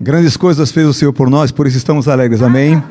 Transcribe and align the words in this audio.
Grandes 0.00 0.36
coisas 0.36 0.72
fez 0.72 0.86
o 0.86 0.92
Senhor 0.92 1.12
por 1.12 1.30
nós, 1.30 1.52
por 1.52 1.66
isso 1.66 1.76
estamos 1.76 2.08
alegres. 2.08 2.42
Amém. 2.42 2.82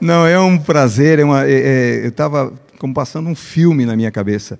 Não, 0.00 0.26
é 0.26 0.38
um 0.38 0.58
prazer. 0.58 1.18
É 1.18 1.24
uma, 1.24 1.44
é, 1.44 1.52
é, 1.52 2.04
eu 2.04 2.08
estava 2.08 2.52
como 2.78 2.92
passando 2.92 3.28
um 3.28 3.34
filme 3.34 3.86
na 3.86 3.96
minha 3.96 4.10
cabeça. 4.10 4.58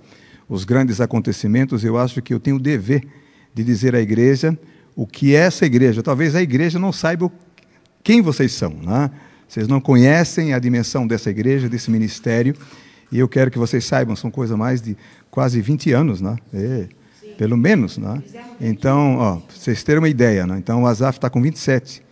Os 0.49 0.65
grandes 0.65 1.01
acontecimentos, 1.01 1.85
eu 1.85 1.99
acho 1.99 2.23
que 2.23 2.33
eu 2.33 2.41
tenho 2.41 2.57
o 2.57 2.61
dever 2.61 3.07
de 3.53 3.63
dizer 3.63 3.95
à 3.95 4.01
igreja 4.01 4.59
o 4.97 5.07
que 5.07 5.35
é 5.35 5.41
essa 5.41 5.67
igreja. 5.67 6.03
Talvez 6.03 6.35
a 6.35 6.43
igreja 6.43 6.79
não 6.79 6.93
saiba 6.93 7.31
quem 8.03 8.23
vocês 8.23 8.53
são. 8.53 8.71
Né? 8.71 9.11
Vocês 9.49 9.69
não 9.69 9.81
conhecem 9.81 10.55
a 10.55 10.59
dimensão 10.59 11.07
dessa 11.07 11.31
igreja, 11.31 11.69
desse 11.69 11.91
ministério. 11.91 12.55
E 13.11 13.19
eu 13.19 13.29
quero 13.29 13.51
que 13.51 13.59
vocês 13.59 13.85
saibam, 13.85 14.17
são 14.17 14.31
coisa 14.31 14.57
mais 14.57 14.81
de 14.81 14.97
quase 15.31 15.61
20 15.61 15.93
anos, 15.93 16.21
né? 16.21 16.37
É, 16.53 16.89
pelo 17.37 17.57
menos, 17.57 17.99
né? 17.99 18.23
Então, 18.61 19.17
ó, 19.17 19.41
vocês 19.49 19.83
terem 19.83 20.01
uma 20.01 20.09
ideia, 20.09 20.47
né? 20.47 20.57
Então 20.59 20.83
o 20.83 20.87
Azaf 20.87 21.19
está 21.19 21.29
com 21.29 21.41
27, 21.41 22.03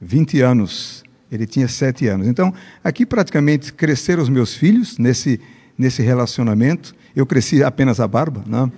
20 0.00 0.40
anos. 0.40 1.02
Ele 1.30 1.46
tinha 1.46 1.68
7 1.68 2.08
anos. 2.08 2.26
Então, 2.26 2.52
aqui 2.82 3.06
praticamente 3.06 3.72
cresceram 3.72 4.22
os 4.22 4.28
meus 4.28 4.54
filhos 4.54 4.98
nesse, 4.98 5.40
nesse 5.78 6.02
relacionamento. 6.02 6.94
Eu 7.14 7.24
cresci 7.24 7.62
apenas 7.62 8.00
a 8.00 8.08
barba, 8.08 8.42
né? 8.46 8.70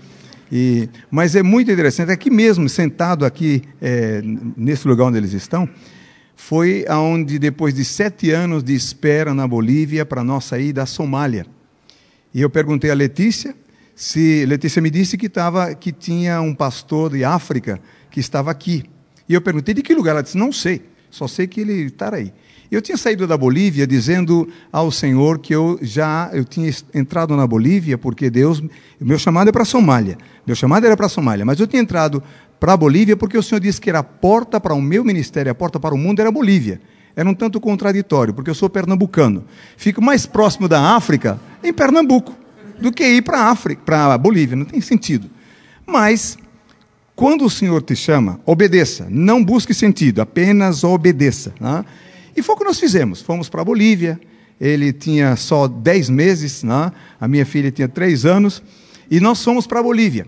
E, 0.55 0.86
mas 1.10 1.34
é 1.34 1.42
muito 1.42 1.72
interessante, 1.72 2.12
aqui 2.12 2.30
mesmo, 2.30 2.69
sentado 2.69 3.24
aqui, 3.24 3.62
é, 3.80 4.20
nesse 4.55 4.86
lugar 4.86 5.06
onde 5.06 5.16
eles 5.16 5.33
estão, 5.33 5.66
foi 6.36 6.84
aonde 6.86 7.38
depois 7.38 7.72
de 7.72 7.86
sete 7.86 8.30
anos 8.33 8.62
de 8.62 8.74
espera 8.74 9.33
na 9.33 9.48
Bolívia 9.48 10.05
para 10.05 10.22
nós 10.22 10.44
sair 10.44 10.74
da 10.74 10.84
Somália. 10.84 11.46
E 12.34 12.42
eu 12.42 12.50
perguntei 12.50 12.91
a 12.91 12.94
Letícia, 12.94 13.55
se 13.95 14.45
Letícia 14.46 14.80
me 14.80 14.91
disse 14.91 15.16
que 15.16 15.27
estava 15.27 15.74
que 15.74 15.92
tinha 15.92 16.41
um 16.41 16.55
pastor 16.55 17.12
de 17.12 17.24
África 17.24 17.80
que 18.10 18.20
estava 18.20 18.50
aqui. 18.50 18.84
E 19.28 19.34
eu 19.34 19.41
perguntei 19.41 19.74
de 19.74 19.83
que 19.83 19.95
lugar, 19.95 20.12
ela 20.12 20.23
disse: 20.23 20.36
"Não 20.36 20.53
sei, 20.53 20.83
só 21.11 21.28
sei 21.28 21.47
que 21.47 21.61
ele 21.61 21.84
está 21.84 22.14
aí". 22.14 22.33
Eu 22.70 22.81
tinha 22.81 22.97
saído 22.97 23.27
da 23.27 23.36
Bolívia 23.36 23.86
dizendo 23.86 24.48
ao 24.72 24.91
Senhor 24.91 25.39
que 25.39 25.55
eu 25.55 25.78
já 25.83 26.31
eu 26.33 26.42
tinha 26.42 26.72
entrado 26.94 27.36
na 27.36 27.47
Bolívia 27.47 27.98
porque 27.98 28.31
Deus, 28.31 28.62
meu 28.98 29.19
chamado 29.19 29.48
é 29.48 29.53
para 29.53 29.64
Somália. 29.64 30.16
Meu 30.47 30.56
chamado 30.56 30.86
era 30.86 30.97
para 30.97 31.06
Somália, 31.06 31.44
mas 31.44 31.61
eu 31.61 31.66
tinha 31.66 31.83
entrado 31.83 32.22
para 32.59 32.72
a 32.72 32.77
Bolívia 32.77 33.14
porque 33.14 33.36
o 33.36 33.42
Senhor 33.42 33.61
disse 33.61 33.78
que 33.78 33.91
era 33.91 33.98
a 33.98 34.03
porta 34.03 34.59
para 34.59 34.72
o 34.72 34.81
meu 34.81 35.05
ministério, 35.05 35.53
a 35.53 35.55
porta 35.55 35.78
para 35.78 35.94
o 35.94 35.98
mundo 35.98 36.20
era 36.20 36.31
a 36.31 36.33
Bolívia. 36.33 36.81
Era 37.14 37.28
um 37.28 37.34
tanto 37.34 37.61
contraditório, 37.61 38.33
porque 38.33 38.48
eu 38.48 38.55
sou 38.55 38.70
pernambucano. 38.70 39.44
Fico 39.77 40.00
mais 40.00 40.25
próximo 40.25 40.66
da 40.66 40.97
África 40.97 41.38
em 41.62 41.75
Pernambuco 41.75 42.41
do 42.83 42.92
que 42.92 43.05
ir 43.05 43.22
para 43.22 43.38
a 43.38 43.50
África, 43.50 43.83
para 43.84 44.12
a 44.14 44.19
Bolívia, 44.19 44.56
não 44.56 44.66
tem 44.66 44.80
sentido. 44.80 45.30
Mas 45.86 46.36
quando 47.16 47.44
o 47.44 47.50
Senhor 47.50 47.80
te 47.83 47.97
chama, 47.97 48.41
obedeça, 48.44 49.06
não 49.08 49.42
busque 49.42 49.72
sentido, 49.72 50.20
apenas 50.20 50.84
obedeça. 50.84 51.55
Né? 51.60 51.84
E 52.36 52.42
foi 52.42 52.55
o 52.55 52.58
que 52.58 52.64
nós 52.64 52.78
fizemos. 52.78 53.22
Fomos 53.22 53.48
para 53.48 53.62
a 53.62 53.64
Bolívia, 53.64 54.20
ele 54.60 54.92
tinha 54.92 55.36
só 55.36 55.69
10 55.69 56.10
meses, 56.10 56.62
né? 56.62 56.92
a 57.20 57.28
minha 57.28 57.47
filha 57.47 57.70
tinha 57.70 57.88
3 57.88 58.27
anos, 58.27 58.62
e 59.10 59.20
nós 59.20 59.42
fomos 59.42 59.66
para 59.66 59.80
a 59.80 59.83
Bolívia. 59.83 60.27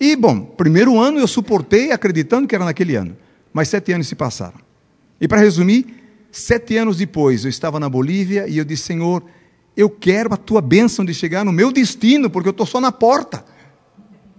E, 0.00 0.16
bom, 0.16 0.40
primeiro 0.40 0.98
ano 0.98 1.20
eu 1.20 1.28
suportei 1.28 1.92
acreditando 1.92 2.48
que 2.48 2.54
era 2.56 2.64
naquele 2.64 2.96
ano, 2.96 3.16
mas 3.52 3.68
sete 3.68 3.92
anos 3.92 4.08
se 4.08 4.16
passaram. 4.16 4.58
E 5.20 5.28
para 5.28 5.38
resumir, 5.38 5.86
sete 6.32 6.76
anos 6.76 6.96
depois 6.96 7.44
eu 7.44 7.48
estava 7.48 7.78
na 7.78 7.88
Bolívia 7.88 8.48
e 8.48 8.58
eu 8.58 8.64
disse: 8.64 8.82
Senhor, 8.82 9.22
eu 9.76 9.88
quero 9.88 10.32
a 10.32 10.36
tua 10.36 10.60
bênção 10.60 11.04
de 11.04 11.14
chegar 11.14 11.44
no 11.44 11.52
meu 11.52 11.72
destino, 11.72 12.28
porque 12.28 12.48
eu 12.48 12.52
estou 12.52 12.66
só 12.66 12.80
na 12.80 12.92
porta. 12.92 13.44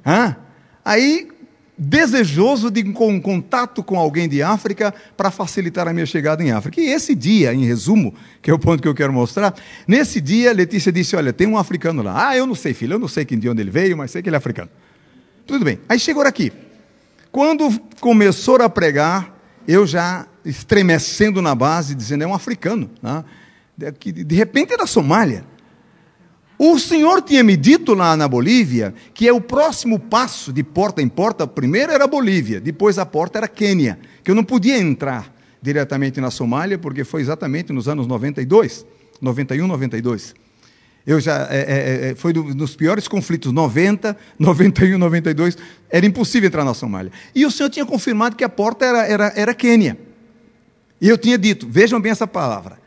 Ah, 0.06 0.36
aí 0.84 1.30
desejoso 1.78 2.70
de 2.70 2.84
um 2.84 3.20
contato 3.20 3.84
com 3.84 3.98
alguém 3.98 4.30
de 4.30 4.44
África 4.44 4.94
para 5.18 5.32
facilitar 5.32 5.88
a 5.88 5.94
minha 5.94 6.06
chegada 6.06 6.44
em 6.44 6.52
África. 6.52 6.80
E 6.80 6.86
esse 6.86 7.16
dia, 7.16 7.54
em 7.54 7.66
resumo, 7.66 8.14
que 8.42 8.52
é 8.52 8.54
o 8.54 8.60
ponto 8.60 8.82
que 8.82 8.88
eu 8.88 8.94
quero 8.94 9.12
mostrar, 9.12 9.56
nesse 9.88 10.22
dia 10.22 10.54
Letícia 10.54 10.92
disse: 10.92 11.16
Olha, 11.16 11.34
tem 11.34 11.48
um 11.48 11.58
africano 11.58 12.04
lá. 12.04 12.30
Ah, 12.30 12.38
eu 12.38 12.46
não 12.46 12.56
sei, 12.56 12.74
filho, 12.74 12.94
eu 12.94 13.00
não 13.00 13.08
sei 13.08 13.26
de 13.26 13.50
onde 13.50 13.62
ele 13.62 13.72
veio, 13.72 13.98
mas 13.98 14.12
sei 14.12 14.22
que 14.22 14.30
ele 14.30 14.36
é 14.36 14.38
africano. 14.38 14.70
Tudo 15.46 15.66
bem. 15.66 15.80
Aí 15.90 16.00
chegou 16.00 16.24
aqui. 16.24 16.52
Quando 17.32 17.70
começou 18.00 18.62
a 18.62 18.70
pregar, 18.70 19.36
eu 19.68 19.88
já 19.88 20.28
estremecendo 20.46 21.42
na 21.42 21.56
base, 21.56 21.96
dizendo: 21.96 22.24
É 22.24 22.28
um 22.28 22.34
africano. 22.34 22.90
Né? 23.02 23.24
De, 23.78 24.12
de 24.12 24.36
repente 24.36 24.74
é 24.74 24.78
da 24.78 24.88
Somália. 24.88 25.46
O 26.58 26.78
senhor 26.80 27.22
tinha 27.22 27.44
me 27.44 27.58
dito 27.58 27.94
lá 27.94 28.16
na 28.16 28.28
Bolívia 28.28 28.94
que 29.14 29.28
é 29.28 29.34
o 29.34 29.42
próximo 29.42 30.00
passo 30.00 30.54
de 30.54 30.64
porta 30.64 31.02
em 31.02 31.08
porta, 31.08 31.48
primeiro 31.48 31.92
era 31.92 32.08
Bolívia, 32.08 32.62
depois 32.62 32.98
a 33.00 33.06
porta 33.06 33.40
era 33.40 33.48
Quênia, 33.48 34.00
que 34.24 34.32
eu 34.32 34.36
não 34.36 34.44
podia 34.44 34.78
entrar 34.78 35.34
diretamente 35.62 36.22
na 36.22 36.30
Somália, 36.30 36.78
porque 36.78 37.04
foi 37.04 37.22
exatamente 37.22 37.74
nos 37.74 37.88
anos 37.88 38.06
92, 38.06 38.86
91, 39.22 39.66
92. 39.66 40.36
Eu 41.06 41.20
já 41.20 41.48
é, 41.50 41.58
é, 41.58 42.10
é 42.12 42.16
foi 42.16 42.32
do, 42.32 42.44
nos 42.56 42.76
piores 42.76 43.08
conflitos, 43.08 43.52
90, 43.52 44.16
91, 44.40 44.98
92, 44.98 45.58
era 45.90 46.06
impossível 46.06 46.48
entrar 46.48 46.64
na 46.64 46.74
Somália. 46.74 47.12
E 47.34 47.46
o 47.46 47.52
senhor 47.52 47.70
tinha 47.70 47.86
confirmado 47.86 48.36
que 48.36 48.44
a 48.44 48.50
porta 48.50 48.86
era, 48.86 49.08
era, 49.08 49.34
era 49.36 49.54
Quênia. 49.54 49.98
E 51.02 51.10
eu 51.10 51.18
tinha 51.18 51.38
dito, 51.38 51.68
vejam 51.70 52.00
bem 52.00 52.12
essa 52.12 52.28
palavra, 52.28 52.78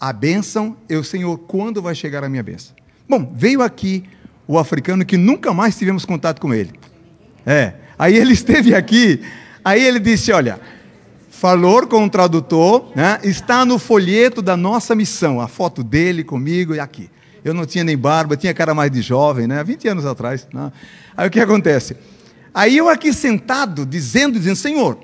a 0.00 0.12
bênção, 0.12 0.76
eu, 0.88 1.02
Senhor, 1.02 1.38
quando 1.38 1.80
vai 1.80 1.94
chegar 1.94 2.22
a 2.22 2.28
minha 2.28 2.42
bênção? 2.42 2.74
Bom, 3.08 3.32
veio 3.34 3.62
aqui 3.62 4.04
o 4.46 4.58
africano 4.58 5.04
que 5.04 5.16
nunca 5.16 5.52
mais 5.52 5.76
tivemos 5.76 6.04
contato 6.04 6.40
com 6.40 6.52
ele. 6.52 6.78
É. 7.44 7.74
Aí 7.98 8.16
ele 8.16 8.32
esteve 8.34 8.74
aqui, 8.74 9.22
aí 9.64 9.82
ele 9.82 9.98
disse: 9.98 10.32
Olha, 10.32 10.60
falou 11.30 11.86
com 11.86 12.04
o 12.04 12.10
tradutor, 12.10 12.92
né, 12.94 13.20
está 13.22 13.64
no 13.64 13.78
folheto 13.78 14.42
da 14.42 14.56
nossa 14.56 14.94
missão, 14.94 15.40
a 15.40 15.48
foto 15.48 15.82
dele 15.82 16.22
comigo 16.24 16.74
e 16.74 16.80
aqui. 16.80 17.10
Eu 17.44 17.54
não 17.54 17.64
tinha 17.64 17.84
nem 17.84 17.96
barba, 17.96 18.36
tinha 18.36 18.52
cara 18.52 18.74
mais 18.74 18.90
de 18.90 19.00
jovem, 19.00 19.46
né, 19.46 19.62
20 19.62 19.86
anos 19.88 20.04
atrás. 20.04 20.48
Né? 20.52 20.72
Aí 21.16 21.28
o 21.28 21.30
que 21.30 21.38
acontece? 21.38 21.96
Aí 22.52 22.76
eu 22.76 22.88
aqui 22.88 23.12
sentado, 23.12 23.86
dizendo, 23.86 24.38
dizendo: 24.38 24.56
Senhor, 24.56 24.98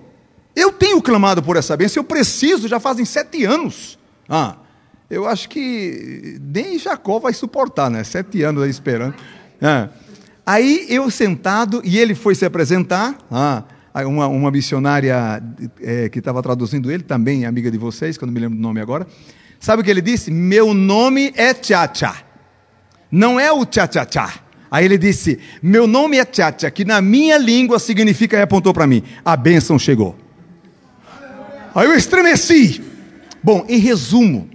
eu 0.55 0.73
tenho 0.73 1.01
clamado 1.01 1.43
por 1.43 1.57
essa 1.57 1.77
bênção, 1.77 2.01
eu 2.01 2.05
preciso, 2.05 2.69
já 2.69 2.81
fazem 2.81 3.05
sete 3.05 3.45
anos. 3.45 3.99
Ah, 4.29 4.57
eu 5.13 5.29
acho 5.29 5.47
que 5.51 6.41
nem 6.41 6.79
Jacó 6.79 7.19
vai 7.19 7.35
suportar, 7.35 7.91
né? 7.91 8.03
Sete 8.03 8.43
anos 8.43 8.63
aí 8.63 8.71
esperando. 8.71 9.15
É. 9.61 9.91
Aí 10.45 10.87
eu 10.89 11.11
sentado, 11.11 11.83
e 11.85 11.99
ele 11.99 12.15
foi 12.15 12.35
se 12.35 12.47
apresentar, 12.47 13.19
ah, 13.31 13.63
uma, 14.07 14.27
uma 14.27 14.51
missionária 14.51 15.43
é, 15.83 16.09
que 16.09 16.19
estava 16.19 16.43
traduzindo 16.43 16.91
ele, 16.91 17.03
também 17.03 17.45
amiga 17.45 17.71
de 17.71 17.77
vocês, 17.77 18.17
que 18.17 18.25
eu 18.25 18.27
não 18.27 18.33
me 18.33 18.41
lembro 18.41 18.57
do 18.57 18.63
nome 18.63 18.81
agora. 18.81 19.07
Sabe 19.61 19.83
o 19.83 19.85
que 19.85 19.91
ele 19.91 20.01
disse? 20.01 20.31
Meu 20.31 20.73
nome 20.73 21.31
é 21.37 21.53
Tchatcha. 21.53 22.15
Não 23.11 23.39
é 23.39 23.53
o 23.53 23.67
Tchatcha. 23.67 24.31
Aí 24.71 24.87
ele 24.87 24.97
disse: 24.97 25.39
Meu 25.63 25.87
nome 25.87 26.17
é 26.17 26.25
Tchatcha, 26.25 26.71
que 26.71 26.87
na 26.87 27.03
minha 27.03 27.37
língua 27.37 27.79
significa, 27.79 28.39
e 28.39 28.41
apontou 28.41 28.73
para 28.73 28.87
mim: 28.87 29.03
A 29.23 29.37
bênção 29.37 29.79
chegou. 29.79 30.17
Aí 31.75 31.87
eu 31.87 31.95
estremeci. 31.95 32.83
Bom, 33.45 33.67
em 33.69 33.79
resumo, 33.79 34.49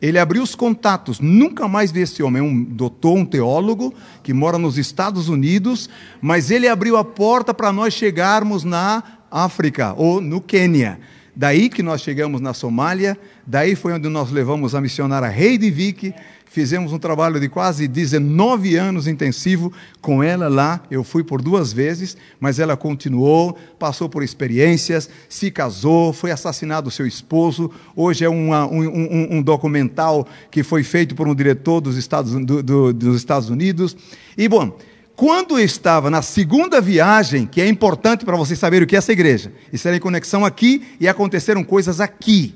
ele 0.00 0.18
abriu 0.18 0.42
os 0.42 0.54
contatos. 0.54 1.20
Nunca 1.20 1.66
mais 1.66 1.90
vi 1.90 2.00
esse 2.00 2.22
homem. 2.22 2.40
É 2.40 2.44
um 2.44 2.62
doutor, 2.62 3.16
um 3.16 3.24
teólogo 3.24 3.92
que 4.22 4.32
mora 4.32 4.58
nos 4.58 4.78
Estados 4.78 5.28
Unidos, 5.28 5.88
mas 6.20 6.50
ele 6.50 6.68
abriu 6.68 6.96
a 6.96 7.04
porta 7.04 7.52
para 7.52 7.72
nós 7.72 7.94
chegarmos 7.94 8.64
na 8.64 9.02
África 9.30 9.94
ou 9.96 10.20
no 10.20 10.40
Quênia. 10.40 11.00
Daí 11.38 11.68
que 11.68 11.84
nós 11.84 12.02
chegamos 12.02 12.40
na 12.40 12.52
Somália, 12.52 13.16
daí 13.46 13.76
foi 13.76 13.92
onde 13.92 14.08
nós 14.08 14.32
levamos 14.32 14.74
a 14.74 14.80
missionária 14.80 15.32
Heidi 15.32 15.70
Vick, 15.70 16.12
Fizemos 16.50 16.94
um 16.94 16.98
trabalho 16.98 17.38
de 17.38 17.48
quase 17.48 17.86
19 17.86 18.74
anos 18.74 19.06
intensivo 19.06 19.70
com 20.00 20.22
ela 20.22 20.48
lá. 20.48 20.82
Eu 20.90 21.04
fui 21.04 21.22
por 21.22 21.42
duas 21.42 21.72
vezes, 21.74 22.16
mas 22.40 22.58
ela 22.58 22.74
continuou, 22.74 23.56
passou 23.78 24.08
por 24.08 24.22
experiências, 24.22 25.10
se 25.28 25.50
casou, 25.50 26.12
foi 26.12 26.30
assassinado 26.30 26.90
seu 26.90 27.06
esposo. 27.06 27.70
Hoje 27.94 28.24
é 28.24 28.28
uma, 28.30 28.66
um, 28.66 28.80
um, 28.80 29.36
um, 29.36 29.42
documental 29.42 30.26
que 30.50 30.62
foi 30.62 30.82
feito 30.82 31.14
por 31.14 31.28
um 31.28 31.34
diretor 31.34 31.82
dos 31.82 31.98
Estados, 31.98 32.32
do, 32.32 32.62
do, 32.62 32.92
dos 32.94 33.16
Estados 33.16 33.50
Unidos. 33.50 33.94
E, 34.36 34.48
bom, 34.48 34.74
quando 35.18 35.58
eu 35.58 35.64
estava 35.64 36.08
na 36.10 36.22
segunda 36.22 36.80
viagem, 36.80 37.44
que 37.44 37.60
é 37.60 37.66
importante 37.66 38.24
para 38.24 38.36
vocês 38.36 38.56
saberem 38.56 38.84
o 38.84 38.86
que 38.86 38.94
é 38.94 38.98
essa 38.98 39.10
igreja, 39.10 39.52
isso 39.72 39.88
era 39.88 39.96
em 39.96 40.00
conexão 40.00 40.44
aqui 40.44 40.86
e 41.00 41.08
aconteceram 41.08 41.64
coisas 41.64 42.00
aqui. 42.00 42.54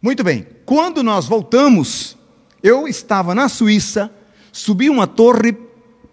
Muito 0.00 0.24
bem, 0.24 0.46
quando 0.64 1.02
nós 1.02 1.26
voltamos, 1.26 2.16
eu 2.62 2.88
estava 2.88 3.34
na 3.34 3.46
Suíça, 3.46 4.10
subi 4.50 4.88
uma 4.88 5.06
torre 5.06 5.54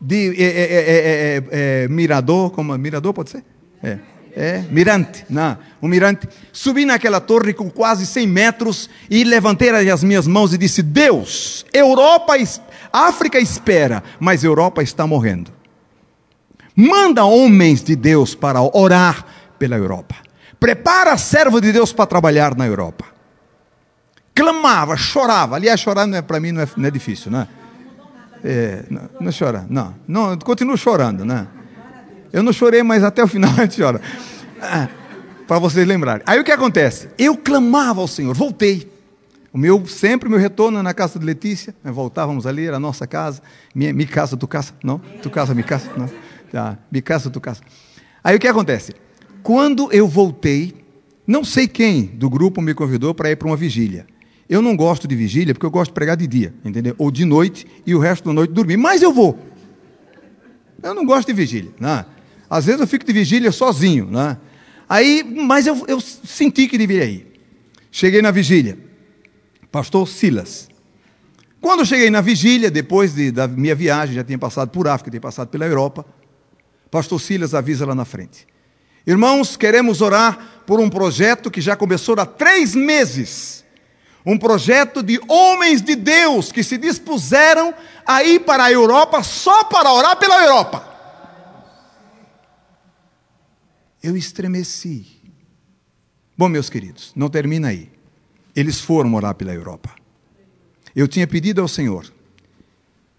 de 0.01 0.35
é, 0.35 0.43
é, 0.43 1.43
é, 1.49 1.87
mirador, 1.87 2.51
como 2.51 2.77
mirador 2.77 3.13
pode 3.13 3.29
ser? 3.29 3.45
É, 3.81 3.99
é 4.35 4.59
mirante, 4.69 5.25
não, 5.29 5.57
um 5.81 5.87
mirante. 5.87 6.27
Subi 6.51 6.83
naquela 6.85 7.21
torre 7.21 7.53
com 7.53 7.69
quase 7.69 8.05
100 8.05 8.27
metros 8.27 8.89
e 9.09 9.23
levantei 9.23 9.69
as 9.89 10.03
minhas 10.03 10.27
mãos 10.27 10.53
e 10.53 10.57
disse: 10.57 10.81
Deus, 10.81 11.65
Europa, 11.73 12.33
África 12.91 13.39
espera, 13.39 14.03
mas 14.19 14.43
Europa 14.43 14.83
está 14.83 15.07
morrendo. 15.07 15.51
Manda 16.75 17.23
homens 17.23 17.81
de 17.81 17.95
Deus 17.95 18.35
para 18.35 18.61
orar 18.61 19.25
pela 19.57 19.77
Europa. 19.77 20.15
Prepara 20.59 21.17
servo 21.17 21.61
de 21.61 21.71
Deus 21.71 21.93
para 21.93 22.05
trabalhar 22.05 22.55
na 22.55 22.67
Europa. 22.67 23.05
Clamava, 24.33 24.97
chorava. 24.97 25.55
Aliás, 25.55 25.79
chorar 25.79 26.11
é, 26.13 26.21
para 26.21 26.41
mim 26.41 26.51
não 26.51 26.61
é, 26.61 26.67
não 26.75 26.85
é, 26.85 26.91
difícil, 26.91 27.31
né? 27.31 27.47
É, 28.43 28.83
não, 28.89 29.09
não 29.21 29.31
chora, 29.31 29.65
não. 29.69 29.95
não. 30.05 30.37
Continuo 30.39 30.77
chorando, 30.77 31.23
né? 31.23 31.47
Eu 32.35 32.43
não 32.43 32.51
chorei, 32.51 32.83
mas 32.83 33.01
até 33.01 33.23
o 33.23 33.27
final 33.27 33.49
a 33.57 33.61
gente 33.61 33.81
chora. 33.81 34.01
Ah, 34.61 34.89
para 35.47 35.57
vocês 35.57 35.87
lembrarem. 35.87 36.21
Aí 36.27 36.37
o 36.37 36.43
que 36.43 36.51
acontece? 36.51 37.07
Eu 37.17 37.37
clamava 37.37 38.01
ao 38.01 38.09
Senhor, 38.09 38.35
voltei. 38.35 38.91
O 39.53 39.57
meu, 39.57 39.87
sempre 39.87 40.27
meu 40.27 40.37
retorno 40.37 40.83
na 40.83 40.93
casa 40.93 41.17
de 41.17 41.25
Letícia, 41.25 41.73
né? 41.81 41.89
voltávamos 41.93 42.45
ali, 42.45 42.65
era 42.65 42.75
a 42.75 42.79
nossa 42.79 43.07
casa, 43.07 43.41
minha, 43.73 43.93
minha 43.93 44.05
casa, 44.05 44.35
tu 44.35 44.49
casa, 44.49 44.73
não? 44.83 44.99
Tu 45.23 45.29
casa, 45.29 45.53
minha 45.53 45.65
casa, 45.65 45.89
não? 45.95 46.09
Tá, 46.51 46.77
minha 46.91 47.01
casa, 47.01 47.29
tu 47.29 47.39
casa. 47.39 47.61
Aí 48.21 48.35
o 48.35 48.39
que 48.39 48.49
acontece? 48.49 48.93
Quando 49.41 49.89
eu 49.93 50.05
voltei, 50.05 50.75
não 51.25 51.41
sei 51.41 51.69
quem 51.69 52.03
do 52.03 52.29
grupo 52.29 52.61
me 52.61 52.73
convidou 52.73 53.15
para 53.15 53.31
ir 53.31 53.37
para 53.37 53.47
uma 53.47 53.55
vigília. 53.55 54.05
Eu 54.49 54.61
não 54.61 54.75
gosto 54.75 55.07
de 55.07 55.15
vigília 55.15 55.53
porque 55.53 55.65
eu 55.65 55.71
gosto 55.71 55.91
de 55.91 55.93
pregar 55.93 56.17
de 56.17 56.27
dia, 56.27 56.53
entendeu? 56.65 56.95
Ou 56.97 57.09
de 57.09 57.23
noite 57.23 57.65
e 57.85 57.95
o 57.95 57.99
resto 57.99 58.25
da 58.25 58.33
noite 58.33 58.51
dormir. 58.51 58.75
Mas 58.75 59.01
eu 59.01 59.13
vou. 59.13 59.39
Eu 60.83 60.93
não 60.93 61.05
gosto 61.05 61.27
de 61.27 61.33
vigília, 61.33 61.71
né? 61.79 62.05
Às 62.49 62.65
vezes 62.65 62.81
eu 62.81 62.87
fico 62.87 63.05
de 63.05 63.13
vigília 63.13 63.51
sozinho, 63.51 64.09
né? 64.09 64.37
Aí, 64.87 65.23
mas 65.23 65.65
eu, 65.65 65.83
eu 65.87 65.99
senti 65.99 66.67
que 66.67 66.77
deveria 66.77 67.05
ir. 67.05 67.27
Cheguei 67.91 68.21
na 68.21 68.31
vigília 68.31 68.85
pastor 69.75 70.07
Silas. 70.07 70.69
Quando 71.59 71.81
eu 71.81 71.85
cheguei 71.85 72.09
na 72.09 72.21
vigília, 72.21 72.71
depois 72.71 73.13
de, 73.13 73.29
da 73.29 73.45
minha 73.45 73.75
viagem, 73.75 74.15
já 74.15 74.23
tinha 74.23 74.39
passado 74.39 74.69
por 74.69 74.87
África, 74.87 75.11
tinha 75.11 75.19
passado 75.19 75.49
pela 75.49 75.65
Europa, 75.65 76.05
pastor 76.89 77.19
Silas 77.19 77.53
avisa 77.53 77.85
lá 77.85 77.93
na 77.93 78.05
frente. 78.05 78.47
Irmãos, 79.05 79.57
queremos 79.57 79.99
orar 79.99 80.63
por 80.65 80.79
um 80.79 80.89
projeto 80.89 81.51
que 81.51 81.59
já 81.59 81.75
começou 81.75 82.17
há 82.17 82.25
três 82.25 82.73
meses. 82.73 83.65
Um 84.25 84.37
projeto 84.37 85.03
de 85.03 85.19
homens 85.27 85.81
de 85.81 85.97
Deus 85.97 86.53
que 86.53 86.63
se 86.63 86.77
dispuseram 86.77 87.73
a 88.07 88.23
ir 88.23 88.39
para 88.45 88.63
a 88.63 88.71
Europa 88.71 89.23
só 89.23 89.65
para 89.65 89.91
orar 89.91 90.15
pela 90.15 90.41
Europa. 90.41 90.94
Eu 94.05 94.15
estremeci. 94.15 95.07
Bom, 96.37 96.47
meus 96.47 96.69
queridos, 96.69 97.11
não 97.15 97.27
termina 97.27 97.69
aí 97.69 97.89
eles 98.55 98.79
foram 98.79 99.09
morar 99.09 99.33
pela 99.33 99.51
Europa. 99.51 99.89
Eu 100.95 101.07
tinha 101.07 101.25
pedido 101.25 101.59
ao 101.59 101.67
Senhor 101.67 102.05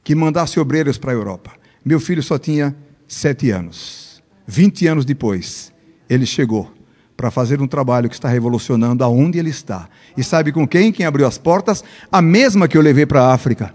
que 0.04 0.14
mandasse 0.14 0.60
obreiros 0.60 0.96
para 0.96 1.10
a 1.10 1.14
Europa. 1.14 1.50
Meu 1.84 1.98
filho 1.98 2.22
só 2.22 2.38
tinha 2.38 2.74
sete 3.08 3.50
anos. 3.50 4.22
Vinte 4.46 4.86
anos 4.86 5.04
depois, 5.04 5.72
ele 6.08 6.24
chegou 6.24 6.72
para 7.16 7.32
fazer 7.32 7.60
um 7.60 7.66
trabalho 7.66 8.08
que 8.08 8.14
está 8.14 8.28
revolucionando 8.28 9.02
aonde 9.02 9.40
ele 9.40 9.50
está. 9.50 9.88
E 10.16 10.22
sabe 10.22 10.52
com 10.52 10.68
quem? 10.68 10.92
Quem 10.92 11.04
abriu 11.04 11.26
as 11.26 11.36
portas? 11.36 11.82
A 12.12 12.22
mesma 12.22 12.68
que 12.68 12.78
eu 12.78 12.82
levei 12.82 13.04
para 13.04 13.22
a 13.22 13.34
África. 13.34 13.74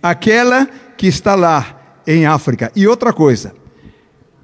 Aquela 0.00 0.66
que 0.96 1.08
está 1.08 1.34
lá 1.34 2.00
em 2.06 2.24
África. 2.24 2.70
E 2.76 2.86
outra 2.86 3.12
coisa, 3.12 3.52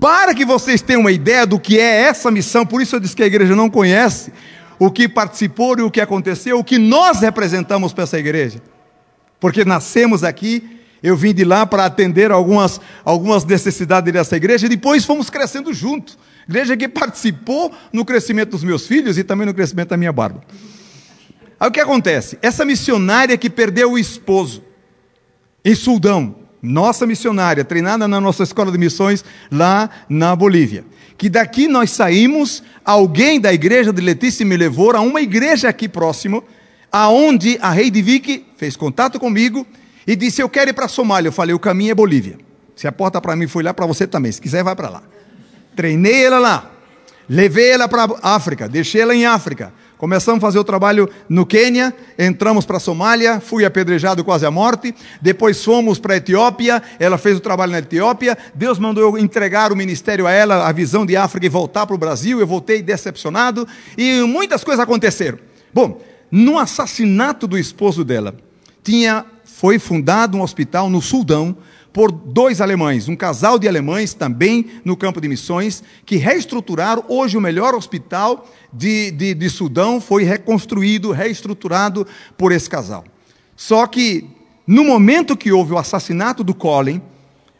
para 0.00 0.35
que 0.35 0.47
vocês 0.47 0.81
tenham 0.81 1.02
uma 1.02 1.12
ideia 1.12 1.47
do 1.47 1.61
que 1.61 1.79
é 1.79 2.02
essa 2.02 2.31
missão, 2.31 2.64
por 2.64 2.81
isso 2.81 2.97
eu 2.97 3.00
disse 3.00 3.14
que 3.14 3.23
a 3.23 3.26
igreja 3.26 3.55
não 3.55 3.69
conhece, 3.69 4.32
o 4.79 4.91
que 4.91 5.06
participou 5.06 5.79
e 5.79 5.82
o 5.82 5.91
que 5.91 6.00
aconteceu, 6.00 6.58
o 6.58 6.64
que 6.64 6.79
nós 6.79 7.20
representamos 7.20 7.93
para 7.93 8.05
essa 8.05 8.19
igreja. 8.19 8.62
Porque 9.38 9.62
nascemos 9.62 10.25
aqui, 10.25 10.81
eu 11.02 11.14
vim 11.14 11.35
de 11.35 11.44
lá 11.44 11.67
para 11.67 11.85
atender 11.85 12.32
algumas, 12.32 12.81
algumas 13.05 13.44
necessidades 13.44 14.11
dessa 14.11 14.37
igreja 14.37 14.64
e 14.64 14.70
depois 14.70 15.05
fomos 15.05 15.29
crescendo 15.29 15.73
juntos. 15.75 16.19
Igreja 16.49 16.76
que 16.79 16.88
participou 16.88 17.70
no 17.93 18.03
crescimento 18.03 18.50
dos 18.50 18.64
meus 18.64 18.87
filhos 18.87 19.19
e 19.19 19.23
também 19.23 19.46
no 19.46 19.53
crescimento 19.53 19.91
da 19.91 19.99
minha 19.99 20.12
barba. 20.12 20.41
Aí 21.58 21.69
o 21.69 21.70
que 21.70 21.81
acontece? 21.81 22.38
Essa 22.41 22.64
missionária 22.64 23.37
que 23.37 23.50
perdeu 23.50 23.93
o 23.93 23.99
esposo 23.99 24.64
em 25.62 25.75
Sudão, 25.75 26.37
nossa 26.62 27.07
missionária, 27.07 27.65
treinada 27.65 28.07
na 28.07 28.21
nossa 28.21 28.43
escola 28.43 28.71
de 28.71 28.79
missões 28.79 29.25
lá 29.51 29.89
na 30.09 30.35
Bolívia 30.37 30.85
que 31.21 31.29
daqui 31.29 31.69
nós 31.69 31.91
saímos, 31.91 32.62
alguém 32.83 33.39
da 33.39 33.53
igreja 33.53 33.93
de 33.93 34.01
Letícia 34.01 34.47
me 34.47 34.57
levou 34.57 34.97
a 34.97 35.03
uma 35.03 35.21
igreja 35.21 35.69
aqui 35.69 35.87
próximo, 35.87 36.43
aonde 36.91 37.59
a 37.61 37.71
rei 37.71 37.91
de 37.91 38.01
Vicky 38.01 38.47
fez 38.57 38.75
contato 38.75 39.21
comigo 39.21 39.67
e 40.07 40.17
disse: 40.17 40.41
Eu 40.41 40.49
quero 40.49 40.71
ir 40.71 40.73
para 40.73 40.87
a 40.87 40.89
Somália. 40.89 41.29
Eu 41.29 41.33
falei: 41.33 41.55
O 41.55 41.59
caminho 41.59 41.91
é 41.91 41.95
Bolívia. 41.95 42.39
Se 42.75 42.89
a 42.89 42.93
porta 42.93 43.21
para 43.21 43.37
mim 43.37 43.47
foi 43.47 43.63
lá, 43.63 43.75
para 43.75 43.85
você 43.85 44.06
também. 44.06 44.33
Se 44.33 44.41
quiser, 44.41 44.65
vai 44.65 44.75
para 44.75 44.89
lá. 44.89 45.03
Treinei 45.77 46.25
ela 46.25 46.39
lá. 46.39 46.71
Levei 47.29 47.69
ela 47.69 47.87
para 47.87 48.05
a 48.23 48.35
África. 48.35 48.67
Deixei 48.67 49.03
ela 49.03 49.15
em 49.15 49.27
África. 49.27 49.75
Começamos 50.00 50.43
a 50.43 50.47
fazer 50.47 50.58
o 50.58 50.64
trabalho 50.64 51.11
no 51.29 51.44
Quênia, 51.44 51.94
entramos 52.19 52.64
para 52.64 52.79
a 52.79 52.81
Somália, 52.81 53.38
fui 53.38 53.67
apedrejado 53.67 54.25
quase 54.25 54.47
à 54.47 54.50
morte, 54.50 54.94
depois 55.20 55.62
fomos 55.62 55.99
para 55.99 56.14
a 56.14 56.17
Etiópia, 56.17 56.82
ela 56.99 57.19
fez 57.19 57.37
o 57.37 57.41
trabalho 57.41 57.73
na 57.73 57.81
Etiópia, 57.81 58.38
Deus 58.55 58.79
mandou 58.79 59.02
eu 59.02 59.19
entregar 59.19 59.70
o 59.70 59.76
ministério 59.76 60.26
a 60.26 60.31
ela, 60.31 60.67
a 60.67 60.73
visão 60.73 61.05
de 61.05 61.19
África 61.19 61.44
e 61.44 61.50
voltar 61.50 61.87
para 61.87 61.94
o 61.94 61.99
Brasil, 61.99 62.41
eu 62.41 62.47
voltei 62.47 62.81
decepcionado 62.81 63.69
e 63.99 64.23
muitas 64.23 64.64
coisas 64.64 64.82
aconteceram. 64.82 65.38
Bom, 65.70 66.00
no 66.31 66.58
assassinato 66.58 67.46
do 67.46 67.58
esposo 67.58 68.03
dela, 68.03 68.35
tinha 68.82 69.26
foi 69.44 69.79
fundado 69.79 70.38
um 70.38 70.41
hospital 70.41 70.88
no 70.88 71.03
Sudão 71.03 71.55
por 71.93 72.13
dois 72.13 72.61
alemães, 72.61 73.09
um 73.09 73.17
casal 73.17 73.59
de 73.59 73.67
alemães 73.67 74.15
também 74.15 74.67
no 74.85 74.97
campo 74.97 75.21
de 75.21 75.29
missões, 75.29 75.83
que 76.07 76.17
reestruturaram 76.17 77.05
hoje 77.09 77.37
o 77.37 77.41
melhor 77.41 77.75
hospital 77.75 78.49
de, 78.73 79.11
de, 79.11 79.35
de 79.35 79.51
Sudão, 79.51 80.01
foi 80.01 80.23
reconstruído, 80.23 81.11
reestruturado 81.11 82.07
por 82.39 82.53
esse 82.53 82.71
casal. 82.71 83.05
Só 83.57 83.87
que, 83.87 84.25
no 84.67 84.85
momento 84.85 85.37
que 85.37 85.51
houve 85.51 85.73
o 85.73 85.79
assassinato 85.79 86.45
do 86.45 86.55
Colin, 86.55 87.03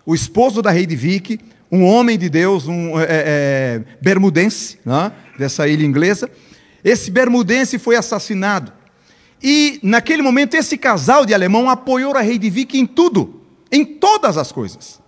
o 0.06 0.15
esposo 0.15 0.62
da 0.62 0.75
Heidi 0.75 0.94
Vick, 0.94 1.41
um 1.71 1.85
homem 1.85 2.17
de 2.17 2.29
Deus, 2.29 2.69
um 2.69 2.99
é, 2.99 3.06
é, 3.09 3.85
bermudense, 4.00 4.79
né, 4.85 5.12
dessa 5.38 5.67
ilha 5.67 5.85
inglesa, 5.85 6.31
esse 6.85 7.11
bermudense 7.11 7.79
foi 7.79 7.97
assassinado. 7.97 8.73
E, 9.43 9.81
naquele 9.82 10.23
momento, 10.23 10.55
esse 10.55 10.79
casal 10.79 11.27
de 11.27 11.35
alemão 11.35 11.69
apoiou 11.69 12.17
a 12.17 12.25
Heidi 12.25 12.49
Vick 12.49 12.79
em 12.79 12.87
tudo 12.87 13.39
em 13.70 13.84
todas 13.84 14.37
as 14.37 14.50
coisas. 14.52 15.00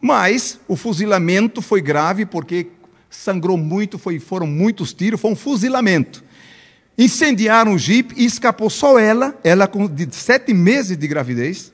Mas 0.00 0.60
o 0.68 0.76
fuzilamento 0.76 1.60
foi 1.60 1.80
grave 1.80 2.24
porque 2.24 2.68
sangrou 3.10 3.56
muito, 3.56 3.98
foi, 3.98 4.18
foram 4.18 4.46
muitos 4.46 4.92
tiros, 4.92 5.20
foi 5.20 5.30
um 5.30 5.36
fuzilamento. 5.36 6.22
Incendiaram 6.96 7.74
o 7.74 7.78
jipe 7.78 8.14
e 8.16 8.24
escapou 8.24 8.68
só 8.68 8.98
ela, 8.98 9.38
ela 9.42 9.66
com 9.66 9.86
de 9.86 10.08
sete 10.14 10.52
meses 10.52 10.96
de 10.96 11.06
gravidez, 11.06 11.72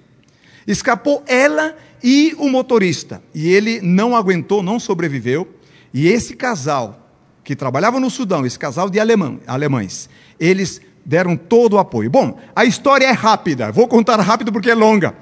escapou 0.67 1.23
ela 1.27 1.77
e 2.03 2.35
o 2.39 2.49
motorista. 2.49 3.23
E 3.35 3.49
ele 3.49 3.81
não 3.81 4.15
aguentou, 4.15 4.63
não 4.63 4.79
sobreviveu. 4.79 5.49
E 5.93 6.09
esse 6.09 6.35
casal 6.35 7.01
que 7.43 7.55
trabalhava 7.55 8.01
no 8.01 8.11
Sudão, 8.11 8.45
esse 8.45 8.59
casal 8.59 8.89
de 8.89 8.99
alemão, 8.99 9.41
alemães, 9.47 10.09
eles 10.41 10.81
deram 11.05 11.37
todo 11.37 11.75
o 11.75 11.79
apoio. 11.79 12.11
Bom, 12.11 12.39
a 12.57 12.65
história 12.65 13.07
é 13.07 13.13
rápida, 13.13 13.71
vou 13.71 13.87
contar 13.87 14.19
rápido 14.21 14.51
porque 14.51 14.71
é 14.71 14.75
longa. 14.75 15.15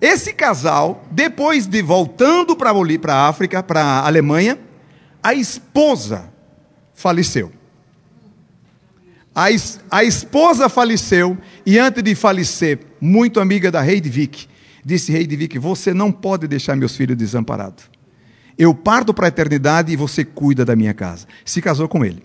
Esse 0.00 0.32
casal, 0.32 1.04
depois 1.10 1.66
de 1.66 1.82
voltando 1.82 2.54
para 2.56 2.70
a 2.70 3.28
África, 3.28 3.62
para 3.62 3.82
a 3.82 4.06
Alemanha, 4.06 4.58
a 5.22 5.34
esposa 5.34 6.30
faleceu. 6.94 7.52
A, 9.34 9.50
es, 9.50 9.80
a, 9.90 10.02
esposa 10.02 10.68
faleceu 10.68 11.38
e 11.64 11.78
antes 11.78 12.02
de 12.02 12.14
falecer, 12.14 12.80
muito 13.00 13.40
amiga 13.40 13.70
da 13.70 13.80
Rei 13.80 14.00
de 14.00 14.08
Vick, 14.08 14.48
disse 14.84 15.12
Rei 15.12 15.26
de 15.26 15.36
Vick, 15.36 15.58
você 15.58 15.94
não 15.94 16.10
pode 16.10 16.48
deixar 16.48 16.76
meus 16.76 16.96
filhos 16.96 17.16
desamparados. 17.16 17.84
Eu 18.56 18.74
parto 18.74 19.14
para 19.14 19.26
a 19.26 19.28
eternidade 19.28 19.92
e 19.92 19.96
você 19.96 20.24
cuida 20.24 20.64
da 20.64 20.74
minha 20.74 20.92
casa. 20.92 21.26
Se 21.44 21.62
casou 21.62 21.88
com 21.88 22.04
ele. 22.04 22.24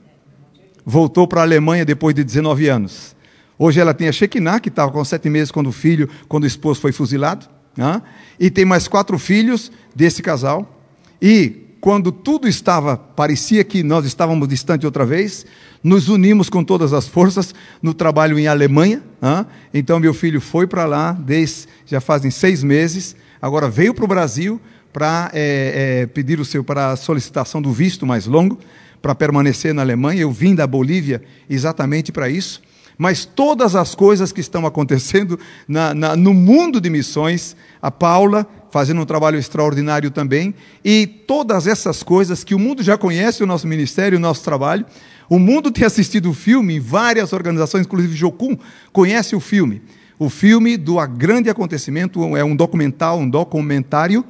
Voltou 0.83 1.27
para 1.27 1.41
a 1.41 1.43
Alemanha 1.43 1.85
depois 1.85 2.15
de 2.15 2.23
19 2.23 2.67
anos. 2.67 3.15
Hoje 3.59 3.79
ela 3.79 3.93
tem 3.93 4.07
a 4.07 4.11
Shekinah, 4.11 4.59
que 4.59 4.69
estava 4.69 4.91
com 4.91 5.05
sete 5.05 5.29
meses 5.29 5.51
quando 5.51 5.67
o 5.67 5.71
filho, 5.71 6.09
quando 6.27 6.43
o 6.45 6.47
esposo 6.47 6.81
foi 6.81 6.91
fuzilado. 6.91 7.47
Né? 7.75 8.01
E 8.39 8.49
tem 8.49 8.65
mais 8.65 8.87
quatro 8.87 9.17
filhos 9.17 9.71
desse 9.95 10.21
casal. 10.21 10.81
E 11.21 11.63
quando 11.81 12.11
tudo 12.11 12.47
estava, 12.47 12.95
parecia 12.95 13.63
que 13.63 13.83
nós 13.83 14.05
estávamos 14.05 14.47
distante 14.47 14.85
outra 14.85 15.05
vez, 15.05 15.45
nos 15.83 16.07
unimos 16.07 16.49
com 16.49 16.63
todas 16.63 16.93
as 16.93 17.07
forças 17.07 17.53
no 17.81 17.93
trabalho 17.93 18.39
em 18.39 18.47
Alemanha. 18.47 19.03
Né? 19.21 19.45
Então 19.73 19.99
meu 19.99 20.13
filho 20.13 20.39
foi 20.39 20.65
para 20.65 20.85
lá, 20.85 21.11
desde, 21.11 21.67
já 21.85 21.99
fazem 21.99 22.31
seis 22.31 22.63
meses, 22.63 23.15
agora 23.41 23.69
veio 23.69 23.93
para 23.93 24.05
o 24.05 24.07
Brasil 24.07 24.61
para 24.93 25.29
é, 25.33 26.03
é, 26.03 26.05
pedir 26.05 26.39
o 26.39 26.45
seu 26.45 26.63
para 26.63 26.91
a 26.91 26.95
solicitação 26.95 27.61
do 27.61 27.73
visto 27.73 28.05
mais 28.05 28.27
longo 28.27 28.59
para 29.01 29.13
permanecer 29.13 29.73
na 29.73 29.81
Alemanha. 29.81 30.21
Eu 30.21 30.31
vim 30.31 30.55
da 30.55 30.65
Bolívia 30.65 31.21
exatamente 31.49 32.11
para 32.11 32.29
isso. 32.29 32.61
Mas 32.97 33.25
todas 33.25 33.75
as 33.75 33.95
coisas 33.95 34.31
que 34.31 34.41
estão 34.41 34.65
acontecendo 34.65 35.39
na, 35.67 35.93
na, 35.93 36.15
no 36.15 36.33
mundo 36.33 36.79
de 36.79 36.89
missões, 36.89 37.55
a 37.81 37.89
Paula 37.89 38.47
fazendo 38.73 39.01
um 39.01 39.05
trabalho 39.05 39.37
extraordinário 39.37 40.09
também. 40.09 40.55
E 40.83 41.05
todas 41.05 41.67
essas 41.67 42.01
coisas 42.01 42.43
que 42.43 42.55
o 42.55 42.59
mundo 42.59 42.81
já 42.81 42.97
conhece, 42.97 43.43
o 43.43 43.45
nosso 43.45 43.67
ministério, 43.67 44.17
o 44.17 44.21
nosso 44.21 44.43
trabalho. 44.43 44.83
O 45.29 45.37
mundo 45.37 45.71
tem 45.71 45.85
assistido 45.85 46.31
o 46.31 46.33
filme, 46.33 46.79
várias 46.79 47.33
organizações, 47.33 47.85
inclusive 47.85 48.15
Jocum, 48.15 48.57
conhece 48.91 49.35
o 49.35 49.39
filme. 49.39 49.83
O 50.17 50.27
filme 50.27 50.75
do 50.75 50.95
grande 51.07 51.51
acontecimento 51.51 52.35
é 52.35 52.43
um 52.43 52.55
documental, 52.55 53.19
um 53.19 53.29
documentário, 53.29 54.25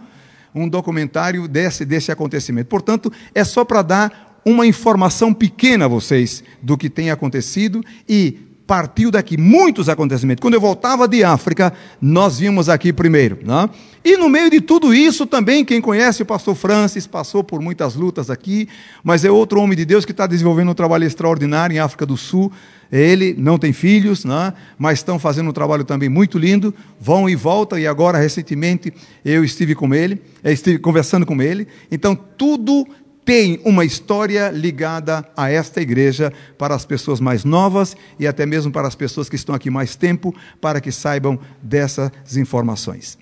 um 0.53 0.67
documentário 0.67 1.47
desse, 1.47 1.85
desse 1.85 2.11
acontecimento. 2.11 2.67
Portanto, 2.67 3.11
é 3.33 3.45
só 3.45 3.63
para 3.63 3.81
dar 3.81 4.41
uma 4.45 4.67
informação 4.67 5.33
pequena 5.33 5.85
a 5.85 5.87
vocês 5.87 6.43
do 6.61 6.77
que 6.77 6.89
tem 6.89 7.09
acontecido 7.09 7.81
e 8.07 8.39
partiu 8.65 9.11
daqui 9.11 9.37
muitos 9.37 9.89
acontecimentos. 9.89 10.41
Quando 10.41 10.53
eu 10.53 10.61
voltava 10.61 11.07
de 11.07 11.23
África, 11.23 11.73
nós 12.01 12.39
vimos 12.39 12.69
aqui 12.69 12.93
primeiro. 12.93 13.39
Né? 13.43 13.69
E 14.03 14.17
no 14.17 14.29
meio 14.29 14.49
de 14.49 14.61
tudo 14.61 14.93
isso, 14.93 15.25
também, 15.25 15.65
quem 15.65 15.81
conhece 15.81 16.23
o 16.23 16.25
pastor 16.25 16.55
Francis, 16.55 17.05
passou 17.05 17.43
por 17.43 17.61
muitas 17.61 17.95
lutas 17.95 18.29
aqui, 18.29 18.67
mas 19.03 19.25
é 19.25 19.31
outro 19.31 19.59
homem 19.59 19.77
de 19.77 19.85
Deus 19.85 20.05
que 20.05 20.11
está 20.11 20.25
desenvolvendo 20.25 20.71
um 20.71 20.73
trabalho 20.73 21.05
extraordinário 21.05 21.75
em 21.75 21.79
África 21.79 22.05
do 22.05 22.15
Sul. 22.15 22.51
Ele 22.91 23.35
não 23.37 23.57
tem 23.57 23.73
filhos, 23.73 24.23
né? 24.23 24.53
mas 24.77 24.99
estão 24.99 25.17
fazendo 25.17 25.49
um 25.49 25.53
trabalho 25.53 25.83
também 25.83 26.09
muito 26.09 26.37
lindo, 26.37 26.73
vão 26.99 27.27
e 27.27 27.35
voltam, 27.35 27.79
e 27.79 27.87
agora, 27.87 28.19
recentemente, 28.19 28.93
eu 29.25 29.43
estive 29.43 29.73
com 29.73 29.93
ele, 29.93 30.21
estive 30.43 30.77
conversando 30.77 31.25
com 31.25 31.41
ele. 31.41 31.67
Então, 31.91 32.15
tudo 32.15 32.87
tem 33.25 33.59
uma 33.63 33.85
história 33.85 34.49
ligada 34.49 35.25
a 35.35 35.49
esta 35.49 35.81
igreja 35.81 36.31
para 36.57 36.75
as 36.75 36.85
pessoas 36.85 37.19
mais 37.19 37.43
novas 37.43 37.95
e 38.19 38.27
até 38.27 38.45
mesmo 38.45 38.71
para 38.71 38.87
as 38.87 38.95
pessoas 38.95 39.29
que 39.29 39.35
estão 39.35 39.55
aqui 39.55 39.69
mais 39.69 39.95
tempo, 39.95 40.35
para 40.59 40.81
que 40.81 40.91
saibam 40.91 41.39
dessas 41.61 42.11
informações. 42.35 43.17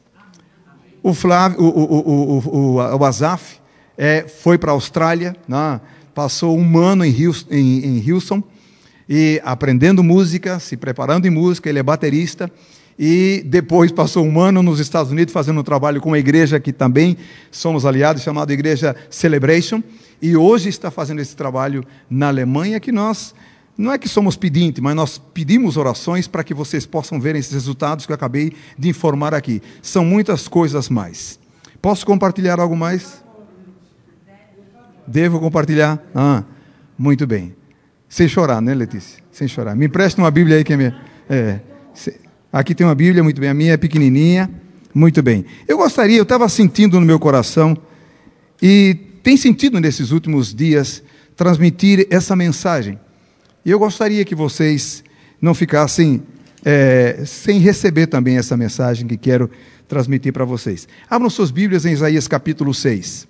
O 1.03 1.13
Flávio, 1.13 1.59
o, 1.59 1.67
o, 1.67 2.39
o, 2.39 2.75
o 2.75 3.05
Azaf 3.05 3.59
é, 3.97 4.27
foi 4.27 4.57
para 4.57 4.71
a 4.71 4.73
Austrália, 4.73 5.35
né? 5.47 5.81
passou 6.13 6.57
um 6.57 6.77
ano 6.77 7.05
em 7.05 7.25
Houston, 7.25 7.53
em, 7.53 7.97
em 7.97 8.11
Houston 8.11 8.43
e 9.07 9.41
aprendendo 9.43 10.03
música, 10.03 10.59
se 10.59 10.77
preparando 10.77 11.25
em 11.25 11.31
música, 11.31 11.69
ele 11.69 11.79
é 11.79 11.83
baterista 11.83 12.51
e 13.03 13.41
depois 13.47 13.91
passou 13.91 14.23
um 14.23 14.39
ano 14.39 14.61
nos 14.61 14.79
Estados 14.79 15.11
Unidos 15.11 15.33
fazendo 15.33 15.59
um 15.59 15.63
trabalho 15.63 15.99
com 15.99 16.09
uma 16.09 16.19
igreja 16.19 16.59
que 16.59 16.71
também 16.71 17.17
somos 17.49 17.83
aliados, 17.83 18.21
chamada 18.21 18.53
Igreja 18.53 18.95
Celebration, 19.09 19.81
e 20.21 20.37
hoje 20.37 20.69
está 20.69 20.91
fazendo 20.91 21.19
esse 21.19 21.35
trabalho 21.35 21.83
na 22.07 22.27
Alemanha 22.27 22.79
que 22.79 22.91
nós 22.91 23.33
não 23.75 23.91
é 23.91 23.97
que 23.97 24.07
somos 24.07 24.35
pedintes, 24.35 24.83
mas 24.83 24.95
nós 24.95 25.17
pedimos 25.17 25.77
orações 25.77 26.27
para 26.27 26.43
que 26.43 26.53
vocês 26.53 26.85
possam 26.85 27.19
ver 27.19 27.35
esses 27.35 27.51
resultados 27.51 28.05
que 28.05 28.11
eu 28.11 28.15
acabei 28.15 28.53
de 28.77 28.89
informar 28.89 29.33
aqui. 29.33 29.63
São 29.81 30.05
muitas 30.05 30.47
coisas 30.47 30.87
mais. 30.87 31.39
Posso 31.81 32.05
compartilhar 32.05 32.59
algo 32.59 32.77
mais? 32.77 33.23
Devo 35.07 35.39
compartilhar? 35.39 35.99
Ah, 36.13 36.43
muito 36.95 37.25
bem. 37.25 37.55
Sem 38.07 38.27
chorar, 38.27 38.61
né, 38.61 38.75
Letícia? 38.75 39.23
Sem 39.31 39.47
chorar. 39.47 39.75
Me 39.75 39.87
empresta 39.87 40.21
uma 40.21 40.29
Bíblia 40.29 40.57
aí 40.57 40.63
que 40.63 40.73
é 40.73 40.77
minha. 40.77 41.01
É, 41.27 41.61
Aqui 42.51 42.75
tem 42.75 42.85
uma 42.85 42.95
Bíblia, 42.95 43.23
muito 43.23 43.39
bem. 43.39 43.49
A 43.49 43.53
minha 43.53 43.73
é 43.73 43.77
pequenininha, 43.77 44.49
muito 44.93 45.23
bem. 45.23 45.45
Eu 45.67 45.77
gostaria, 45.77 46.17
eu 46.17 46.23
estava 46.23 46.49
sentindo 46.49 46.99
no 46.99 47.05
meu 47.05 47.19
coração, 47.19 47.77
e 48.61 48.97
tem 49.23 49.37
sentido 49.37 49.79
nesses 49.79 50.11
últimos 50.11 50.53
dias, 50.53 51.01
transmitir 51.35 52.07
essa 52.09 52.35
mensagem. 52.35 52.99
E 53.65 53.71
eu 53.71 53.79
gostaria 53.79 54.25
que 54.25 54.35
vocês 54.35 55.03
não 55.41 55.53
ficassem 55.53 56.23
é, 56.63 57.23
sem 57.25 57.59
receber 57.59 58.07
também 58.07 58.37
essa 58.37 58.55
mensagem 58.57 59.07
que 59.07 59.17
quero 59.17 59.49
transmitir 59.87 60.33
para 60.33 60.45
vocês. 60.45 60.87
Abram 61.09 61.29
suas 61.29 61.51
Bíblias 61.51 61.85
em 61.85 61.93
Isaías 61.93 62.27
capítulo 62.27 62.73
6. 62.73 63.27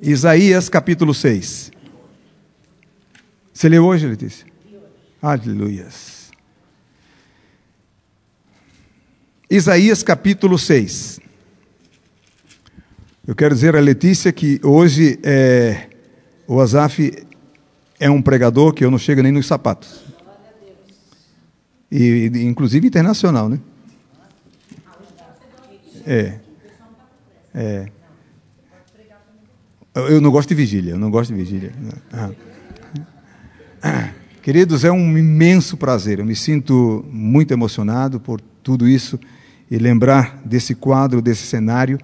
Isaías 0.00 0.68
capítulo 0.68 1.12
6. 1.12 1.72
Você 3.52 3.68
leu 3.68 3.84
hoje, 3.84 4.06
Letícia? 4.06 4.46
Aleluias. 5.20 6.17
Isaías 9.50 10.02
capítulo 10.02 10.58
6. 10.58 11.20
Eu 13.26 13.34
quero 13.34 13.54
dizer 13.54 13.74
a 13.74 13.80
Letícia 13.80 14.30
que 14.30 14.60
hoje 14.62 15.18
é, 15.22 15.88
o 16.46 16.60
Azaf 16.60 17.26
é 17.98 18.10
um 18.10 18.20
pregador 18.20 18.74
que 18.74 18.84
eu 18.84 18.90
não 18.90 18.98
chego 18.98 19.22
nem 19.22 19.32
nos 19.32 19.46
sapatos. 19.46 20.04
E, 21.90 22.30
inclusive 22.34 22.86
internacional, 22.86 23.48
né? 23.48 23.58
É. 26.06 26.38
É. 27.54 27.88
Eu 29.94 30.20
não 30.20 30.30
gosto 30.30 30.50
de 30.50 30.54
vigília, 30.54 30.90
eu 30.90 30.98
não 30.98 31.10
gosto 31.10 31.34
de 31.34 31.42
vigília. 31.42 31.72
Ah. 33.82 34.10
Queridos, 34.42 34.84
é 34.84 34.92
um 34.92 35.16
imenso 35.16 35.78
prazer. 35.78 36.18
Eu 36.18 36.26
me 36.26 36.36
sinto 36.36 37.02
muito 37.10 37.50
emocionado 37.52 38.20
por 38.20 38.42
tudo 38.62 38.86
isso 38.86 39.18
e 39.70 39.78
lembrar 39.78 40.40
desse 40.44 40.74
quadro, 40.74 41.20
desse 41.20 41.46
cenário. 41.46 41.98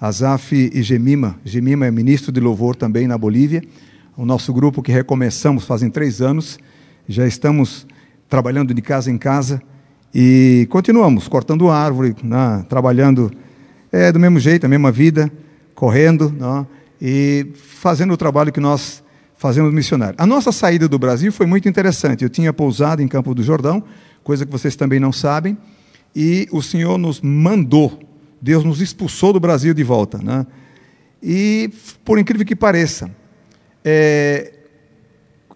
Azaf 0.00 0.54
e 0.54 0.82
Gemima. 0.82 1.38
Gemima 1.44 1.86
é 1.86 1.90
ministro 1.90 2.32
de 2.32 2.40
louvor 2.40 2.74
também 2.74 3.06
na 3.06 3.18
Bolívia. 3.18 3.62
O 4.16 4.24
nosso 4.24 4.52
grupo 4.52 4.82
que 4.82 4.90
recomeçamos 4.90 5.64
fazem 5.64 5.90
três 5.90 6.22
anos. 6.22 6.58
Já 7.06 7.26
estamos 7.26 7.86
trabalhando 8.28 8.72
de 8.72 8.80
casa 8.80 9.10
em 9.10 9.18
casa 9.18 9.60
e 10.14 10.66
continuamos 10.70 11.28
cortando 11.28 11.68
árvore, 11.68 12.16
né, 12.22 12.64
trabalhando 12.68 13.30
é, 13.92 14.10
do 14.10 14.18
mesmo 14.18 14.38
jeito, 14.38 14.64
a 14.64 14.68
mesma 14.68 14.90
vida, 14.90 15.30
correndo 15.74 16.30
né, 16.30 16.66
e 17.00 17.48
fazendo 17.54 18.14
o 18.14 18.16
trabalho 18.16 18.52
que 18.52 18.60
nós 18.60 19.02
fazemos 19.36 19.72
missionário. 19.72 20.14
A 20.18 20.26
nossa 20.26 20.52
saída 20.52 20.88
do 20.88 20.98
Brasil 20.98 21.32
foi 21.32 21.46
muito 21.46 21.68
interessante. 21.68 22.22
Eu 22.22 22.30
tinha 22.30 22.52
pousado 22.52 23.02
em 23.02 23.08
Campo 23.08 23.34
do 23.34 23.42
Jordão, 23.42 23.82
coisa 24.22 24.46
que 24.46 24.52
vocês 24.52 24.76
também 24.76 25.00
não 25.00 25.12
sabem 25.12 25.56
e 26.14 26.48
o 26.50 26.62
Senhor 26.62 26.98
nos 26.98 27.20
mandou, 27.20 27.98
Deus 28.40 28.64
nos 28.64 28.80
expulsou 28.80 29.32
do 29.32 29.40
Brasil 29.40 29.72
de 29.74 29.84
volta. 29.84 30.18
Né? 30.18 30.46
E, 31.22 31.70
por 32.04 32.18
incrível 32.18 32.46
que 32.46 32.56
pareça, 32.56 33.10
é, 33.84 34.52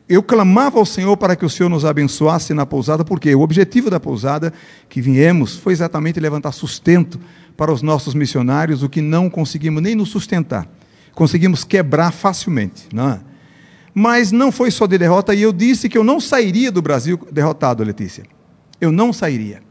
eu 0.08 0.22
clamava 0.22 0.78
ao 0.78 0.84
Senhor 0.84 1.16
para 1.16 1.34
que 1.34 1.44
o 1.44 1.50
Senhor 1.50 1.68
nos 1.68 1.84
abençoasse 1.84 2.52
na 2.52 2.66
pousada, 2.66 3.04
porque 3.04 3.34
o 3.34 3.40
objetivo 3.40 3.88
da 3.88 3.98
pousada 3.98 4.52
que 4.88 5.00
viemos 5.00 5.56
foi 5.56 5.72
exatamente 5.72 6.20
levantar 6.20 6.52
sustento 6.52 7.18
para 7.56 7.72
os 7.72 7.82
nossos 7.82 8.14
missionários, 8.14 8.82
o 8.82 8.88
que 8.88 9.00
não 9.00 9.30
conseguimos 9.30 9.82
nem 9.82 9.94
nos 9.94 10.10
sustentar. 10.10 10.68
Conseguimos 11.14 11.64
quebrar 11.64 12.12
facilmente. 12.12 12.88
Né? 12.92 13.20
Mas 13.94 14.30
não 14.30 14.52
foi 14.52 14.70
só 14.70 14.86
de 14.86 14.98
derrota, 14.98 15.34
e 15.34 15.40
eu 15.40 15.52
disse 15.52 15.88
que 15.88 15.96
eu 15.96 16.04
não 16.04 16.20
sairia 16.20 16.70
do 16.70 16.82
Brasil 16.82 17.18
derrotado, 17.32 17.82
Letícia. 17.82 18.24
Eu 18.80 18.92
não 18.92 19.12
sairia. 19.12 19.62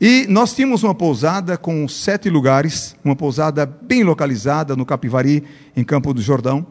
E 0.00 0.26
nós 0.30 0.54
tínhamos 0.54 0.82
uma 0.82 0.94
pousada 0.94 1.58
com 1.58 1.86
sete 1.86 2.30
lugares, 2.30 2.96
uma 3.04 3.14
pousada 3.14 3.66
bem 3.66 4.02
localizada 4.02 4.74
no 4.74 4.86
Capivari, 4.86 5.44
em 5.76 5.84
Campo 5.84 6.14
do 6.14 6.22
Jordão. 6.22 6.66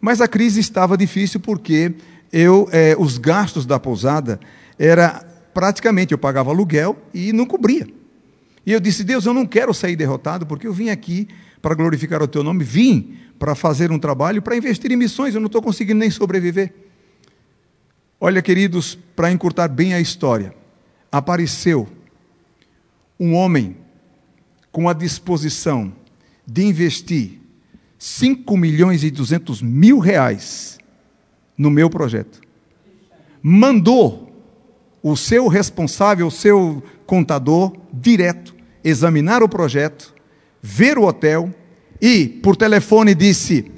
Mas 0.00 0.20
a 0.20 0.26
crise 0.26 0.58
estava 0.58 0.96
difícil 0.96 1.38
porque 1.38 1.94
eu, 2.32 2.68
eh, 2.72 2.96
os 2.98 3.18
gastos 3.18 3.64
da 3.64 3.78
pousada 3.78 4.40
era 4.76 5.24
praticamente 5.54 6.10
eu 6.10 6.18
pagava 6.18 6.50
aluguel 6.50 6.96
e 7.14 7.32
não 7.32 7.46
cobria. 7.46 7.86
E 8.66 8.72
eu 8.72 8.80
disse: 8.80 9.04
Deus, 9.04 9.26
eu 9.26 9.32
não 9.32 9.46
quero 9.46 9.72
sair 9.72 9.94
derrotado 9.94 10.44
porque 10.44 10.66
eu 10.66 10.72
vim 10.72 10.88
aqui 10.88 11.28
para 11.60 11.76
glorificar 11.76 12.20
o 12.20 12.26
Teu 12.26 12.42
nome, 12.42 12.64
vim 12.64 13.16
para 13.38 13.54
fazer 13.54 13.92
um 13.92 13.98
trabalho, 13.98 14.42
para 14.42 14.56
investir 14.56 14.90
em 14.90 14.96
missões. 14.96 15.36
Eu 15.36 15.40
não 15.40 15.46
estou 15.46 15.62
conseguindo 15.62 16.00
nem 16.00 16.10
sobreviver. 16.10 16.74
Olha, 18.20 18.42
queridos, 18.42 18.98
para 19.14 19.30
encurtar 19.30 19.68
bem 19.68 19.94
a 19.94 20.00
história, 20.00 20.52
apareceu 21.12 21.86
um 23.22 23.36
homem 23.36 23.76
com 24.72 24.88
a 24.88 24.92
disposição 24.92 25.92
de 26.44 26.64
investir 26.64 27.40
5 27.96 28.56
milhões 28.56 29.04
e 29.04 29.12
200 29.12 29.62
mil 29.62 30.00
reais 30.00 30.76
no 31.56 31.70
meu 31.70 31.88
projeto, 31.88 32.40
mandou 33.40 34.28
o 35.00 35.16
seu 35.16 35.46
responsável, 35.46 36.26
o 36.26 36.32
seu 36.32 36.82
contador, 37.06 37.76
direto, 37.92 38.56
examinar 38.82 39.40
o 39.40 39.48
projeto, 39.48 40.12
ver 40.60 40.98
o 40.98 41.04
hotel 41.04 41.54
e, 42.00 42.26
por 42.26 42.56
telefone, 42.56 43.14
disse: 43.14 43.70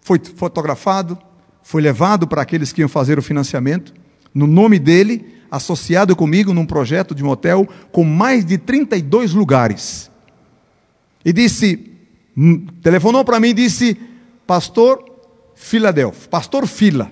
foi 0.00 0.18
fotografado, 0.18 1.18
foi 1.62 1.82
levado 1.82 2.26
para 2.26 2.40
aqueles 2.40 2.72
que 2.72 2.80
iam 2.80 2.88
fazer 2.88 3.18
o 3.18 3.22
financiamento, 3.22 3.92
no 4.32 4.46
nome 4.46 4.78
dele, 4.78 5.39
associado 5.50 6.14
comigo 6.14 6.54
num 6.54 6.64
projeto 6.64 7.14
de 7.14 7.24
hotel 7.24 7.68
com 7.90 8.04
mais 8.04 8.44
de 8.44 8.56
32 8.56 9.32
lugares. 9.32 10.10
E 11.24 11.32
disse, 11.32 11.92
hum, 12.36 12.66
telefonou 12.82 13.24
para 13.24 13.40
mim 13.40 13.48
e 13.48 13.54
disse, 13.54 13.96
pastor 14.46 15.04
Filadélfia, 15.54 16.28
pastor 16.28 16.66
Fila, 16.66 17.10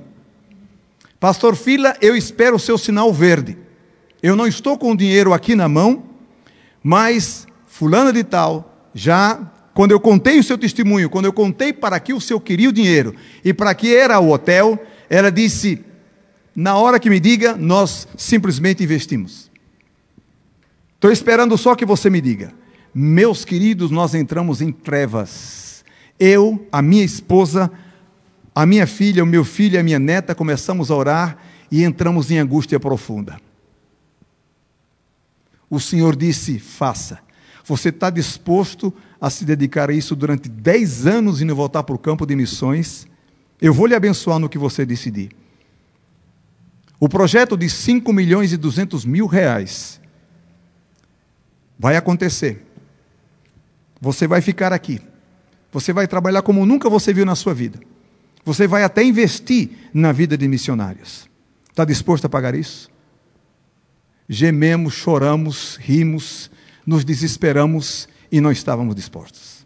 pastor 1.20 1.56
Fila, 1.56 1.96
eu 2.00 2.16
espero 2.16 2.56
o 2.56 2.60
seu 2.60 2.78
sinal 2.78 3.12
verde. 3.12 3.58
Eu 4.22 4.34
não 4.34 4.46
estou 4.46 4.78
com 4.78 4.92
o 4.92 4.96
dinheiro 4.96 5.32
aqui 5.32 5.54
na 5.54 5.68
mão, 5.68 6.04
mas 6.82 7.46
fulana 7.66 8.12
de 8.12 8.24
tal, 8.24 8.88
já 8.94 9.38
quando 9.74 9.92
eu 9.92 10.00
contei 10.00 10.40
o 10.40 10.42
seu 10.42 10.58
testemunho, 10.58 11.08
quando 11.08 11.26
eu 11.26 11.32
contei 11.32 11.72
para 11.72 12.00
que 12.00 12.12
o 12.12 12.20
senhor 12.20 12.40
queria 12.40 12.68
o 12.68 12.72
dinheiro 12.72 13.14
e 13.44 13.54
para 13.54 13.72
que 13.74 13.94
era 13.94 14.18
o 14.18 14.32
hotel, 14.32 14.76
ela 15.08 15.30
disse: 15.30 15.84
na 16.60 16.74
hora 16.74 16.98
que 16.98 17.08
me 17.08 17.20
diga, 17.20 17.56
nós 17.56 18.08
simplesmente 18.16 18.82
investimos. 18.82 19.48
Estou 20.96 21.12
esperando 21.12 21.56
só 21.56 21.76
que 21.76 21.86
você 21.86 22.10
me 22.10 22.20
diga. 22.20 22.52
Meus 22.92 23.44
queridos, 23.44 23.92
nós 23.92 24.12
entramos 24.12 24.60
em 24.60 24.72
trevas. 24.72 25.84
Eu, 26.18 26.66
a 26.72 26.82
minha 26.82 27.04
esposa, 27.04 27.70
a 28.52 28.66
minha 28.66 28.88
filha, 28.88 29.22
o 29.22 29.26
meu 29.26 29.44
filho 29.44 29.78
a 29.78 29.84
minha 29.84 30.00
neta 30.00 30.34
começamos 30.34 30.90
a 30.90 30.96
orar 30.96 31.38
e 31.70 31.84
entramos 31.84 32.28
em 32.28 32.38
angústia 32.38 32.80
profunda. 32.80 33.40
O 35.70 35.78
Senhor 35.78 36.16
disse: 36.16 36.58
faça. 36.58 37.20
Você 37.64 37.90
está 37.90 38.10
disposto 38.10 38.92
a 39.20 39.30
se 39.30 39.44
dedicar 39.44 39.90
a 39.90 39.92
isso 39.92 40.16
durante 40.16 40.48
10 40.48 41.06
anos 41.06 41.40
e 41.40 41.44
não 41.44 41.54
voltar 41.54 41.84
para 41.84 41.94
o 41.94 41.98
campo 42.00 42.26
de 42.26 42.34
missões? 42.34 43.06
Eu 43.62 43.72
vou 43.72 43.86
lhe 43.86 43.94
abençoar 43.94 44.40
no 44.40 44.48
que 44.48 44.58
você 44.58 44.84
decidir. 44.84 45.30
O 47.00 47.08
projeto 47.08 47.56
de 47.56 47.68
5 47.68 48.12
milhões 48.12 48.52
e 48.52 48.56
200 48.56 49.04
mil 49.04 49.26
reais 49.26 50.00
vai 51.78 51.96
acontecer. 51.96 52.64
Você 54.00 54.26
vai 54.26 54.40
ficar 54.40 54.72
aqui. 54.72 55.00
Você 55.70 55.92
vai 55.92 56.08
trabalhar 56.08 56.42
como 56.42 56.66
nunca 56.66 56.88
você 56.88 57.12
viu 57.12 57.24
na 57.24 57.34
sua 57.34 57.54
vida. 57.54 57.78
Você 58.44 58.66
vai 58.66 58.82
até 58.82 59.04
investir 59.04 59.70
na 59.92 60.10
vida 60.10 60.36
de 60.36 60.48
missionários. 60.48 61.28
Está 61.68 61.84
disposto 61.84 62.24
a 62.24 62.28
pagar 62.28 62.54
isso? 62.54 62.90
Gememos, 64.28 64.94
choramos, 64.94 65.76
rimos, 65.76 66.50
nos 66.84 67.04
desesperamos 67.04 68.08
e 68.32 68.40
não 68.40 68.50
estávamos 68.50 68.94
dispostos. 68.94 69.64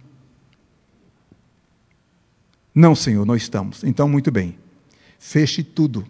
Não, 2.74 2.94
Senhor, 2.94 3.24
não 3.24 3.36
estamos. 3.36 3.84
Então, 3.84 4.08
muito 4.08 4.30
bem. 4.30 4.58
Feche 5.18 5.62
tudo. 5.62 6.06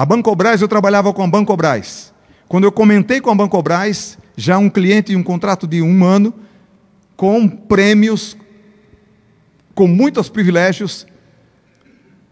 A 0.00 0.06
Bancobras, 0.06 0.62
eu 0.62 0.66
trabalhava 0.66 1.12
com 1.12 1.22
a 1.22 1.26
Bancobras. 1.26 2.10
Quando 2.48 2.64
eu 2.64 2.72
comentei 2.72 3.20
com 3.20 3.28
a 3.28 3.34
Bancobras, 3.34 4.16
já 4.34 4.56
um 4.56 4.70
cliente 4.70 5.12
e 5.12 5.16
um 5.16 5.22
contrato 5.22 5.66
de 5.66 5.82
um 5.82 6.02
ano, 6.02 6.32
com 7.18 7.46
prêmios, 7.46 8.34
com 9.74 9.86
muitos 9.86 10.30
privilégios. 10.30 11.06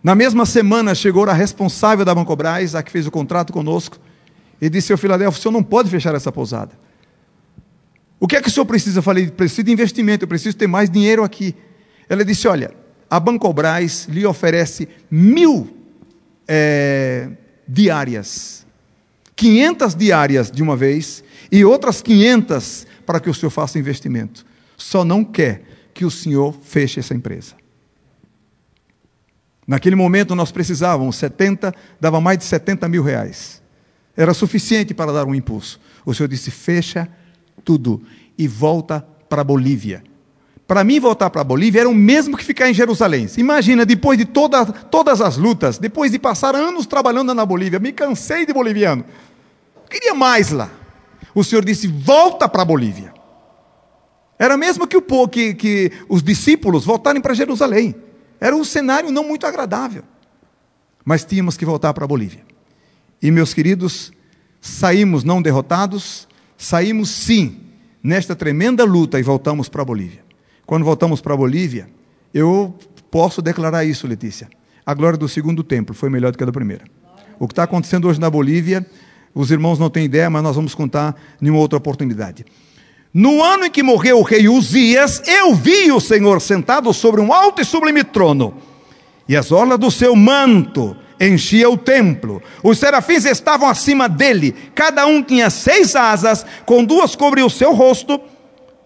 Na 0.03 0.15
mesma 0.15 0.47
semana 0.47 0.95
chegou 0.95 1.29
a 1.29 1.35
responsável 1.35 2.07
da 2.07 2.15
Bancobras, 2.15 2.75
a 2.75 2.83
que 2.83 2.91
fez 2.91 3.07
o 3.07 3.11
contrato 3.11 3.53
conosco, 3.53 3.99
e 4.63 4.71
disse 4.71 4.91
ao 4.91 4.97
Filadélfia: 4.97 5.39
o 5.39 5.43
senhor 5.43 5.53
não 5.53 5.63
pode 5.63 5.91
fechar 5.91 6.15
essa 6.15 6.33
pousada. 6.33 6.73
O 8.19 8.27
que 8.27 8.37
é 8.37 8.41
que 8.41 8.49
o 8.49 8.51
senhor 8.51 8.65
precisa? 8.65 9.01
Eu 9.01 9.03
falei: 9.03 9.31
preciso 9.31 9.65
de 9.65 9.73
investimento, 9.73 10.25
eu 10.25 10.29
preciso 10.29 10.57
ter 10.57 10.67
mais 10.67 10.89
dinheiro 10.89 11.23
aqui. 11.23 11.55
Ela 12.09 12.25
disse: 12.25 12.49
olha, 12.49 12.71
a 13.11 13.21
Bancobras 13.21 14.07
lhe 14.09 14.25
oferece 14.25 14.89
mil 15.11 15.69
é, 16.49 17.29
diárias. 17.69 18.67
500 19.37 19.95
diárias 19.95 20.51
de 20.51 20.63
uma 20.63 20.77
vez 20.77 21.23
e 21.53 21.65
outras 21.65 22.03
500 22.03 22.87
para 23.07 23.21
que 23.21 23.31
o 23.31 23.35
senhor 23.35 23.51
faça 23.51 23.79
investimento. 23.79 24.45
Só 24.77 25.05
não 25.05 25.25
quer 25.25 25.63
que 25.95 26.05
o 26.05 26.11
senhor 26.11 26.55
feche 26.63 26.99
essa 26.99 27.15
empresa. 27.15 27.55
Naquele 29.67 29.95
momento 29.95 30.35
nós 30.35 30.51
precisávamos 30.51 31.17
70, 31.17 31.75
dava 32.01 32.21
mais 32.21 32.39
de 32.39 32.45
70 32.45 32.89
mil 32.89 33.03
reais. 33.03 33.63
Era 34.17 34.33
suficiente 34.33 34.95
para 34.95 35.13
dar 35.13 35.27
um 35.27 35.35
impulso. 35.35 35.79
O 36.05 36.15
senhor 36.15 36.29
disse: 36.29 36.51
fecha 36.51 37.09
tudo 37.65 38.03
e 38.37 38.49
volta 38.49 39.01
para 39.29 39.43
a 39.43 39.45
Bolívia. 39.45 40.03
Para 40.69 40.85
mim, 40.85 41.01
voltar 41.01 41.31
para 41.31 41.41
a 41.41 41.45
Bolívia 41.45 41.81
era 41.81 41.89
o 41.89 41.95
mesmo 41.95 42.37
que 42.37 42.45
ficar 42.45 42.69
em 42.69 42.75
Jerusalém. 42.75 43.27
Imagina, 43.39 43.87
depois 43.87 44.19
de 44.19 44.27
toda, 44.27 44.67
todas 44.67 45.23
as 45.23 45.39
lutas, 45.39 45.79
depois 45.79 46.13
de 46.13 46.19
passar 46.19 46.55
anos 46.55 46.85
trabalhando 46.85 47.33
na 47.33 47.47
Bolívia, 47.47 47.79
me 47.79 47.91
cansei 47.91 48.45
de 48.45 48.53
boliviano. 48.53 49.03
Queria 49.89 50.15
mais 50.15 50.51
lá. 50.51 50.71
O 51.35 51.43
Senhor 51.43 51.65
disse: 51.65 51.87
volta 51.87 52.47
para 52.47 52.61
a 52.61 52.65
Bolívia. 52.67 53.15
Era 54.39 54.59
mesmo 54.59 54.87
que, 54.87 54.99
o, 54.99 55.29
que, 55.29 55.55
que 55.55 55.91
os 56.07 56.23
discípulos 56.23 56.85
voltarem 56.85 57.23
para 57.23 57.33
Jerusalém. 57.33 57.95
Era 58.39 58.55
um 58.55 58.63
cenário 58.63 59.11
não 59.11 59.25
muito 59.25 59.47
agradável. 59.47 60.03
Mas 61.03 61.25
tínhamos 61.25 61.57
que 61.57 61.65
voltar 61.65 61.95
para 61.95 62.05
a 62.05 62.09
Bolívia. 62.09 62.45
E, 63.23 63.31
meus 63.31 63.55
queridos, 63.55 64.13
saímos 64.61 65.25
não 65.25 65.41
derrotados, 65.41 66.29
saímos 66.59 67.09
sim 67.09 67.59
nesta 68.03 68.37
tremenda 68.37 68.85
luta 68.85 69.19
e 69.19 69.23
voltamos 69.23 69.71
para 69.71 69.81
a 69.81 69.87
Bolívia. 69.87 70.28
Quando 70.69 70.85
voltamos 70.85 71.23
para 71.23 71.33
a 71.33 71.37
Bolívia, 71.39 71.89
eu 72.35 72.75
posso 73.11 73.41
declarar 73.41 73.87
isso, 73.87 74.07
Letícia. 74.07 74.51
A 74.85 74.93
glória 74.93 75.17
do 75.17 75.27
segundo 75.27 75.65
templo 75.65 75.95
foi 75.95 76.11
melhor 76.11 76.31
do 76.31 76.37
que 76.37 76.45
a 76.45 76.47
da 76.47 76.53
primeira. 76.53 76.85
O 77.39 77.49
que 77.49 77.53
está 77.53 77.63
acontecendo 77.63 78.07
hoje 78.07 78.21
na 78.21 78.29
Bolívia, 78.29 78.87
os 79.35 79.51
irmãos 79.51 79.79
não 79.79 79.89
têm 79.89 80.05
ideia, 80.05 80.29
mas 80.29 80.43
nós 80.43 80.57
vamos 80.57 80.75
contar 80.75 81.19
em 81.41 81.49
uma 81.49 81.59
outra 81.59 81.79
oportunidade. 81.79 82.45
No 83.15 83.43
ano 83.43 83.65
em 83.65 83.71
que 83.71 83.83
morreu 83.83 84.19
o 84.19 84.23
rei 84.23 84.47
Uzias, 84.47 85.23
eu 85.27 85.55
vi 85.55 85.91
o 85.91 86.01
Senhor 86.01 86.39
sentado 86.39 86.93
sobre 86.93 87.23
um 87.23 87.33
alto 87.33 87.63
e 87.63 87.65
sublime 87.65 88.05
trono, 88.05 88.53
e 89.27 89.35
as 89.35 89.51
orlas 89.51 89.79
do 89.79 89.91
seu 89.91 90.15
manto 90.15 90.95
enchia 91.19 91.71
o 91.71 91.79
templo. 91.79 92.43
Os 92.63 92.77
serafins 92.77 93.25
estavam 93.25 93.71
acima 93.71 94.07
dele, 94.07 94.55
cada 94.75 95.07
um 95.07 95.23
tinha 95.23 95.49
seis 95.49 95.97
asas, 95.97 96.45
com 96.67 96.85
duas 96.85 97.17
cobriam 97.17 97.47
o 97.47 97.51
seu 97.51 97.73
rosto 97.73 98.21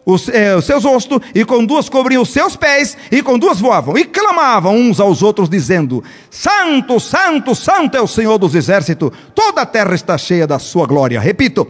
os, 0.05 0.29
é, 0.29 0.55
os 0.57 0.65
seus 0.65 0.85
rostos, 0.85 1.21
e 1.35 1.45
com 1.45 1.65
duas 1.65 1.89
cobriam 1.89 2.23
os 2.23 2.31
seus 2.31 2.57
pés, 2.57 2.97
e 3.11 3.23
com 3.23 3.39
duas 3.39 3.61
voavam, 3.61 3.97
e 3.97 4.05
clamavam 4.05 4.77
uns 4.77 5.01
aos 5.01 5.23
outros, 5.23 5.49
dizendo: 5.49 6.03
Santo, 6.31 6.99
Santo, 6.99 7.55
Santo 7.55 7.97
é 7.97 8.01
o 8.01 8.07
Senhor 8.07 8.39
dos 8.39 8.55
exércitos, 8.55 9.11
toda 9.35 9.63
a 9.63 9.67
terra 9.67 9.95
está 9.95 10.19
cheia 10.19 10.47
da 10.47 10.59
sua 10.59 10.87
glória. 10.87 11.21
Repito: 11.21 11.69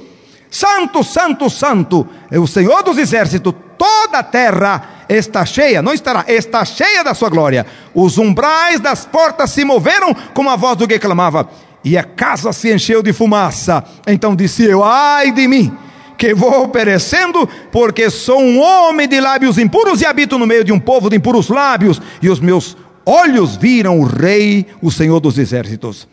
Santo, 0.51 1.05
Santo, 1.05 1.51
Santo 1.51 2.07
é 2.31 2.39
o 2.39 2.47
Senhor 2.47 2.83
dos 2.83 2.99
exércitos, 2.99 3.55
toda 3.77 4.19
a 4.19 4.23
terra 4.23 5.05
está 5.09 5.45
cheia, 5.45 5.83
não 5.83 5.93
estará, 5.93 6.25
está 6.29 6.65
cheia 6.65 7.05
da 7.05 7.15
sua 7.15 7.29
glória. 7.29 7.67
Os 7.95 8.17
umbrais 8.17 8.81
das 8.81 9.05
portas 9.05 9.51
se 9.51 9.65
moveram 9.65 10.15
como 10.35 10.49
a 10.49 10.57
voz 10.57 10.77
do 10.77 10.89
que 10.89 10.99
clamava, 10.99 11.49
e 11.85 11.99
a 11.99 12.05
casa 12.05 12.53
se 12.53 12.73
encheu 12.73 13.03
de 13.03 13.13
fumaça. 13.13 13.85
Então 14.07 14.35
disse 14.35 14.65
eu: 14.65 14.83
Ai 14.83 15.33
de 15.33 15.47
mim! 15.47 15.77
Que 16.23 16.37
vou 16.37 16.69
perecendo, 16.69 17.49
porque 17.73 18.09
sou 18.09 18.41
um 18.41 18.61
homem 18.61 19.09
de 19.09 19.21
lábios 19.21 19.59
impuros 19.59 20.01
e 20.01 20.07
habito 20.07 20.39
no 20.39 20.47
meio 20.47 20.63
de 20.63 20.71
um 20.71 20.79
povo 20.79 21.11
de 21.11 21.17
impuros 21.17 21.49
lábios, 21.49 22.01
e 22.23 22.31
os 22.31 22.39
meus 22.39 22.77
olhos 23.05 23.57
viram 23.57 23.99
o 23.99 24.05
Rei, 24.05 24.65
o 24.81 24.89
Senhor 24.89 25.19
dos 25.19 25.37
exércitos. 25.37 26.07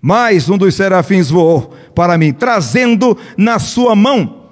Mais 0.00 0.48
um 0.48 0.56
dos 0.56 0.76
serafins 0.76 1.30
voou 1.30 1.74
para 1.96 2.16
mim, 2.16 2.32
trazendo 2.32 3.18
na 3.36 3.58
sua 3.58 3.96
mão 3.96 4.44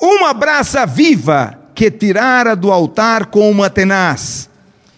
uma 0.00 0.32
brasa 0.32 0.86
viva 0.86 1.54
que 1.74 1.90
tirara 1.90 2.56
do 2.56 2.72
altar 2.72 3.26
com 3.26 3.50
uma 3.50 3.68
tenaz, 3.68 4.48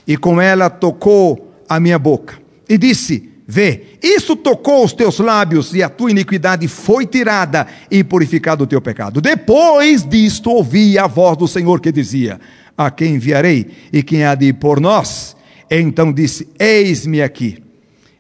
e 0.07 0.17
com 0.17 0.41
ela 0.41 0.71
tocou 0.71 1.53
a 1.69 1.81
minha 1.81 1.99
boca, 1.99 2.39
e 2.69 2.79
disse: 2.79 3.30
Vê, 3.53 3.99
isso 4.01 4.37
tocou 4.37 4.85
os 4.85 4.93
teus 4.93 5.19
lábios 5.19 5.75
e 5.75 5.83
a 5.83 5.89
tua 5.89 6.13
iniquidade 6.13 6.69
foi 6.69 7.05
tirada 7.05 7.67
e 7.91 8.05
purificado 8.05 8.63
o 8.63 8.67
teu 8.67 8.81
pecado. 8.81 9.21
Depois 9.21 10.09
disto 10.09 10.51
ouvi 10.51 10.97
a 10.97 11.09
voz 11.09 11.37
do 11.37 11.49
Senhor 11.49 11.81
que 11.81 11.91
dizia: 11.91 12.41
A 12.79 12.93
quem 12.93 13.17
enviarei 13.17 13.67
e 13.93 14.05
quem 14.05 14.23
há 14.23 14.37
de 14.37 14.47
ir 14.47 14.53
por 14.53 14.81
nós? 14.81 15.37
Então 15.69 16.13
disse: 16.13 16.47
Eis-me 16.61 17.21
aqui. 17.21 17.59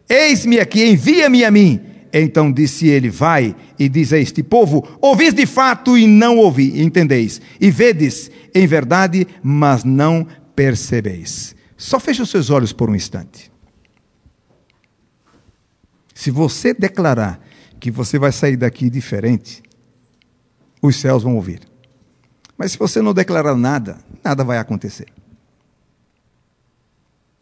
Eis-me 0.08 0.58
aqui, 0.58 0.84
envia-me 0.84 1.44
a 1.44 1.50
mim. 1.52 1.78
Então 2.12 2.50
disse 2.50 2.88
ele: 2.88 3.08
Vai 3.08 3.54
e 3.78 3.88
diz 3.88 4.12
a 4.12 4.18
este 4.18 4.42
povo: 4.42 4.84
Ouvis 5.00 5.32
de 5.32 5.46
fato 5.46 5.96
e 5.96 6.08
não 6.08 6.38
ouvi, 6.38 6.82
entendeis, 6.82 7.40
e 7.60 7.70
vedes 7.70 8.32
em 8.52 8.66
verdade, 8.66 9.28
mas 9.40 9.84
não 9.84 10.26
percebeis. 10.56 11.54
Só 11.76 12.00
feche 12.00 12.20
os 12.20 12.30
seus 12.30 12.50
olhos 12.50 12.72
por 12.72 12.90
um 12.90 12.96
instante. 12.96 13.49
Se 16.20 16.30
você 16.30 16.74
declarar 16.74 17.40
que 17.80 17.90
você 17.90 18.18
vai 18.18 18.30
sair 18.30 18.54
daqui 18.54 18.90
diferente, 18.90 19.62
os 20.83 20.96
céus 20.96 21.22
vão 21.22 21.35
ouvir. 21.35 21.62
Mas 22.59 22.72
se 22.72 22.78
você 22.78 23.00
não 23.00 23.14
declarar 23.14 23.56
nada, 23.56 23.96
nada 24.22 24.44
vai 24.44 24.59
acontecer. 24.59 25.06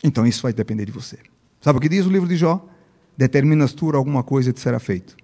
Então 0.00 0.24
isso 0.24 0.42
vai 0.42 0.52
depender 0.52 0.84
de 0.84 0.92
você. 0.92 1.18
Sabe 1.60 1.78
o 1.78 1.80
que 1.80 1.88
diz 1.88 2.06
o 2.06 2.08
livro 2.08 2.28
de 2.28 2.36
Jó? 2.36 2.64
Determinas 3.16 3.72
tu 3.72 3.90
alguma 3.96 4.22
coisa 4.22 4.52
te 4.52 4.60
será 4.60 4.78
feito. 4.78 5.16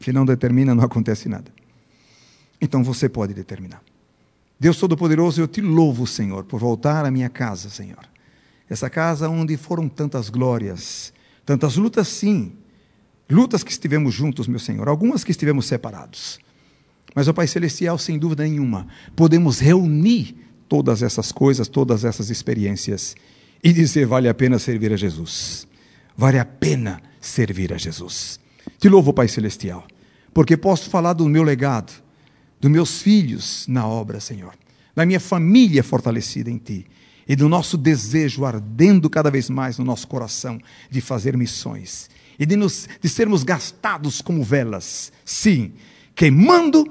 Se 0.00 0.12
não 0.12 0.24
determina, 0.24 0.72
não 0.72 0.84
acontece 0.86 1.28
nada. 1.28 1.50
Então 2.60 2.84
você 2.84 3.08
pode 3.08 3.34
determinar. 3.34 3.82
Deus 4.56 4.78
Todo-Poderoso, 4.78 5.40
eu 5.40 5.48
te 5.48 5.60
louvo, 5.60 6.06
Senhor, 6.06 6.44
por 6.44 6.60
voltar 6.60 7.04
à 7.04 7.10
minha 7.10 7.28
casa, 7.28 7.68
Senhor. 7.70 8.08
Essa 8.70 8.88
casa 8.88 9.28
onde 9.28 9.56
foram 9.56 9.88
tantas 9.88 10.30
glórias, 10.30 11.12
tantas 11.44 11.74
lutas, 11.74 12.06
sim, 12.06 12.56
Lutas 13.28 13.62
que 13.62 13.72
estivemos 13.72 14.14
juntos, 14.14 14.46
meu 14.46 14.58
Senhor, 14.58 14.88
algumas 14.88 15.24
que 15.24 15.30
estivemos 15.30 15.66
separados. 15.66 16.38
Mas, 17.14 17.28
ó 17.28 17.32
Pai 17.32 17.46
Celestial, 17.46 17.96
sem 17.96 18.18
dúvida 18.18 18.44
nenhuma, 18.44 18.86
podemos 19.14 19.60
reunir 19.60 20.36
todas 20.68 21.02
essas 21.02 21.30
coisas, 21.30 21.68
todas 21.68 22.04
essas 22.04 22.28
experiências 22.28 23.14
e 23.62 23.72
dizer: 23.72 24.06
vale 24.06 24.28
a 24.28 24.34
pena 24.34 24.58
servir 24.58 24.92
a 24.92 24.96
Jesus. 24.96 25.66
Vale 26.16 26.38
a 26.38 26.44
pena 26.44 27.02
servir 27.20 27.72
a 27.72 27.78
Jesus. 27.78 28.38
Te 28.78 28.88
louvo, 28.88 29.12
Pai 29.12 29.26
Celestial, 29.26 29.86
porque 30.32 30.56
posso 30.56 30.90
falar 30.90 31.12
do 31.12 31.28
meu 31.28 31.42
legado, 31.42 31.92
dos 32.60 32.70
meus 32.70 33.02
filhos 33.02 33.66
na 33.68 33.86
obra, 33.86 34.20
Senhor, 34.20 34.54
da 34.94 35.04
minha 35.06 35.20
família 35.20 35.82
fortalecida 35.82 36.50
em 36.50 36.58
Ti 36.58 36.86
e 37.26 37.34
do 37.34 37.48
nosso 37.48 37.76
desejo 37.76 38.44
ardendo 38.44 39.08
cada 39.08 39.30
vez 39.30 39.48
mais 39.48 39.78
no 39.78 39.84
nosso 39.84 40.06
coração 40.06 40.60
de 40.90 41.00
fazer 41.00 41.36
missões 41.36 42.08
e 42.38 42.46
de, 42.46 42.56
nos, 42.56 42.88
de 43.00 43.08
sermos 43.08 43.42
gastados 43.42 44.20
como 44.20 44.42
velas, 44.42 45.12
sim, 45.24 45.72
queimando, 46.14 46.84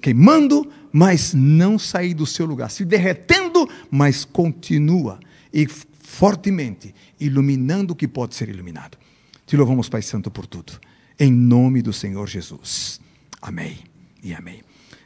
queimando, 0.00 0.70
mas 0.92 1.34
não 1.34 1.78
sair 1.78 2.14
do 2.14 2.26
seu 2.26 2.46
lugar, 2.46 2.70
se 2.70 2.84
derretendo, 2.84 3.68
mas 3.90 4.24
continua 4.24 5.18
e 5.52 5.66
fortemente 5.66 6.94
iluminando 7.20 7.92
o 7.92 7.96
que 7.96 8.08
pode 8.08 8.34
ser 8.34 8.48
iluminado. 8.48 8.98
Te 9.46 9.56
louvamos, 9.56 9.88
Pai 9.88 10.02
Santo, 10.02 10.30
por 10.30 10.46
tudo. 10.46 10.72
Em 11.18 11.32
nome 11.32 11.82
do 11.82 11.92
Senhor 11.92 12.28
Jesus. 12.28 13.00
Amém 13.40 13.78
e 14.22 14.34
amém. 14.34 14.62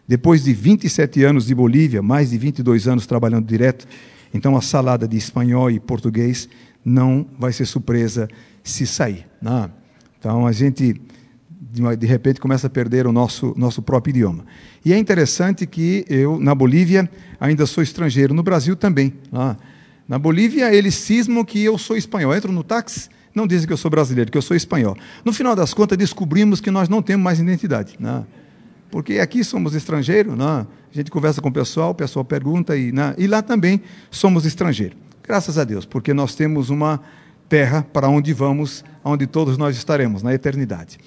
Depois 0.06 0.44
de 0.44 0.52
27 0.52 1.22
anos 1.22 1.46
de 1.46 1.54
Bolívia, 1.54 2.02
mais 2.02 2.30
de 2.30 2.38
22 2.38 2.88
anos 2.88 3.06
trabalhando 3.06 3.46
direto, 3.46 3.86
então 4.34 4.56
a 4.56 4.60
salada 4.60 5.06
de 5.06 5.16
espanhol 5.16 5.70
e 5.70 5.78
português 5.78 6.48
não 6.84 7.26
vai 7.38 7.52
ser 7.52 7.66
surpresa 7.66 8.28
se 8.62 8.86
sair. 8.86 9.26
Né? 9.40 9.70
Então 10.18 10.46
a 10.46 10.52
gente 10.52 11.00
de 11.98 12.06
repente 12.06 12.38
começa 12.38 12.66
a 12.66 12.70
perder 12.70 13.06
o 13.06 13.12
nosso, 13.12 13.54
nosso 13.56 13.80
próprio 13.80 14.10
idioma. 14.10 14.44
E 14.84 14.92
é 14.92 14.98
interessante 14.98 15.66
que 15.66 16.04
eu, 16.08 16.38
na 16.38 16.54
Bolívia, 16.54 17.10
ainda 17.40 17.64
sou 17.64 17.82
estrangeiro, 17.82 18.34
no 18.34 18.42
Brasil 18.42 18.76
também. 18.76 19.14
Né? 19.32 19.56
Na 20.06 20.18
Bolívia, 20.18 20.74
eles 20.74 20.94
cismam 20.94 21.44
que 21.44 21.62
eu 21.64 21.78
sou 21.78 21.96
espanhol. 21.96 22.32
Eu 22.32 22.36
entro 22.36 22.52
no 22.52 22.62
táxi, 22.62 23.08
não 23.34 23.46
dizem 23.46 23.66
que 23.66 23.72
eu 23.72 23.78
sou 23.78 23.90
brasileiro, 23.90 24.30
que 24.30 24.36
eu 24.36 24.42
sou 24.42 24.54
espanhol. 24.54 24.96
No 25.24 25.32
final 25.32 25.56
das 25.56 25.72
contas, 25.72 25.96
descobrimos 25.96 26.60
que 26.60 26.70
nós 26.70 26.90
não 26.90 27.00
temos 27.00 27.24
mais 27.24 27.40
identidade. 27.40 27.96
Né? 27.98 28.22
Porque 28.90 29.18
aqui 29.18 29.42
somos 29.42 29.74
estrangeiros, 29.74 30.36
né? 30.36 30.44
a 30.44 30.94
gente 30.94 31.10
conversa 31.10 31.40
com 31.40 31.48
o 31.48 31.52
pessoal, 31.52 31.92
o 31.92 31.94
pessoal 31.94 32.22
pergunta, 32.22 32.76
e, 32.76 32.92
né? 32.92 33.14
e 33.16 33.26
lá 33.26 33.40
também 33.40 33.80
somos 34.10 34.44
estrangeiros. 34.44 34.98
Graças 35.32 35.56
a 35.56 35.64
Deus, 35.64 35.86
porque 35.86 36.12
nós 36.12 36.34
temos 36.34 36.68
uma 36.68 37.00
terra 37.48 37.82
para 37.90 38.06
onde 38.06 38.34
vamos, 38.34 38.84
onde 39.02 39.26
todos 39.26 39.56
nós 39.56 39.74
estaremos, 39.74 40.22
na 40.22 40.34
eternidade. 40.34 40.98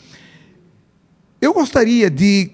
Eu 1.40 1.54
gostaria 1.54 2.10
de 2.10 2.50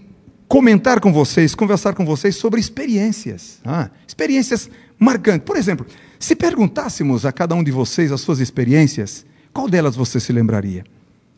comentar 0.49 0.99
com 0.99 1.13
vocês, 1.13 1.55
conversar 1.55 1.93
com 1.93 2.05
vocês 2.05 2.35
sobre 2.35 2.59
experiências, 2.59 3.61
ah, 3.63 3.89
experiências 4.05 4.69
marcantes. 4.99 5.45
Por 5.45 5.55
exemplo, 5.55 5.85
se 6.19 6.35
perguntássemos 6.35 7.25
a 7.25 7.31
cada 7.31 7.55
um 7.55 7.63
de 7.63 7.71
vocês 7.71 8.11
as 8.11 8.19
suas 8.19 8.41
experiências, 8.41 9.25
qual 9.53 9.69
delas 9.69 9.95
você 9.95 10.19
se 10.19 10.33
lembraria? 10.33 10.83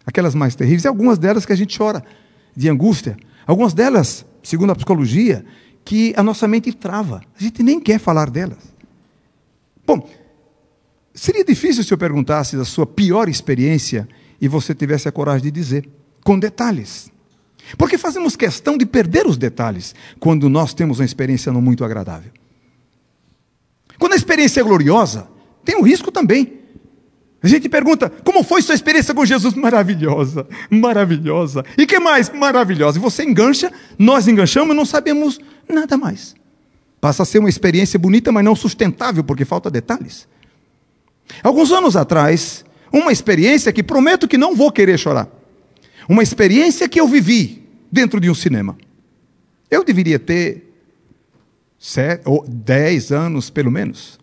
Aquelas 0.04 0.34
mais 0.34 0.56
terríveis, 0.56 0.84
e 0.84 0.88
algumas 0.88 1.20
delas 1.20 1.46
que 1.46 1.54
a 1.54 1.56
gente 1.56 1.78
chora 1.78 2.04
de 2.58 2.68
angústia, 2.68 3.16
algumas 3.46 3.76
delas, 3.76 4.26
segundo 4.42 4.72
a 4.72 4.76
psicologia, 4.76 5.46
que 5.86 6.12
a 6.18 6.24
nossa 6.24 6.48
mente 6.48 6.74
trava. 6.74 7.22
A 7.40 7.44
gente 7.44 7.62
nem 7.62 7.80
quer 7.80 8.00
falar 8.00 8.32
delas. 8.32 8.74
Bom, 9.86 10.10
seria 11.14 11.44
difícil 11.44 11.84
se 11.84 11.94
eu 11.94 11.98
perguntasse 11.98 12.58
da 12.58 12.66
sua 12.66 12.86
pior 12.86 13.30
experiência 13.30 14.08
e 14.42 14.48
você 14.48 14.74
tivesse 14.74 15.08
a 15.08 15.12
coragem 15.12 15.44
de 15.44 15.52
dizer, 15.52 15.90
com 16.24 16.38
detalhes. 16.38 17.12
Porque 17.78 17.98
fazemos 17.98 18.36
questão 18.36 18.78
de 18.78 18.86
perder 18.86 19.26
os 19.26 19.38
detalhes 19.38 19.96
quando 20.20 20.50
nós 20.50 20.74
temos 20.74 21.00
uma 21.00 21.06
experiência 21.06 21.52
não 21.52 21.62
muito 21.62 21.84
agradável. 21.86 22.32
Quando 23.98 24.14
a 24.14 24.18
experiência 24.18 24.60
é 24.60 24.64
gloriosa, 24.64 25.28
tem 25.64 25.78
um 25.78 25.82
risco 25.82 26.12
também. 26.12 26.60
A 27.42 27.48
gente 27.48 27.68
pergunta, 27.68 28.10
como 28.24 28.44
foi 28.44 28.62
sua 28.62 28.76
experiência 28.76 29.14
com 29.14 29.26
Jesus? 29.26 29.54
Maravilhosa, 29.54 30.48
maravilhosa. 30.70 31.64
E 31.78 31.86
que 31.86 32.00
mais? 32.00 32.30
Maravilhosa. 32.30 32.98
E 32.98 33.02
você 33.02 33.24
engancha, 33.24 33.72
nós 33.98 34.28
enganchamos 34.28 34.74
e 34.74 34.78
não 34.78 34.86
sabemos 34.86 35.40
nada 35.68 35.98
mais. 35.98 36.36
Passa 37.02 37.24
a 37.24 37.26
ser 37.26 37.40
uma 37.40 37.50
experiência 37.50 38.00
bonita, 38.00 38.32
mas 38.32 38.46
não 38.46 38.56
sustentável, 38.56 39.24
porque 39.24 39.44
falta 39.44 39.70
detalhes. 39.70 40.28
Alguns 41.42 41.72
anos 41.72 41.96
atrás, 41.96 42.66
uma 42.92 43.12
experiência 43.12 43.72
que 43.72 43.84
prometo 43.84 44.28
que 44.28 44.38
não 44.38 44.56
vou 44.56 44.72
querer 44.72 44.98
chorar. 44.98 45.28
Uma 46.08 46.24
experiência 46.24 46.90
que 46.90 47.00
eu 47.00 47.08
vivi 47.08 47.68
dentro 47.92 48.20
de 48.20 48.30
um 48.30 48.36
cinema. 48.36 48.78
Eu 49.70 49.84
deveria 49.84 50.20
ter 50.20 50.74
sete, 51.80 52.24
ou 52.26 52.46
dez 52.48 53.12
anos, 53.12 53.50
pelo 53.50 53.72
menos. 53.72 54.20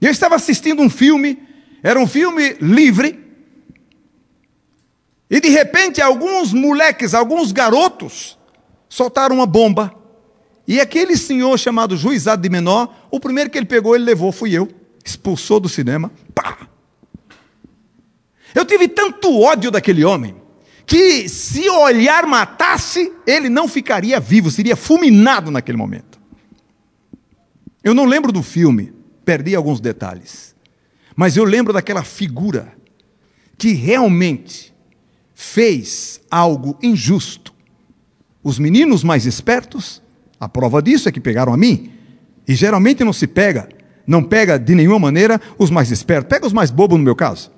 Eu 0.00 0.10
estava 0.10 0.34
assistindo 0.34 0.82
um 0.82 0.90
filme 0.90 1.38
era 1.82 1.98
um 1.98 2.06
filme 2.06 2.56
livre. 2.60 3.18
E 5.28 5.40
de 5.40 5.48
repente, 5.48 6.00
alguns 6.00 6.52
moleques, 6.52 7.12
alguns 7.14 7.50
garotos, 7.50 8.38
soltaram 8.88 9.36
uma 9.36 9.46
bomba. 9.46 9.92
E 10.68 10.80
aquele 10.80 11.16
senhor 11.16 11.58
chamado 11.58 11.96
juizado 11.96 12.40
de 12.40 12.48
menor, 12.48 12.94
o 13.10 13.18
primeiro 13.18 13.50
que 13.50 13.58
ele 13.58 13.66
pegou, 13.66 13.96
ele 13.96 14.04
levou, 14.04 14.30
fui 14.30 14.52
eu. 14.52 14.68
Expulsou 15.04 15.60
do 15.60 15.68
cinema. 15.68 16.10
Pá! 16.34 16.68
Eu 18.54 18.64
tive 18.64 18.88
tanto 18.88 19.40
ódio 19.40 19.70
daquele 19.70 20.04
homem, 20.04 20.36
que 20.86 21.28
se 21.28 21.68
o 21.68 21.80
olhar 21.80 22.26
matasse, 22.26 23.12
ele 23.26 23.48
não 23.48 23.66
ficaria 23.66 24.20
vivo, 24.20 24.50
seria 24.50 24.76
fulminado 24.76 25.50
naquele 25.50 25.78
momento. 25.78 26.20
Eu 27.82 27.94
não 27.94 28.04
lembro 28.04 28.30
do 28.30 28.42
filme, 28.42 28.92
perdi 29.24 29.54
alguns 29.54 29.80
detalhes. 29.80 30.54
Mas 31.16 31.36
eu 31.36 31.44
lembro 31.44 31.72
daquela 31.72 32.02
figura 32.02 32.72
que 33.58 33.72
realmente 33.72 34.72
fez 35.34 36.20
algo 36.30 36.78
injusto. 36.82 37.52
Os 38.42 38.58
meninos 38.58 39.02
mais 39.02 39.26
espertos, 39.26 40.02
a 40.38 40.48
prova 40.48 40.82
disso 40.82 41.08
é 41.08 41.12
que 41.12 41.20
pegaram 41.20 41.52
a 41.52 41.56
mim. 41.56 41.92
E 42.46 42.54
geralmente 42.54 43.04
não 43.04 43.12
se 43.12 43.26
pega, 43.26 43.68
não 44.06 44.22
pega 44.22 44.58
de 44.58 44.74
nenhuma 44.74 44.98
maneira 44.98 45.40
os 45.58 45.70
mais 45.70 45.90
espertos, 45.90 46.28
pega 46.28 46.46
os 46.46 46.52
mais 46.52 46.70
bobos 46.70 46.98
no 46.98 47.04
meu 47.04 47.14
caso. 47.14 47.50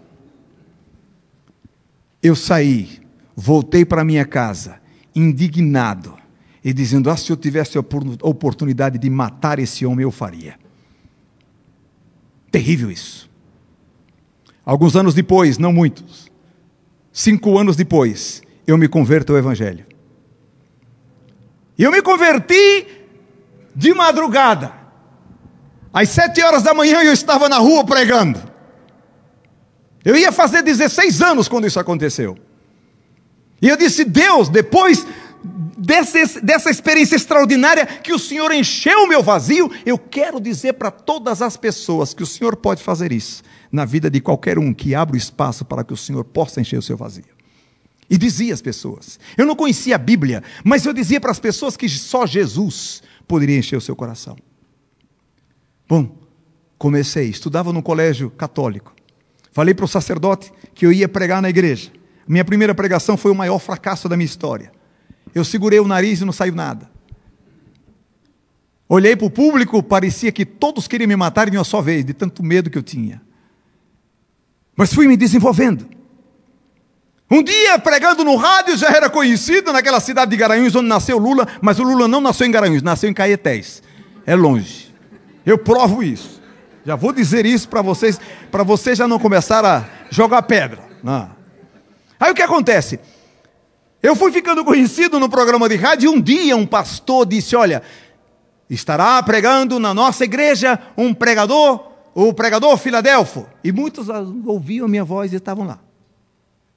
Eu 2.22 2.34
saí, 2.34 3.00
voltei 3.36 3.84
para 3.84 4.04
minha 4.04 4.24
casa, 4.24 4.80
indignado, 5.14 6.14
e 6.64 6.72
dizendo: 6.72 7.10
Ah, 7.10 7.16
se 7.16 7.30
eu 7.30 7.36
tivesse 7.36 7.76
a 7.76 7.80
oportunidade 8.22 8.98
de 8.98 9.10
matar 9.10 9.58
esse 9.58 9.84
homem, 9.84 10.04
eu 10.04 10.10
faria. 10.10 10.58
Terrível 12.50 12.90
isso. 12.90 13.30
Alguns 14.64 14.96
anos 14.96 15.12
depois, 15.12 15.58
não 15.58 15.72
muitos, 15.72 16.30
cinco 17.12 17.58
anos 17.58 17.76
depois, 17.76 18.42
eu 18.66 18.78
me 18.78 18.88
converto 18.88 19.32
ao 19.32 19.38
Evangelho. 19.38 19.84
E 21.76 21.82
eu 21.82 21.90
me 21.90 22.00
converti 22.00 22.86
de 23.74 23.92
madrugada. 23.92 24.83
Às 25.94 26.08
sete 26.08 26.42
horas 26.42 26.64
da 26.64 26.74
manhã 26.74 27.04
eu 27.04 27.12
estava 27.12 27.48
na 27.48 27.58
rua 27.58 27.84
pregando. 27.84 28.42
Eu 30.04 30.16
ia 30.16 30.32
fazer 30.32 30.60
16 30.60 31.22
anos 31.22 31.46
quando 31.46 31.68
isso 31.68 31.78
aconteceu. 31.78 32.36
E 33.62 33.68
eu 33.68 33.76
disse: 33.76 34.04
Deus, 34.04 34.48
depois 34.48 35.06
dessa, 35.78 36.40
dessa 36.40 36.68
experiência 36.68 37.14
extraordinária 37.14 37.86
que 37.86 38.12
o 38.12 38.18
Senhor 38.18 38.50
encheu 38.50 39.04
o 39.04 39.08
meu 39.08 39.22
vazio, 39.22 39.70
eu 39.86 39.96
quero 39.96 40.40
dizer 40.40 40.72
para 40.72 40.90
todas 40.90 41.40
as 41.40 41.56
pessoas 41.56 42.12
que 42.12 42.24
o 42.24 42.26
Senhor 42.26 42.56
pode 42.56 42.82
fazer 42.82 43.12
isso 43.12 43.44
na 43.70 43.84
vida 43.84 44.10
de 44.10 44.20
qualquer 44.20 44.58
um 44.58 44.74
que 44.74 44.96
abra 44.96 45.14
o 45.14 45.18
espaço 45.18 45.64
para 45.64 45.84
que 45.84 45.92
o 45.92 45.96
Senhor 45.96 46.24
possa 46.24 46.60
encher 46.60 46.78
o 46.78 46.82
seu 46.82 46.96
vazio. 46.96 47.24
E 48.10 48.18
dizia 48.18 48.52
às 48.52 48.60
pessoas. 48.60 49.18
Eu 49.38 49.46
não 49.46 49.54
conhecia 49.54 49.94
a 49.94 49.98
Bíblia, 49.98 50.42
mas 50.64 50.84
eu 50.84 50.92
dizia 50.92 51.20
para 51.20 51.30
as 51.30 51.38
pessoas 51.38 51.76
que 51.76 51.88
só 51.88 52.26
Jesus 52.26 53.00
poderia 53.28 53.58
encher 53.58 53.76
o 53.76 53.80
seu 53.80 53.94
coração. 53.94 54.36
Bom, 55.88 56.16
comecei, 56.78 57.28
estudava 57.28 57.72
no 57.72 57.82
colégio 57.82 58.30
católico. 58.30 58.94
Falei 59.52 59.74
para 59.74 59.84
o 59.84 59.88
sacerdote 59.88 60.52
que 60.74 60.86
eu 60.86 60.92
ia 60.92 61.08
pregar 61.08 61.40
na 61.40 61.48
igreja. 61.48 61.90
Minha 62.26 62.44
primeira 62.44 62.74
pregação 62.74 63.16
foi 63.16 63.30
o 63.30 63.34
maior 63.34 63.58
fracasso 63.58 64.08
da 64.08 64.16
minha 64.16 64.24
história. 64.24 64.72
Eu 65.34 65.44
segurei 65.44 65.78
o 65.78 65.86
nariz 65.86 66.20
e 66.20 66.24
não 66.24 66.32
saiu 66.32 66.54
nada. 66.54 66.90
Olhei 68.88 69.16
para 69.16 69.26
o 69.26 69.30
público, 69.30 69.82
parecia 69.82 70.30
que 70.30 70.44
todos 70.44 70.86
queriam 70.86 71.08
me 71.08 71.16
matar 71.16 71.50
de 71.50 71.56
uma 71.56 71.64
só 71.64 71.80
vez, 71.80 72.04
de 72.04 72.12
tanto 72.12 72.42
medo 72.42 72.70
que 72.70 72.78
eu 72.78 72.82
tinha. 72.82 73.22
Mas 74.76 74.92
fui 74.92 75.06
me 75.06 75.16
desenvolvendo. 75.16 75.88
Um 77.30 77.42
dia, 77.42 77.78
pregando 77.78 78.22
no 78.24 78.36
rádio, 78.36 78.76
já 78.76 78.90
era 78.90 79.08
conhecido 79.08 79.72
naquela 79.72 79.98
cidade 79.98 80.30
de 80.30 80.36
Garanhuns, 80.36 80.74
onde 80.74 80.88
nasceu 80.88 81.18
Lula, 81.18 81.48
mas 81.60 81.78
o 81.78 81.82
Lula 81.82 82.06
não 82.06 82.20
nasceu 82.20 82.46
em 82.46 82.50
Garanhuns, 82.50 82.82
nasceu 82.82 83.08
em 83.08 83.14
Caetés. 83.14 83.82
É 84.26 84.34
longe. 84.34 84.83
Eu 85.44 85.58
provo 85.58 86.02
isso. 86.02 86.42
Já 86.84 86.96
vou 86.96 87.12
dizer 87.12 87.46
isso 87.46 87.68
para 87.68 87.82
vocês, 87.82 88.20
para 88.50 88.62
vocês 88.62 88.98
já 88.98 89.08
não 89.08 89.18
começar 89.18 89.64
a 89.64 89.84
jogar 90.10 90.42
pedra. 90.42 90.82
Não. 91.02 91.30
Aí 92.20 92.30
o 92.30 92.34
que 92.34 92.42
acontece? 92.42 93.00
Eu 94.02 94.14
fui 94.14 94.30
ficando 94.30 94.64
conhecido 94.64 95.18
no 95.18 95.28
programa 95.28 95.68
de 95.68 95.76
rádio 95.76 96.10
e 96.10 96.14
um 96.14 96.20
dia 96.20 96.56
um 96.56 96.66
pastor 96.66 97.24
disse: 97.24 97.56
Olha, 97.56 97.82
estará 98.68 99.22
pregando 99.22 99.78
na 99.78 99.94
nossa 99.94 100.24
igreja 100.24 100.78
um 100.96 101.14
pregador, 101.14 101.90
o 102.14 102.32
pregador 102.34 102.76
Filadelfo. 102.76 103.46
E 103.62 103.72
muitos 103.72 104.08
ouviam 104.44 104.84
a 104.84 104.88
minha 104.88 105.04
voz 105.04 105.32
e 105.32 105.36
estavam 105.36 105.66
lá. 105.66 105.78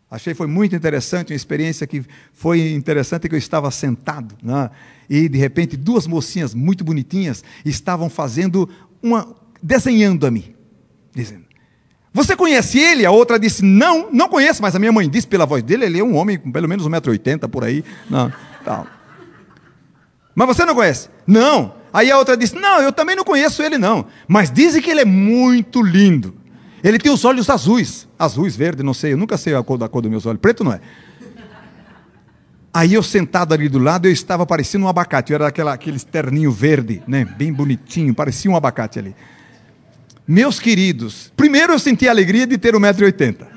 Achei 0.09 0.33
foi 0.33 0.47
muito 0.47 0.73
interessante, 0.73 1.33
uma 1.33 1.35
experiência 1.35 1.85
que 1.85 2.01
foi 2.31 2.71
interessante 2.71 3.27
que 3.27 3.35
eu 3.35 3.39
estava 3.39 3.69
sentado, 3.71 4.37
né? 4.41 4.69
E 5.09 5.29
de 5.29 5.37
repente 5.37 5.77
duas 5.77 6.07
mocinhas 6.07 6.53
muito 6.53 6.83
bonitinhas 6.83 7.43
estavam 7.63 8.09
fazendo 8.09 8.69
uma 9.01 9.35
desenhando 9.61 10.25
a 10.25 10.31
mim, 10.31 10.53
dizendo: 11.13 11.45
Você 12.13 12.35
conhece 12.35 12.79
ele? 12.79 13.05
A 13.05 13.11
outra 13.11 13.39
disse: 13.39 13.63
Não, 13.63 14.11
não 14.11 14.27
conheço, 14.27 14.61
mas 14.61 14.75
a 14.75 14.79
minha 14.79 14.91
mãe 14.91 15.09
disse 15.09 15.27
pela 15.27 15.45
voz 15.45 15.63
dele, 15.63 15.85
ele 15.85 15.99
é 15.99 16.03
um 16.03 16.15
homem 16.15 16.37
com 16.37 16.51
pelo 16.51 16.67
menos 16.67 16.87
1,80m 16.87 17.47
por 17.49 17.63
aí. 17.63 17.83
Não, 18.09 18.31
tal. 18.63 18.87
Mas 20.35 20.47
você 20.47 20.65
não 20.65 20.75
conhece? 20.75 21.09
Não. 21.25 21.73
Aí 21.91 22.11
a 22.11 22.17
outra 22.17 22.37
disse: 22.37 22.55
Não, 22.55 22.81
eu 22.81 22.91
também 22.91 23.15
não 23.15 23.23
conheço 23.23 23.63
ele, 23.63 23.77
não. 23.77 24.05
Mas 24.27 24.51
dizem 24.51 24.81
que 24.81 24.89
ele 24.89 25.01
é 25.01 25.05
muito 25.05 25.81
lindo. 25.81 26.35
Ele 26.83 26.99
tem 26.99 27.11
os 27.11 27.25
olhos 27.25 27.49
azuis. 27.49 28.07
Azuis, 28.19 28.55
verde, 28.55 28.83
não 28.83 28.93
sei. 28.93 29.13
Eu 29.13 29.17
nunca 29.17 29.37
sei 29.37 29.55
a 29.55 29.63
cor 29.63 29.77
da 29.77 29.89
cor 29.89 30.01
dos 30.01 30.11
meus 30.11 30.25
olhos. 30.25 30.39
Preto 30.39 30.63
não 30.63 30.73
é. 30.73 30.79
Aí 32.77 32.93
eu 32.93 33.01
sentado 33.01 33.55
ali 33.55 33.67
do 33.67 33.79
lado, 33.79 34.07
eu 34.07 34.11
estava 34.11 34.45
parecendo 34.45 34.85
um 34.85 34.87
abacate. 34.87 35.31
Eu 35.33 35.37
era 35.37 35.47
aquela, 35.47 35.73
aquele 35.73 35.99
terninho 35.99 36.51
verde, 36.51 37.01
né? 37.07 37.25
bem 37.25 37.51
bonitinho, 37.51 38.13
parecia 38.13 38.51
um 38.51 38.55
abacate 38.55 38.99
ali. 38.99 39.15
Meus 40.27 40.59
queridos, 40.59 41.33
primeiro 41.35 41.73
eu 41.73 41.79
senti 41.79 42.07
a 42.07 42.11
alegria 42.11 42.45
de 42.45 42.55
ter 42.55 42.75
1,80m. 42.75 43.47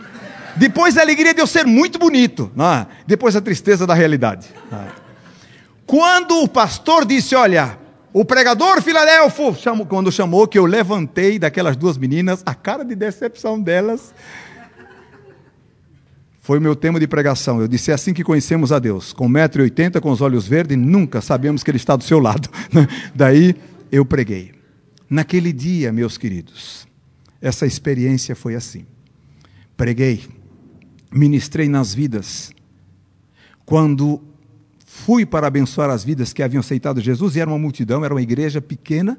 Depois 0.57 0.97
a 0.97 1.03
alegria 1.03 1.35
de 1.35 1.41
eu 1.43 1.47
ser 1.47 1.67
muito 1.67 1.99
bonito. 1.99 2.51
Né? 2.57 2.87
Depois 3.07 3.37
a 3.37 3.43
tristeza 3.43 3.87
da 3.87 3.93
realidade. 3.93 4.49
Quando 5.85 6.43
o 6.43 6.49
pastor 6.49 7.05
disse: 7.05 7.35
Olha, 7.35 7.79
o 8.15 8.25
pregador 8.25 8.81
Filadelfo, 8.81 9.55
quando 9.87 10.11
chamou, 10.11 10.49
que 10.49 10.59
eu 10.59 10.65
levantei 10.65 11.39
daquelas 11.39 11.77
duas 11.77 11.99
meninas, 11.99 12.43
a 12.47 12.55
cara 12.55 12.83
de 12.87 12.95
decepção 12.95 13.61
delas. 13.61 14.15
Foi 16.41 16.59
o 16.59 16.61
meu 16.61 16.75
tema 16.75 16.99
de 16.99 17.07
pregação. 17.07 17.61
Eu 17.61 17.69
disse: 17.69 17.91
é 17.91 17.95
assim 17.95 18.15
que 18.15 18.25
conhecemos 18.25 18.73
a 18.73 18.79
Deus. 18.79 19.13
Com 19.13 19.29
1,80m, 19.29 20.01
com 20.01 20.11
os 20.11 20.23
olhos 20.23 20.49
verdes, 20.49 20.77
nunca 20.77 21.21
sabemos 21.21 21.63
que 21.63 21.71
Ele 21.71 21.77
está 21.77 21.95
do 21.95 22.03
seu 22.03 22.19
lado. 22.19 22.49
Daí 23.15 23.55
eu 23.93 24.05
preguei. 24.05 24.53
Naquele 25.09 25.53
dia, 25.53 25.93
meus 25.93 26.17
queridos, 26.17 26.89
essa 27.41 27.67
experiência 27.67 28.35
foi 28.35 28.55
assim. 28.55 28.87
Preguei, 29.77 30.25
ministrei 31.13 31.69
nas 31.69 31.93
vidas. 31.93 32.53
Quando 33.67 34.23
fui 34.87 35.27
para 35.27 35.47
abençoar 35.47 35.91
as 35.91 36.05
vidas 36.05 36.33
que 36.33 36.43
haviam 36.43 36.61
aceitado 36.61 37.01
Jesus, 37.01 37.37
e 37.37 37.41
era 37.41 37.51
uma 37.51 37.59
multidão, 37.59 38.05
era 38.05 38.15
uma 38.15 38.23
igreja 38.23 38.61
pequena, 38.61 39.19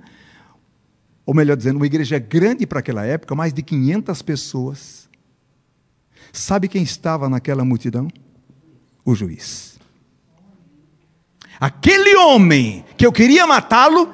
ou 1.26 1.34
melhor 1.34 1.56
dizendo, 1.56 1.78
uma 1.78 1.86
igreja 1.86 2.18
grande 2.20 2.66
para 2.66 2.80
aquela 2.80 3.06
época, 3.06 3.36
mais 3.36 3.54
de 3.54 3.62
500 3.62 4.22
pessoas. 4.22 5.10
Sabe 6.32 6.68
quem 6.68 6.84
estava 6.84 7.28
naquela 7.28 7.66
multidão? 7.66 8.08
O 9.04 9.14
juiz. 9.14 9.80
Aquele 11.60 12.16
homem 12.16 12.86
que 12.98 13.06
eu 13.06 13.12
queria 13.12 13.46
matá-lo, 13.46 14.12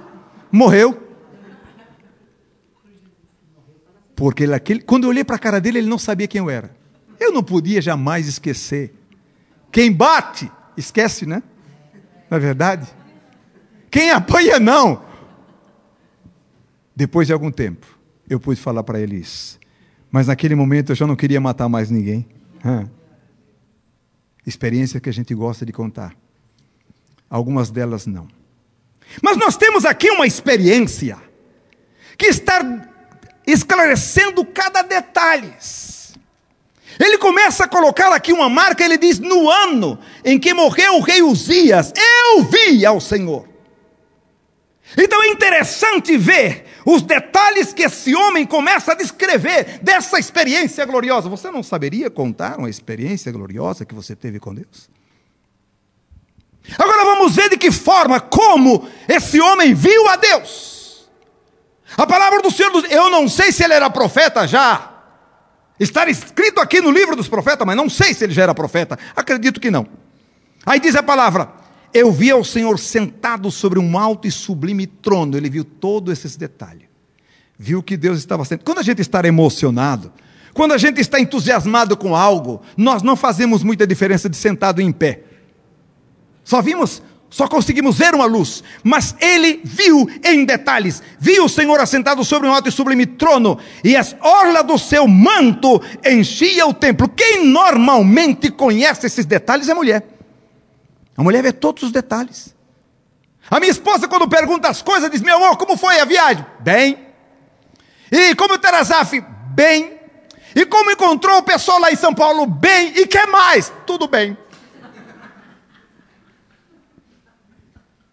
morreu. 0.51 1.03
Porque 4.15 4.43
ele, 4.43 4.53
aquele, 4.53 4.81
quando 4.81 5.03
eu 5.03 5.09
olhei 5.11 5.23
para 5.23 5.35
a 5.35 5.39
cara 5.39 5.61
dele, 5.61 5.77
ele 5.77 5.89
não 5.89 5.99
sabia 5.99 6.27
quem 6.27 6.39
eu 6.39 6.49
era. 6.49 6.75
Eu 7.19 7.31
não 7.31 7.43
podia 7.43 7.81
jamais 7.81 8.27
esquecer. 8.27 8.93
Quem 9.71 9.91
bate, 9.91 10.51
esquece, 10.75 11.25
né? 11.25 11.43
Não 12.29 12.37
é 12.37 12.39
verdade? 12.39 12.87
Quem 13.91 14.11
apanha, 14.11 14.59
não. 14.59 15.05
Depois 16.95 17.27
de 17.27 17.33
algum 17.33 17.51
tempo, 17.51 17.85
eu 18.27 18.39
pude 18.39 18.59
falar 18.59 18.83
para 18.83 18.99
ele 18.99 19.17
isso. 19.17 19.56
Mas 20.11 20.27
naquele 20.27 20.55
momento 20.55 20.91
eu 20.91 20.95
já 20.95 21.05
não 21.05 21.15
queria 21.15 21.39
matar 21.41 21.67
mais 21.67 21.89
ninguém. 21.89 22.27
Experiência 24.45 24.99
que 24.99 25.09
a 25.09 25.13
gente 25.13 25.33
gosta 25.33 25.65
de 25.65 25.73
contar. 25.73 26.15
Algumas 27.29 27.69
delas 27.69 28.05
não. 28.05 28.27
Mas 29.21 29.37
nós 29.37 29.57
temos 29.57 29.85
aqui 29.85 30.09
uma 30.09 30.25
experiência 30.25 31.17
que 32.17 32.27
está 32.27 32.61
esclarecendo 33.45 34.43
cada 34.45 34.81
detalhe. 34.81 35.53
Ele 36.99 37.17
começa 37.17 37.65
a 37.65 37.67
colocar 37.67 38.13
aqui 38.13 38.33
uma 38.33 38.49
marca, 38.49 38.83
ele 38.83 38.97
diz: 38.97 39.19
No 39.19 39.49
ano 39.49 39.99
em 40.23 40.39
que 40.39 40.53
morreu 40.53 40.95
o 40.95 41.01
rei 41.01 41.21
Uzias, 41.21 41.93
eu 41.95 42.43
vi 42.43 42.85
ao 42.85 42.99
Senhor. 42.99 43.47
Então 44.97 45.21
é 45.23 45.27
interessante 45.27 46.17
ver 46.17 46.65
os 46.89 47.01
detalhes 47.01 47.73
que 47.73 47.83
esse 47.83 48.15
homem 48.15 48.45
começa 48.45 48.93
a 48.93 48.95
descrever 48.95 49.79
dessa 49.81 50.17
experiência 50.17 50.85
gloriosa. 50.85 51.27
Você 51.27 51.51
não 51.51 51.61
saberia 51.61 52.09
contar 52.09 52.57
uma 52.57 52.69
experiência 52.69 53.29
gloriosa 53.29 53.85
que 53.85 53.93
você 53.93 54.15
teve 54.15 54.39
com 54.39 54.55
Deus? 54.55 54.89
Agora 56.79 57.03
vamos 57.03 57.35
ver 57.35 57.49
de 57.49 57.57
que 57.57 57.71
forma, 57.71 58.21
como 58.21 58.87
esse 59.05 59.41
homem 59.41 59.73
viu 59.73 60.07
a 60.07 60.15
Deus. 60.15 61.09
A 61.97 62.07
palavra 62.07 62.41
do 62.41 62.49
Senhor, 62.49 62.71
eu 62.89 63.09
não 63.09 63.27
sei 63.27 63.51
se 63.51 63.65
ele 63.65 63.73
era 63.73 63.89
profeta 63.89 64.47
já, 64.47 64.93
Está 65.79 66.09
escrito 66.09 66.59
aqui 66.59 66.81
no 66.81 66.89
livro 66.89 67.15
dos 67.15 67.27
profetas, 67.27 67.65
mas 67.65 67.75
não 67.75 67.87
sei 67.87 68.13
se 68.13 68.23
ele 68.23 68.33
já 68.33 68.43
era 68.43 68.55
profeta. 68.55 68.97
Acredito 69.15 69.59
que 69.59 69.69
não. 69.69 69.85
Aí 70.65 70.79
diz 70.79 70.95
a 70.95 71.03
palavra: 71.03 71.51
Eu 71.93 72.11
vi 72.11 72.33
o 72.33 72.43
Senhor 72.43 72.77
sentado 72.77 73.49
sobre 73.49 73.79
um 73.79 73.97
alto 73.97 74.27
e 74.27 74.31
sublime 74.31 74.85
trono. 74.85 75.37
Ele 75.37 75.49
viu 75.49 75.63
todos 75.63 76.11
esses 76.11 76.35
detalhes. 76.35 76.87
Viu 77.57 77.81
que 77.81 77.97
Deus 77.97 78.19
estava 78.19 78.45
sentado. 78.45 78.65
Quando 78.65 78.79
a 78.79 78.83
gente 78.83 79.01
está 79.01 79.25
emocionado, 79.25 80.11
quando 80.53 80.73
a 80.73 80.77
gente 80.77 80.99
está 80.99 81.19
entusiasmado 81.19 81.95
com 81.97 82.15
algo, 82.15 82.61
nós 82.75 83.01
não 83.01 83.15
fazemos 83.15 83.63
muita 83.63 83.87
diferença 83.87 84.29
de 84.29 84.37
sentado 84.37 84.81
em 84.81 84.91
pé. 84.91 85.21
Só 86.43 86.61
vimos 86.61 87.01
só 87.29 87.47
conseguimos 87.47 87.97
ver 87.97 88.15
uma 88.15 88.25
luz, 88.25 88.63
mas 88.83 89.13
ele 89.19 89.59
viu 89.63 90.09
em 90.23 90.45
detalhes. 90.45 91.03
Viu 91.19 91.45
o 91.45 91.49
Senhor 91.49 91.79
assentado 91.79 92.23
sobre 92.23 92.47
um 92.47 92.53
alto 92.53 92.69
e 92.69 92.71
sublime 92.71 93.05
trono, 93.05 93.59
e 93.83 93.97
as 93.97 94.15
orlas 94.21 94.65
do 94.65 94.77
seu 94.77 95.07
manto 95.07 95.81
enchia 96.05 96.65
o 96.65 96.73
templo. 96.73 97.09
Quem 97.09 97.45
normalmente 97.45 98.49
conhece 98.49 99.07
esses 99.07 99.25
detalhes 99.25 99.67
é 99.67 99.73
mulher. 99.73 100.16
A 101.17 101.23
mulher 101.23 101.41
vê 101.41 101.51
todos 101.51 101.83
os 101.83 101.91
detalhes. 101.91 102.55
A 103.49 103.59
minha 103.59 103.71
esposa, 103.71 104.07
quando 104.07 104.29
pergunta 104.29 104.69
as 104.69 104.81
coisas, 104.81 105.09
diz: 105.09 105.21
Meu 105.21 105.37
amor, 105.37 105.57
como 105.57 105.75
foi 105.75 105.99
a 105.99 106.05
viagem? 106.05 106.45
Bem. 106.59 107.07
E 108.11 108.35
como 108.35 108.57
Terazaf? 108.57 109.19
Bem. 109.49 109.99
E 110.55 110.65
como 110.65 110.91
encontrou 110.91 111.39
o 111.39 111.43
pessoal 111.43 111.79
lá 111.79 111.91
em 111.91 111.95
São 111.95 112.13
Paulo? 112.13 112.45
Bem. 112.45 112.93
E 112.95 113.07
que 113.07 113.25
mais? 113.25 113.71
Tudo 113.85 114.07
bem. 114.07 114.37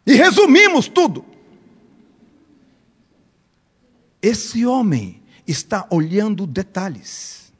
E 0.06 0.14
resumimos 0.14 0.88
tudo. 0.88 1.24
Esse 4.20 4.64
homem 4.64 5.22
está 5.46 5.86
olhando 5.90 6.46
detalhes. 6.46 7.52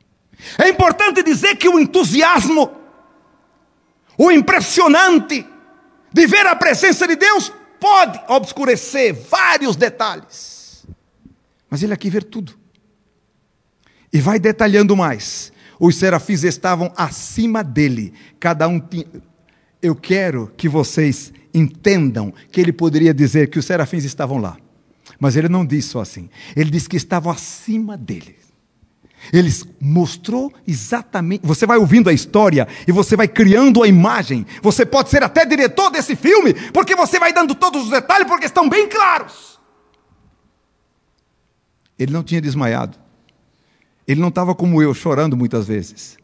É 0.58 0.68
importante 0.68 1.22
dizer 1.22 1.56
que 1.56 1.68
o 1.68 1.78
entusiasmo, 1.78 2.70
o 4.16 4.30
impressionante 4.30 5.46
de 6.12 6.26
ver 6.26 6.46
a 6.46 6.54
presença 6.56 7.06
de 7.06 7.16
Deus 7.16 7.52
pode 7.80 8.20
obscurecer 8.28 9.14
vários 9.14 9.76
detalhes. 9.76 10.86
Mas 11.68 11.82
ele 11.82 11.92
aqui 11.92 12.08
vê 12.08 12.20
tudo. 12.20 12.56
E 14.12 14.20
vai 14.20 14.38
detalhando 14.38 14.96
mais. 14.96 15.52
Os 15.78 15.96
serafins 15.96 16.44
estavam 16.44 16.92
acima 16.96 17.64
dele. 17.64 18.14
Cada 18.38 18.68
um 18.68 18.78
tinha. 18.78 19.06
Eu 19.82 19.94
quero 19.94 20.52
que 20.56 20.68
vocês 20.68 21.32
entendam 21.52 22.32
que 22.50 22.60
ele 22.60 22.72
poderia 22.72 23.12
dizer 23.12 23.50
que 23.50 23.58
os 23.58 23.64
serafins 23.64 24.04
estavam 24.04 24.38
lá. 24.38 24.56
Mas 25.18 25.36
ele 25.36 25.48
não 25.48 25.66
disse 25.66 25.88
só 25.88 26.00
assim. 26.00 26.30
Ele 26.56 26.70
disse 26.70 26.88
que 26.88 26.96
estavam 26.96 27.30
acima 27.30 27.96
dele. 27.96 28.36
Ele 29.32 29.50
mostrou 29.80 30.52
exatamente. 30.66 31.46
Você 31.46 31.66
vai 31.66 31.78
ouvindo 31.78 32.10
a 32.10 32.12
história 32.12 32.68
e 32.86 32.92
você 32.92 33.16
vai 33.16 33.28
criando 33.28 33.82
a 33.82 33.88
imagem. 33.88 34.46
Você 34.62 34.84
pode 34.84 35.10
ser 35.10 35.22
até 35.22 35.44
diretor 35.44 35.90
desse 35.90 36.14
filme, 36.14 36.54
porque 36.70 36.94
você 36.94 37.18
vai 37.18 37.32
dando 37.32 37.54
todos 37.54 37.84
os 37.84 37.90
detalhes, 37.90 38.26
porque 38.26 38.46
estão 38.46 38.68
bem 38.68 38.88
claros. 38.88 39.58
Ele 41.98 42.12
não 42.12 42.22
tinha 42.22 42.40
desmaiado. 42.40 42.98
Ele 44.06 44.20
não 44.20 44.28
estava 44.28 44.54
como 44.54 44.82
eu, 44.82 44.92
chorando 44.92 45.36
muitas 45.36 45.66
vezes. 45.66 46.16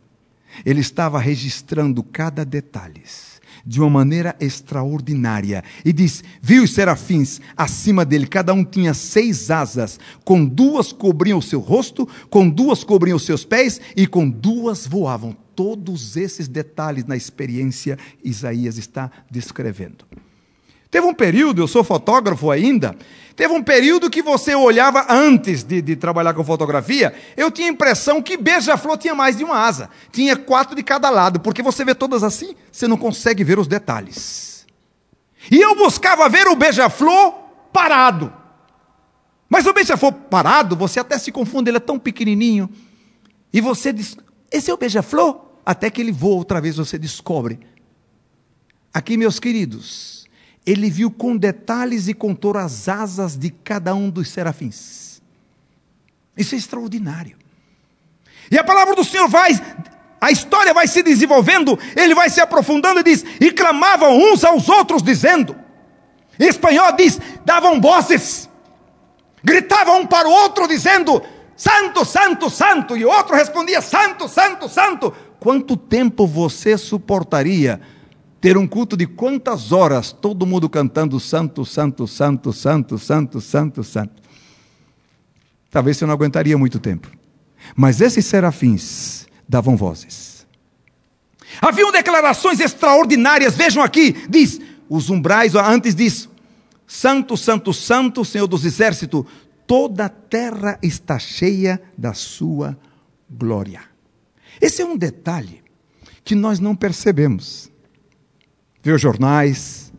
Ele 0.65 0.81
estava 0.81 1.19
registrando 1.19 2.03
cada 2.03 2.45
detalhe 2.45 3.03
de 3.67 3.81
uma 3.81 3.91
maneira 3.91 4.37
extraordinária. 4.41 5.63
E 5.85 5.93
diz: 5.93 6.23
Viu 6.41 6.65
os 6.65 6.73
serafins 6.75 7.41
acima 7.57 8.05
dele, 8.05 8.27
cada 8.27 8.53
um 8.53 8.65
tinha 8.65 8.95
seis 8.95 9.51
asas, 9.51 9.99
com 10.25 10.45
duas 10.45 10.93
cobriam 10.93 11.39
o 11.39 11.43
seu 11.43 11.61
rosto, 11.61 12.09
com 12.29 12.49
duas 12.49 12.85
cobriam 12.85 13.17
os 13.17 13.25
seus 13.25 13.45
pés, 13.45 13.81
e 13.97 14.07
com 14.07 14.29
duas 14.29 14.87
voavam. 14.87 15.37
todos 15.55 16.17
esses 16.17 16.49
detalhes 16.49 17.05
na 17.05 17.17
experiência 17.17 17.99
Isaías 18.25 18.79
está 18.79 19.11
descrevendo. 19.31 20.07
Teve 20.91 21.07
um 21.07 21.15
período, 21.15 21.63
eu 21.63 21.69
sou 21.69 21.85
fotógrafo 21.85 22.51
ainda, 22.51 22.97
teve 23.37 23.55
um 23.55 23.63
período 23.63 24.11
que 24.11 24.23
você 24.23 24.57
olhava 24.57 25.07
antes 25.09 25.63
de, 25.63 25.81
de 25.81 25.95
trabalhar 25.95 26.35
com 26.35 26.43
fotografia, 26.43 27.15
eu 27.37 27.49
tinha 27.51 27.69
a 27.69 27.73
impressão 27.73 28.21
que 28.21 28.37
beija-flor 28.37 28.99
tinha 28.99 29.15
mais 29.15 29.37
de 29.37 29.45
uma 29.45 29.57
asa, 29.57 29.89
tinha 30.11 30.35
quatro 30.35 30.75
de 30.75 30.83
cada 30.83 31.09
lado, 31.09 31.39
porque 31.39 31.63
você 31.63 31.85
vê 31.85 31.95
todas 31.95 32.25
assim, 32.25 32.57
você 32.73 32.89
não 32.89 32.97
consegue 32.97 33.45
ver 33.45 33.59
os 33.59 33.69
detalhes. 33.69 34.67
E 35.49 35.61
eu 35.61 35.77
buscava 35.77 36.29
ver 36.29 36.49
o 36.49 36.57
beija-flor 36.57 37.35
parado. 37.73 38.33
Mas 39.49 39.67
o 39.67 39.73
beija-flor 39.73 40.13
parado, 40.13 40.77
você 40.77 40.99
até 40.99 41.17
se 41.19 41.31
confunde, 41.31 41.71
ele 41.71 41.77
é 41.79 41.81
tão 41.81 41.99
pequenininho. 41.99 42.69
E 43.53 43.61
você 43.61 43.93
diz: 43.93 44.17
esse 44.51 44.71
é 44.71 44.75
o 44.75 44.77
beija-flor? 44.77 45.41
Até 45.65 45.89
que 45.89 46.01
ele 46.01 46.13
voa 46.13 46.37
outra 46.37 46.61
vez, 46.61 46.77
você 46.77 46.99
descobre. 46.99 47.61
Aqui, 48.93 49.17
meus 49.17 49.39
queridos, 49.39 50.20
ele 50.71 50.89
viu 50.89 51.11
com 51.11 51.37
detalhes 51.37 52.07
e 52.07 52.15
contou 52.15 52.57
as 52.57 52.89
asas 52.89 53.37
de 53.37 53.51
cada 53.51 53.95
um 53.95 54.09
dos 54.09 54.29
serafins. 54.29 55.21
Isso 56.37 56.55
é 56.55 56.59
extraordinário. 56.59 57.37
E 58.51 58.59
a 58.59 58.63
palavra 58.63 58.95
do 58.95 59.05
Senhor 59.05 59.29
vai, 59.29 59.51
a 60.21 60.31
história 60.31 60.73
vai 60.73 60.87
se 60.87 61.03
desenvolvendo, 61.03 61.79
ele 61.97 62.15
vai 62.15 62.31
se 62.31 62.41
aprofundando 62.41 63.01
e 63.01 63.03
diz: 63.03 63.25
e 63.41 63.51
clamavam 63.51 64.17
uns 64.17 64.45
aos 64.45 64.69
outros, 64.69 65.03
dizendo, 65.03 65.57
em 66.39 66.47
espanhol 66.47 66.93
diz, 66.93 67.21
davam 67.45 67.81
vozes, 67.81 68.49
gritavam 69.43 70.03
um 70.03 70.07
para 70.07 70.29
o 70.29 70.33
outro, 70.33 70.69
dizendo: 70.69 71.21
Santo, 71.57 72.05
Santo, 72.05 72.49
Santo, 72.49 72.97
e 72.97 73.05
o 73.05 73.11
outro 73.11 73.35
respondia: 73.35 73.81
Santo, 73.81 74.29
Santo, 74.29 74.69
Santo. 74.69 75.13
Quanto 75.39 75.77
tempo 75.77 76.27
você 76.27 76.77
suportaria? 76.77 77.81
Ter 78.41 78.57
um 78.57 78.67
culto 78.67 78.97
de 78.97 79.07
quantas 79.07 79.71
horas 79.71 80.13
todo 80.13 80.47
mundo 80.47 80.69
cantando 80.69 81.21
santo, 81.21 81.65
santo, 81.65 82.07
santo, 82.07 82.53
santo, 82.53 82.99
santo, 82.99 83.41
santo, 83.41 83.85
santo. 83.85 84.23
Talvez 85.71 85.97
você 85.97 86.07
não 86.07 86.15
aguentaria 86.15 86.57
muito 86.57 86.79
tempo. 86.79 87.09
Mas 87.77 88.01
esses 88.01 88.25
serafins 88.25 89.27
davam 89.49 89.77
vozes. 89.77 90.47
Haviam 91.61 91.93
declarações 91.93 92.61
extraordinárias, 92.61 93.55
vejam 93.55 93.83
aqui, 93.83 94.17
diz, 94.29 94.61
os 94.89 95.11
umbrais, 95.11 95.55
antes 95.55 95.95
diz, 95.95 96.29
santo, 96.87 97.37
santo, 97.37 97.75
santo, 97.75 98.25
Senhor 98.25 98.47
dos 98.47 98.65
exércitos, 98.65 99.25
toda 99.67 100.07
a 100.07 100.09
terra 100.09 100.79
está 100.83 101.19
cheia 101.19 101.81
da 101.99 102.15
sua 102.15 102.79
glória. 103.29 103.83
Esse 104.61 104.83
é 104.83 104.85
um 104.85 104.97
detalhe 104.97 105.63
que 106.25 106.35
nós 106.35 106.59
não 106.59 106.75
percebemos 106.75 107.70
vê 108.83 108.93
os 108.93 109.01
jornais, 109.01 109.93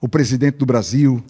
o 0.00 0.08
presidente 0.08 0.56
do 0.56 0.66
Brasil, 0.66 1.22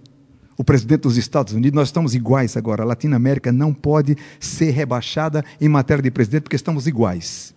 o 0.57 0.64
presidente 0.64 1.03
dos 1.03 1.16
Estados 1.16 1.53
Unidos, 1.53 1.77
nós 1.77 1.88
estamos 1.88 2.14
iguais 2.14 2.57
agora. 2.57 2.83
A 2.83 2.87
Latinoamérica 2.87 3.53
não 3.53 3.73
pode 3.73 4.16
ser 4.40 4.71
rebaixada 4.71 5.44
em 5.61 5.68
matéria 5.68 6.03
de 6.03 6.11
presidente 6.11 6.42
porque 6.42 6.57
estamos 6.57 6.87
iguais. 6.87 7.55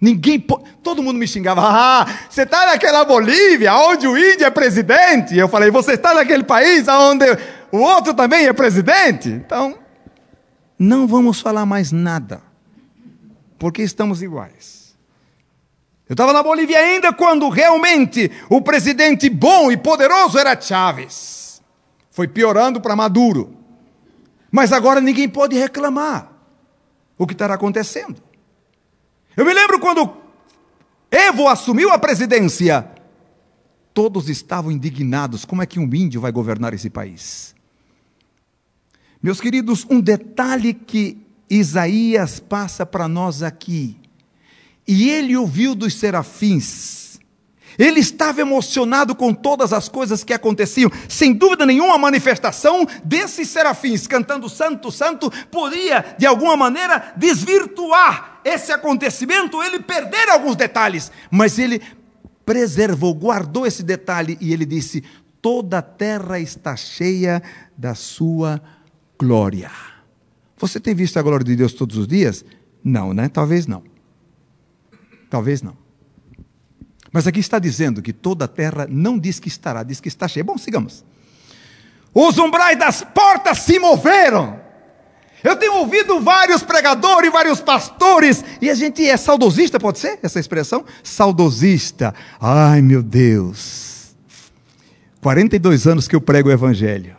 Ninguém. 0.00 0.44
Todo 0.82 1.02
mundo 1.02 1.18
me 1.18 1.26
xingava. 1.26 1.62
Ah, 1.64 2.06
você 2.28 2.42
está 2.42 2.66
naquela 2.66 3.04
Bolívia 3.04 3.74
onde 3.74 4.06
o 4.06 4.16
índio 4.16 4.44
é 4.44 4.50
presidente. 4.50 5.36
Eu 5.36 5.48
falei, 5.48 5.70
você 5.70 5.92
está 5.92 6.12
naquele 6.12 6.44
país 6.44 6.86
onde 6.88 7.24
o 7.72 7.78
outro 7.78 8.12
também 8.12 8.46
é 8.46 8.52
presidente? 8.52 9.28
Então, 9.28 9.78
não 10.78 11.06
vamos 11.06 11.40
falar 11.40 11.64
mais 11.64 11.92
nada. 11.92 12.42
Porque 13.58 13.82
estamos 13.82 14.20
iguais. 14.20 14.75
Eu 16.08 16.14
estava 16.14 16.32
na 16.32 16.42
Bolívia 16.42 16.78
ainda 16.78 17.12
quando 17.12 17.48
realmente 17.48 18.30
o 18.48 18.62
presidente 18.62 19.28
bom 19.28 19.72
e 19.72 19.76
poderoso 19.76 20.38
era 20.38 20.60
Chávez. 20.60 21.60
Foi 22.10 22.28
piorando 22.28 22.80
para 22.80 22.94
Maduro. 22.94 23.56
Mas 24.50 24.72
agora 24.72 25.00
ninguém 25.00 25.28
pode 25.28 25.56
reclamar 25.56 26.32
o 27.18 27.26
que 27.26 27.32
estará 27.32 27.54
acontecendo. 27.54 28.22
Eu 29.36 29.44
me 29.44 29.52
lembro 29.52 29.80
quando 29.80 30.16
Evo 31.10 31.48
assumiu 31.48 31.90
a 31.90 31.98
presidência, 31.98 32.88
todos 33.92 34.28
estavam 34.28 34.70
indignados: 34.70 35.44
como 35.44 35.62
é 35.62 35.66
que 35.66 35.80
um 35.80 35.92
índio 35.92 36.20
vai 36.20 36.30
governar 36.30 36.72
esse 36.72 36.88
país? 36.88 37.54
Meus 39.20 39.40
queridos, 39.40 39.84
um 39.90 40.00
detalhe 40.00 40.72
que 40.72 41.18
Isaías 41.50 42.38
passa 42.38 42.86
para 42.86 43.08
nós 43.08 43.42
aqui 43.42 43.98
e 44.86 45.10
ele 45.10 45.36
ouviu 45.36 45.74
dos 45.74 45.94
serafins. 45.94 47.06
Ele 47.78 48.00
estava 48.00 48.40
emocionado 48.40 49.14
com 49.14 49.34
todas 49.34 49.72
as 49.72 49.88
coisas 49.88 50.24
que 50.24 50.32
aconteciam. 50.32 50.90
Sem 51.08 51.34
dúvida 51.34 51.66
nenhuma, 51.66 51.94
a 51.94 51.98
manifestação 51.98 52.86
desses 53.04 53.48
serafins 53.48 54.06
cantando 54.06 54.48
Santo, 54.48 54.90
Santo, 54.90 55.30
podia, 55.50 56.16
de 56.18 56.26
alguma 56.26 56.56
maneira, 56.56 57.12
desvirtuar 57.16 58.40
esse 58.44 58.72
acontecimento, 58.72 59.62
ele 59.62 59.80
perder 59.80 60.28
alguns 60.30 60.56
detalhes. 60.56 61.12
Mas 61.30 61.58
ele 61.58 61.82
preservou, 62.46 63.12
guardou 63.14 63.66
esse 63.66 63.82
detalhe 63.82 64.38
e 64.40 64.52
ele 64.52 64.64
disse: 64.64 65.04
Toda 65.42 65.78
a 65.78 65.82
terra 65.82 66.40
está 66.40 66.76
cheia 66.76 67.42
da 67.76 67.94
sua 67.94 68.60
glória. 69.18 69.70
Você 70.56 70.80
tem 70.80 70.94
visto 70.94 71.18
a 71.18 71.22
glória 71.22 71.44
de 71.44 71.54
Deus 71.54 71.74
todos 71.74 71.98
os 71.98 72.08
dias? 72.08 72.42
Não, 72.82 73.12
né? 73.12 73.28
Talvez 73.28 73.66
não. 73.66 73.82
Talvez 75.28 75.62
não. 75.62 75.76
Mas 77.12 77.26
aqui 77.26 77.40
está 77.40 77.58
dizendo 77.58 78.02
que 78.02 78.12
toda 78.12 78.44
a 78.44 78.48
terra 78.48 78.86
não 78.88 79.18
diz 79.18 79.40
que 79.40 79.48
estará, 79.48 79.82
diz 79.82 80.00
que 80.00 80.08
está 80.08 80.28
cheia. 80.28 80.44
Bom, 80.44 80.58
sigamos. 80.58 81.04
Os 82.12 82.38
umbrais 82.38 82.78
das 82.78 83.02
portas 83.02 83.58
se 83.58 83.78
moveram. 83.78 84.60
Eu 85.44 85.56
tenho 85.56 85.74
ouvido 85.74 86.20
vários 86.20 86.62
pregadores, 86.62 87.30
vários 87.30 87.60
pastores, 87.60 88.44
e 88.60 88.68
a 88.68 88.74
gente 88.74 89.06
é 89.06 89.16
saudosista, 89.16 89.78
pode 89.78 89.98
ser 89.98 90.18
essa 90.22 90.40
expressão? 90.40 90.84
Saudosista. 91.02 92.14
Ai, 92.40 92.82
meu 92.82 93.02
Deus. 93.02 94.16
42 95.20 95.86
anos 95.86 96.08
que 96.08 96.16
eu 96.16 96.20
prego 96.20 96.48
o 96.48 96.52
Evangelho. 96.52 97.16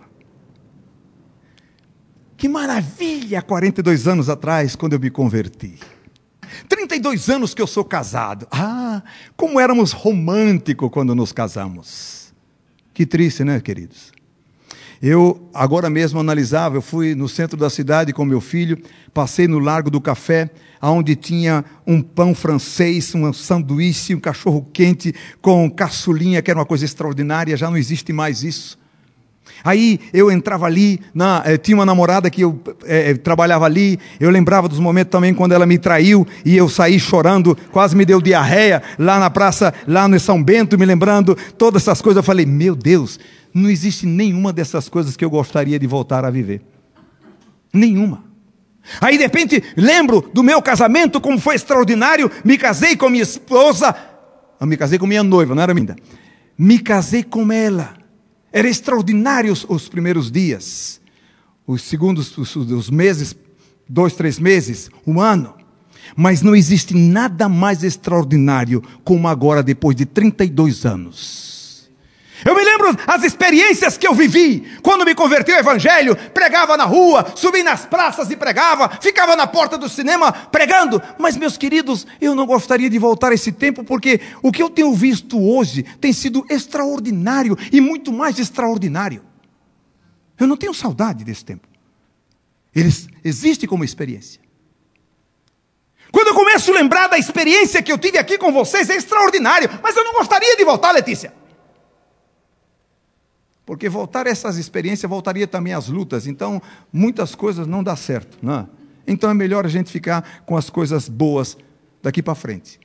Que 2.36 2.48
maravilha, 2.48 3.41
42 3.41 4.08
anos 4.08 4.30
atrás, 4.30 4.76
quando 4.76 4.93
eu 4.93 5.00
me 5.00 5.10
converti. 5.10 5.80
32 6.98 7.30
anos 7.30 7.54
que 7.54 7.62
eu 7.62 7.68
sou 7.68 7.84
casado. 7.84 8.48
Ah, 8.52 9.04
como 9.36 9.60
éramos 9.60 9.92
românticos 9.92 10.90
quando 10.92 11.14
nos 11.14 11.32
casamos. 11.32 12.34
Que 12.94 13.06
triste, 13.06 13.44
né, 13.44 13.60
queridos? 13.60 14.12
Eu 15.00 15.48
agora 15.54 15.90
mesmo 15.90 16.20
analisava, 16.20 16.76
eu 16.76 16.82
fui 16.82 17.14
no 17.14 17.30
centro 17.30 17.56
da 17.56 17.70
cidade 17.70 18.14
com 18.14 18.26
meu 18.26 18.42
filho, 18.42 18.82
passei 19.14 19.48
no 19.48 19.60
Largo 19.60 19.92
do 19.92 20.02
Café, 20.02 20.50
onde 20.82 21.16
tinha 21.16 21.64
um 21.86 22.02
pão 22.02 22.34
francês, 22.34 23.14
um 23.14 23.32
sanduíche, 23.32 24.16
um 24.16 24.20
cachorro 24.20 24.68
quente 24.74 25.14
com 25.40 25.70
caçulinha, 25.70 26.42
que 26.42 26.50
era 26.50 26.60
uma 26.60 26.66
coisa 26.66 26.86
extraordinária, 26.86 27.56
já 27.56 27.70
não 27.70 27.78
existe 27.78 28.12
mais 28.12 28.42
isso. 28.42 28.80
Aí 29.63 30.00
eu 30.13 30.32
entrava 30.32 30.65
ali, 30.65 31.00
na, 31.13 31.41
eh, 31.46 31.58
tinha 31.58 31.78
uma 31.78 31.86
namorada 31.86 32.30
que 32.30 32.41
eu 32.41 32.60
eh, 32.86 33.13
trabalhava 33.15 33.65
ali, 33.65 34.00
eu 34.20 34.30
lembrava 34.30 34.67
dos 34.67 34.80
momentos 34.80 35.12
também 35.12 35.34
quando 35.34 35.52
ela 35.52 35.65
me 35.65 35.78
traiu 35.78 36.26
e 36.46 36.56
eu 36.56 36.70
saí 36.70 37.00
chorando, 37.00 37.58
quase 37.72 37.96
me 37.96 38.06
deu 38.06 38.22
diarreia 38.22 38.82
lá 38.98 39.20
na 39.20 39.30
praça, 39.30 39.74
lá 39.88 40.08
no 40.08 40.20
São 40.20 40.41
Bento, 40.41 40.78
me 40.78 40.86
lembrando 40.86 41.36
todas 41.58 41.84
essas 41.84 42.02
coisas. 42.02 42.17
Eu 42.17 42.24
falei, 42.24 42.46
meu 42.46 42.76
Deus, 42.76 43.20
não 43.54 43.70
existe 43.70 44.06
nenhuma 44.06 44.54
dessas 44.54 44.88
coisas 44.88 45.17
que 45.17 45.26
eu 45.26 45.30
gostaria 45.30 45.80
de 45.80 45.88
voltar 45.88 46.24
a 46.24 46.30
viver. 46.30 46.62
Nenhuma. 47.74 48.24
Aí 49.02 49.17
de 49.17 49.24
repente 49.24 49.62
lembro 49.76 50.30
do 50.34 50.41
meu 50.41 50.62
casamento, 50.62 51.20
como 51.20 51.39
foi 51.39 51.56
extraordinário, 51.56 52.32
me 52.43 52.58
casei 52.58 52.96
com 52.96 53.10
minha 53.10 53.24
esposa, 53.24 53.93
eu 54.60 54.65
me 54.65 54.78
casei 54.78 54.98
com 54.98 55.06
minha 55.06 55.24
noiva, 55.24 55.53
não 55.53 55.62
era 55.62 55.74
ainda. 55.74 55.95
Me 56.58 56.80
casei 56.80 57.24
com 57.24 57.51
ela. 57.51 57.97
Era 58.58 58.68
extraordinário 58.68 59.53
os, 59.53 59.64
os 59.70 59.88
primeiros 59.88 60.32
dias, 60.32 60.99
os 61.68 61.84
segundos, 61.84 62.36
os, 62.39 62.55
os 62.55 62.89
meses, 62.89 63.36
dois, 63.88 64.14
três 64.14 64.39
meses, 64.39 64.89
um 65.05 65.22
ano. 65.22 65.53
Mas 66.16 66.41
não 66.41 66.55
existe 66.55 66.95
nada 66.95 67.47
mais 67.47 67.84
extraordinário 67.84 68.82
como 69.03 69.28
agora, 69.28 69.62
depois 69.62 69.95
de 69.95 70.08
32 70.08 70.88
anos. 70.88 71.88
Eu 72.43 72.55
me 72.55 72.64
lembro 72.66 72.76
as 73.06 73.24
experiências 73.24 73.98
que 73.98 74.08
eu 74.08 74.14
vivi 74.14 74.78
quando 74.82 75.06
me 75.06 75.16
converti 75.16 75.52
ao 75.52 75.60
Evangelho, 75.60 76.16
pregava 76.34 76.78
na 76.78 76.86
rua, 76.86 77.26
subi 77.36 77.64
nas 77.64 77.86
praças 77.86 78.30
e 78.30 78.36
pregava, 78.36 78.90
ficava 79.02 79.36
na 79.36 79.48
porta 79.48 79.78
do 79.78 79.90
cinema 79.90 80.32
pregando. 80.32 81.02
Mas, 81.18 81.38
meus 81.38 81.58
queridos, 81.58 82.06
eu 82.22 82.36
não 82.36 82.46
gostaria 82.46 82.90
de 82.90 83.00
voltar 83.00 83.32
a 83.32 83.36
esse 83.36 83.52
tempo, 83.52 83.84
porque 83.84 84.20
o 84.42 84.52
que 84.52 84.62
eu 84.62 84.70
tenho 84.70 84.94
visto 84.94 85.40
hoje 85.40 85.84
tem 86.02 86.14
sido 86.14 86.46
extraordinário 86.50 87.58
e 87.72 87.82
muito 87.82 88.12
mais 88.12 88.40
extraordinário. 88.40 89.24
Eu 90.40 90.48
não 90.48 90.58
tenho 90.58 90.74
saudade 90.74 91.24
desse 91.24 91.44
tempo. 91.44 91.68
Ele 92.76 92.94
existe 93.24 93.66
como 93.66 93.84
experiência. 93.84 94.40
Quando 96.12 96.28
eu 96.28 96.36
começo 96.36 96.72
a 96.72 96.76
lembrar 96.76 97.08
da 97.08 97.18
experiência 97.18 97.82
que 97.82 97.92
eu 97.92 97.98
tive 97.98 98.18
aqui 98.18 98.38
com 98.38 98.52
vocês, 98.52 98.90
é 98.90 98.96
extraordinário, 98.96 99.70
mas 99.82 99.96
eu 99.96 100.04
não 100.04 100.14
gostaria 100.14 100.56
de 100.56 100.64
voltar, 100.64 100.92
Letícia. 100.92 101.34
Porque 103.68 103.89
voltar 103.89 104.26
essas 104.28 104.55
experiências 104.55 105.09
voltaria 105.09 105.45
também 105.45 105.74
às 105.74 105.89
lutas, 105.89 106.26
então 106.26 106.61
muitas 106.91 107.36
coisas 107.36 107.68
não 107.68 107.84
dá 107.84 107.97
certo, 107.97 108.38
não 108.41 108.59
é? 108.59 108.68
Então 109.05 109.30
é 109.30 109.34
melhor 109.34 109.65
a 109.65 109.70
gente 109.70 109.91
ficar 109.91 110.41
com 110.45 110.55
as 110.55 110.70
coisas 110.70 111.09
boas 111.09 111.57
daqui 112.01 112.24
para 112.24 112.34
frente. 112.34 112.80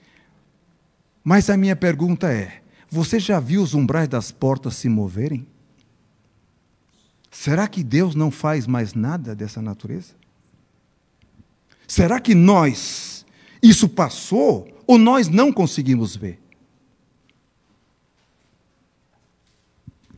Mas 1.22 1.48
a 1.48 1.56
minha 1.56 1.76
pergunta 1.76 2.32
é: 2.32 2.62
você 2.90 3.20
já 3.20 3.38
viu 3.38 3.62
os 3.62 3.74
umbrais 3.74 4.08
das 4.08 4.32
portas 4.32 4.74
se 4.74 4.88
moverem? 4.88 5.46
Será 7.30 7.68
que 7.68 7.84
Deus 7.84 8.16
não 8.16 8.32
faz 8.32 8.66
mais 8.66 8.92
nada 8.92 9.36
dessa 9.36 9.62
natureza? 9.62 10.14
Será 11.86 12.18
que 12.18 12.34
nós, 12.34 13.24
isso 13.62 13.88
passou, 13.88 14.66
ou 14.84 14.98
nós 14.98 15.28
não 15.28 15.52
conseguimos 15.52 16.16
ver? 16.16 16.41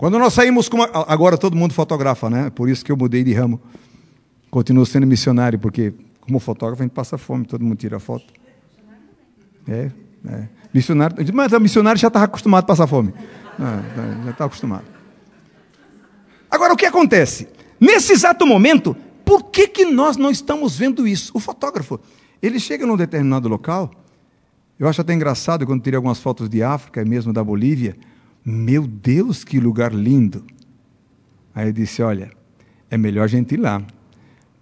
Quando 0.04 0.18
nós 0.18 0.34
saímos 0.34 0.68
com 0.68 0.76
uma... 0.76 0.90
Agora 1.08 1.38
todo 1.38 1.56
mundo 1.56 1.72
fotografa, 1.72 2.28
né? 2.28 2.50
Por 2.50 2.68
isso 2.68 2.84
que 2.84 2.92
eu 2.92 2.96
mudei 2.96 3.24
de 3.24 3.32
ramo. 3.32 3.58
Continuo 4.50 4.84
sendo 4.84 5.06
missionário, 5.06 5.58
porque 5.58 5.94
como 6.20 6.38
fotógrafo 6.38 6.82
a 6.82 6.84
gente 6.84 6.92
passa 6.92 7.16
fome, 7.16 7.46
todo 7.46 7.64
mundo 7.64 7.78
tira 7.78 7.98
foto. 7.98 8.26
É, 9.66 9.90
é. 10.28 10.48
Missionário, 10.74 11.16
mas 11.32 11.50
o 11.54 11.58
missionário 11.58 11.98
já 11.98 12.08
estava 12.08 12.26
acostumado 12.26 12.64
a 12.64 12.66
passar 12.66 12.86
fome. 12.86 13.14
já 14.24 14.30
está 14.30 14.44
acostumado. 14.44 14.84
Agora, 16.50 16.74
o 16.74 16.76
que 16.76 16.84
acontece? 16.84 17.48
Nesse 17.80 18.12
exato 18.12 18.46
momento, 18.46 18.94
por 19.24 19.44
que, 19.44 19.66
que 19.66 19.86
nós 19.86 20.18
não 20.18 20.30
estamos 20.30 20.76
vendo 20.76 21.08
isso? 21.08 21.32
O 21.34 21.40
fotógrafo, 21.40 21.98
ele 22.42 22.60
chega 22.60 22.84
num 22.84 22.98
determinado 22.98 23.48
local, 23.48 23.90
eu 24.78 24.86
acho 24.86 25.00
até 25.00 25.14
engraçado 25.14 25.64
quando 25.64 25.82
tirei 25.82 25.96
algumas 25.96 26.18
fotos 26.18 26.46
de 26.46 26.62
África 26.62 27.00
e 27.00 27.06
mesmo 27.06 27.32
da 27.32 27.42
Bolívia. 27.42 27.96
Meu 28.44 28.86
Deus, 28.86 29.42
que 29.42 29.58
lugar 29.58 29.92
lindo! 29.94 30.44
Aí 31.54 31.68
eu 31.68 31.72
disse: 31.72 32.02
Olha, 32.02 32.30
é 32.90 32.98
melhor 32.98 33.24
a 33.24 33.28
gente 33.28 33.54
ir 33.54 33.56
lá, 33.56 33.82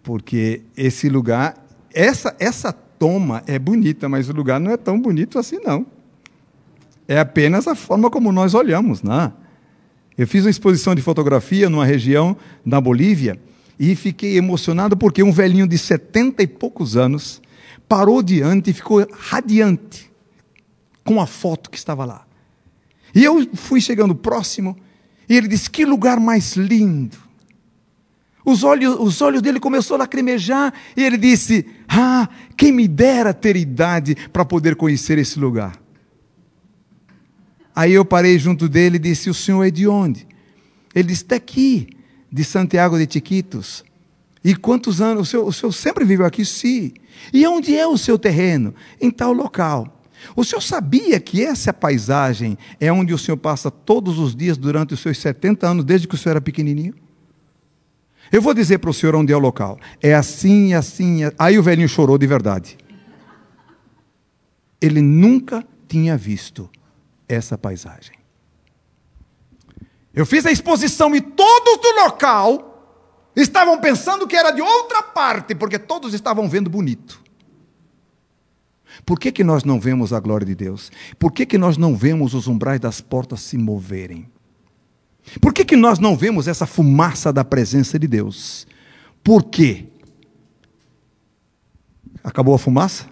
porque 0.03 0.63
esse 0.77 1.09
lugar, 1.09 1.57
essa, 1.93 2.37
essa 2.39 2.73
toma 2.73 3.43
é 3.47 3.59
bonita, 3.59 4.09
mas 4.09 4.29
o 4.29 4.33
lugar 4.33 4.61
não 4.61 4.71
é 4.71 4.77
tão 4.77 5.01
bonito 5.01 5.39
assim, 5.39 5.59
não. 5.65 5.85
É 7.09 7.19
apenas 7.19 7.67
a 7.67 7.75
forma 7.75 8.09
como 8.09 8.31
nós 8.31 8.55
olhamos, 8.55 9.03
não 9.03 9.21
é? 9.21 9.33
Eu 10.17 10.29
fiz 10.29 10.45
uma 10.45 10.51
exposição 10.51 10.95
de 10.95 11.03
fotografia 11.03 11.69
numa 11.69 11.85
região 11.85 12.37
na 12.65 12.81
Bolívia 12.81 13.41
e 13.79 13.97
fiquei 13.97 14.37
emocionado 14.37 14.97
porque 14.97 15.23
um 15.23 15.33
velhinho 15.33 15.67
de 15.67 15.77
setenta 15.77 16.43
e 16.43 16.47
poucos 16.47 16.97
anos 16.97 17.43
parou 17.89 18.23
diante 18.23 18.71
e 18.71 18.73
ficou 18.73 19.05
radiante 19.13 20.11
com 21.05 21.21
a 21.21 21.27
foto 21.27 21.71
que 21.71 21.77
estava 21.77 22.05
lá. 22.05 22.25
E 23.15 23.25
eu 23.25 23.49
fui 23.55 23.81
chegando 23.81 24.15
próximo 24.15 24.77
e 25.29 25.37
ele 25.37 25.49
disse: 25.49 25.71
Que 25.71 25.85
lugar 25.85 26.19
mais 26.19 26.57
lindo! 26.57 27.17
Os 28.45 28.65
olhos, 28.65 28.97
os 28.99 29.21
olhos 29.23 29.41
dele 29.41 29.61
começaram 29.61 29.97
a 29.97 29.99
lacrimejar 30.01 30.73
e 30.97 31.03
ele 31.03 31.17
disse: 31.17 31.67
Ah, 31.89 32.29
quem 32.57 32.73
me 32.73 32.89
dera 32.89 33.33
ter 33.33 33.57
idade 33.57 34.17
para 34.33 34.45
poder 34.45 34.75
conhecer 34.77 35.19
esse 35.19 35.39
lugar. 35.39 35.81
Aí 37.75 37.93
eu 37.93 38.05
parei 38.05 38.39
junto 38.39 38.69
dele 38.69 38.97
e 38.97 39.01
disse: 39.01 39.31
O 39.31 39.35
senhor 39.35 39.63
é 39.63 39.71
de 39.71 39.87
onde? 39.87 40.27
Ele 40.95 41.09
disse: 41.09 41.25
Daqui, 41.25 41.89
de 42.31 42.45
Santiago 42.45 42.99
de 42.99 43.07
Tiquitos. 43.07 43.85
E 44.45 44.57
quantos 44.57 45.01
anos? 45.01 45.29
O 45.29 45.31
senhor, 45.31 45.47
o 45.47 45.53
senhor 45.53 45.73
sempre 45.73 46.05
viveu 46.05 46.27
aqui? 46.27 46.45
Sim. 46.45 46.93
E 47.33 47.47
onde 47.47 47.77
é 47.77 47.87
o 47.87 47.97
seu 47.97 48.19
terreno? 48.19 48.75
Em 49.01 49.11
tal 49.11 49.33
local. 49.33 50.02
O 50.37 50.45
senhor 50.45 50.61
sabia 50.61 51.19
que 51.21 51.45
essa 51.45 51.73
paisagem 51.73 52.57
é 52.81 52.93
onde 52.93 53.13
o 53.13 53.19
senhor 53.19 53.37
passa 53.37 53.71
todos 53.71 54.19
os 54.19 54.35
dias 54.35 54.57
durante 54.57 54.95
os 54.95 55.01
seus 55.01 55.19
70 55.19 55.67
anos, 55.67 55.85
desde 55.85 56.07
que 56.07 56.15
o 56.15 56.19
senhor 56.19 56.35
era 56.35 56.41
pequenininho? 56.41 56.95
Eu 58.31 58.41
vou 58.41 58.55
dizer 58.55 58.79
para 58.79 58.91
o 58.91 58.95
senhor 58.95 59.15
onde 59.15 59.33
é 59.33 59.37
o 59.37 59.41
local. 59.41 59.79
É 60.01 60.15
assim, 60.15 60.73
assim. 60.73 61.25
É... 61.25 61.33
Aí 61.39 61.59
o 61.59 61.63
velhinho 61.63 61.89
chorou 61.89 62.17
de 62.17 62.27
verdade. 62.27 62.79
Ele 64.81 65.03
nunca 65.03 65.65
tinha 65.87 66.17
visto 66.17 66.69
essa 67.29 67.59
paisagem. 67.59 68.17
Eu 70.15 70.27
fiz 70.27 70.45
a 70.47 70.51
exposição 70.51 71.15
e 71.15 71.21
todos 71.21 71.79
do 71.79 72.05
local 72.05 72.73
estavam 73.37 73.79
pensando 73.81 74.27
que 74.27 74.37
era 74.37 74.51
de 74.51 74.61
outra 74.61 75.03
parte, 75.03 75.55
porque 75.55 75.79
todos 75.79 76.13
estavam 76.15 76.49
vendo 76.49 76.69
bonito. 76.69 77.22
Por 79.05 79.19
que, 79.19 79.33
que 79.33 79.43
nós 79.43 79.65
não 79.65 79.81
vemos 79.81 80.13
a 80.13 80.21
glória 80.21 80.47
de 80.47 80.55
Deus? 80.55 80.91
Por 81.19 81.33
que, 81.33 81.45
que 81.45 81.59
nós 81.59 81.77
não 81.77 81.97
vemos 81.97 82.35
os 82.35 82.47
umbrais 82.47 82.81
das 82.81 83.01
portas 83.01 83.41
se 83.41 83.59
moverem? 83.59 84.29
Por 85.41 85.53
que, 85.53 85.65
que 85.65 85.77
nós 85.77 85.99
não 85.99 86.17
vemos 86.17 86.49
essa 86.49 86.67
fumaça 86.67 87.33
da 87.33 87.45
presença 87.45 87.99
de 87.99 88.07
Deus? 88.07 88.67
Por 89.23 89.45
quê? 89.45 89.87
Acabou 92.23 92.55
a 92.55 92.59
fumaça? 92.59 93.07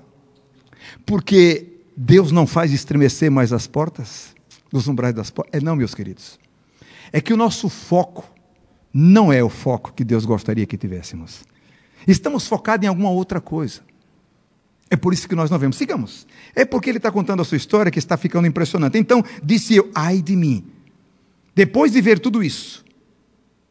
Porque 1.04 1.66
Deus 1.96 2.32
não 2.32 2.46
faz 2.46 2.72
estremecer 2.72 3.30
mais 3.30 3.52
as 3.52 3.66
portas, 3.66 4.34
os 4.72 4.86
umbrais 4.88 5.14
das 5.14 5.30
portas. 5.30 5.60
É 5.60 5.64
não, 5.64 5.76
meus 5.76 5.94
queridos. 5.94 6.38
É 7.12 7.20
que 7.20 7.32
o 7.32 7.36
nosso 7.36 7.68
foco 7.68 8.24
não 8.92 9.32
é 9.32 9.42
o 9.42 9.48
foco 9.48 9.92
que 9.92 10.04
Deus 10.04 10.24
gostaria 10.24 10.66
que 10.66 10.76
tivéssemos. 10.76 11.44
Estamos 12.06 12.46
focados 12.46 12.84
em 12.84 12.88
alguma 12.88 13.10
outra 13.10 13.40
coisa. 13.40 13.82
É 14.90 14.96
por 14.96 15.14
isso 15.14 15.28
que 15.28 15.36
nós 15.36 15.50
não 15.50 15.58
vemos. 15.58 15.76
Sigamos. 15.76 16.26
É 16.54 16.64
porque 16.64 16.90
ele 16.90 16.98
está 16.98 17.10
contando 17.10 17.40
a 17.40 17.44
sua 17.44 17.56
história 17.56 17.90
que 17.92 17.98
está 17.98 18.16
ficando 18.16 18.46
impressionante. 18.46 18.98
Então, 18.98 19.24
disse 19.42 19.76
eu, 19.76 19.90
ai 19.94 20.20
de 20.20 20.34
mim. 20.34 20.66
Depois 21.54 21.92
de 21.92 22.00
ver 22.00 22.18
tudo 22.18 22.42
isso, 22.42 22.84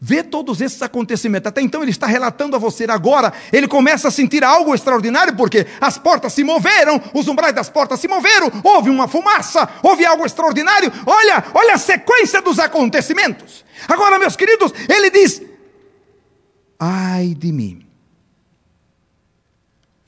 Vê 0.02 0.24
todos 0.24 0.62
esses 0.62 0.82
acontecimentos. 0.82 1.48
Até 1.48 1.62
então 1.62 1.82
ele 1.82 1.92
está 1.92 2.08
relatando 2.08 2.56
a 2.56 2.60
você. 2.60 2.86
Agora 2.90 3.34
ele 3.52 3.68
começa 3.68 4.08
a 4.08 4.12
sentir 4.12 4.46
algo 4.46 4.74
extraordinário, 4.74 5.36
porque 5.36 5.68
as 5.82 5.98
portas 5.98 6.32
se 6.32 6.42
moveram, 6.42 7.02
os 7.14 7.28
umbrais 7.28 7.54
das 7.54 7.70
portas 7.70 8.00
se 8.00 8.08
moveram, 8.08 8.50
houve 8.64 8.90
uma 8.90 9.10
fumaça, 9.10 9.68
houve 9.84 10.06
algo 10.06 10.26
extraordinário. 10.26 10.90
Olha, 11.06 11.44
olha 11.54 11.74
a 11.74 11.78
sequência 11.78 12.42
dos 12.42 12.60
acontecimentos. 12.60 13.66
Agora, 13.90 14.18
meus 14.18 14.38
queridos, 14.38 14.74
ele 14.88 15.10
diz: 15.10 15.42
Ai 16.80 17.36
de 17.38 17.52
mim. 17.52 17.89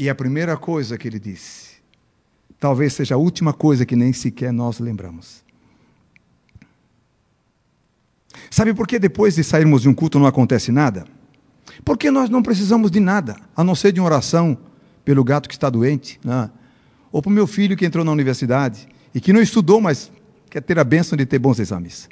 E 0.01 0.09
a 0.09 0.15
primeira 0.15 0.57
coisa 0.57 0.97
que 0.97 1.07
ele 1.07 1.19
disse, 1.19 1.73
talvez 2.59 2.91
seja 2.93 3.13
a 3.13 3.19
última 3.19 3.53
coisa 3.53 3.85
que 3.85 3.95
nem 3.95 4.11
sequer 4.11 4.51
nós 4.51 4.79
lembramos. 4.79 5.43
Sabe 8.49 8.73
por 8.73 8.87
que 8.87 8.97
depois 8.97 9.35
de 9.35 9.43
sairmos 9.43 9.83
de 9.83 9.89
um 9.89 9.93
culto 9.93 10.17
não 10.17 10.25
acontece 10.25 10.71
nada? 10.71 11.05
Porque 11.85 12.09
nós 12.09 12.31
não 12.31 12.41
precisamos 12.41 12.89
de 12.89 12.99
nada, 12.99 13.35
a 13.55 13.63
não 13.63 13.75
ser 13.75 13.91
de 13.91 13.99
uma 13.99 14.07
oração 14.07 14.57
pelo 15.05 15.23
gato 15.23 15.47
que 15.47 15.53
está 15.53 15.69
doente, 15.69 16.19
né? 16.25 16.49
ou 17.11 17.21
para 17.21 17.29
o 17.29 17.31
meu 17.33 17.45
filho 17.45 17.77
que 17.77 17.85
entrou 17.85 18.03
na 18.03 18.11
universidade 18.11 18.87
e 19.13 19.21
que 19.21 19.31
não 19.31 19.39
estudou, 19.39 19.79
mas 19.79 20.11
quer 20.49 20.63
ter 20.63 20.79
a 20.79 20.83
bênção 20.83 21.15
de 21.15 21.27
ter 21.27 21.37
bons 21.37 21.59
exames. 21.59 22.09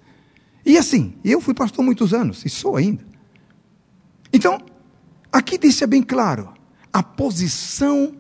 E 0.64 0.78
assim, 0.78 1.16
eu 1.26 1.42
fui 1.42 1.56
pastor 1.56 1.84
muitos 1.84 2.14
anos, 2.14 2.46
e 2.46 2.50
sou 2.50 2.76
ainda. 2.76 3.04
Então, 4.32 4.62
aqui 5.32 5.58
deixa 5.58 5.88
bem 5.88 6.04
claro 6.04 6.59
a 6.92 7.04
posição 7.04 8.16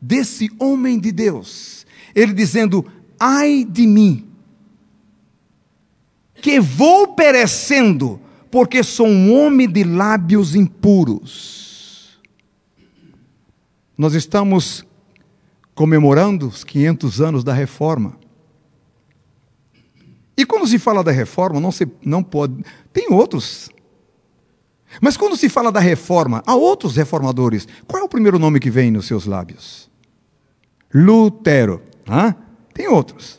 desse 0.00 0.50
homem 0.58 0.98
de 0.98 1.10
Deus. 1.10 1.86
Ele 2.14 2.32
dizendo: 2.32 2.84
ai 3.18 3.64
de 3.64 3.86
mim, 3.86 4.26
que 6.34 6.60
vou 6.60 7.14
perecendo, 7.14 8.20
porque 8.50 8.82
sou 8.82 9.06
um 9.06 9.34
homem 9.34 9.68
de 9.68 9.82
lábios 9.84 10.54
impuros. 10.54 12.20
Nós 13.96 14.14
estamos 14.14 14.84
comemorando 15.74 16.48
os 16.48 16.64
500 16.64 17.20
anos 17.20 17.44
da 17.44 17.52
reforma. 17.52 18.18
E 20.36 20.44
quando 20.44 20.66
se 20.66 20.78
fala 20.78 21.02
da 21.02 21.12
reforma, 21.12 21.60
não, 21.60 21.70
se, 21.70 21.86
não 22.04 22.22
pode. 22.22 22.64
Tem 22.92 23.12
outros. 23.12 23.70
Mas 25.00 25.16
quando 25.16 25.36
se 25.36 25.48
fala 25.48 25.72
da 25.72 25.80
reforma, 25.80 26.42
há 26.46 26.54
outros 26.54 26.96
reformadores. 26.96 27.66
Qual 27.86 28.02
é 28.02 28.04
o 28.04 28.08
primeiro 28.08 28.38
nome 28.38 28.60
que 28.60 28.70
vem 28.70 28.90
nos 28.90 29.06
seus 29.06 29.26
lábios? 29.26 29.90
Lutero. 30.92 31.82
Hã? 32.08 32.34
Tem 32.72 32.88
outros. 32.88 33.38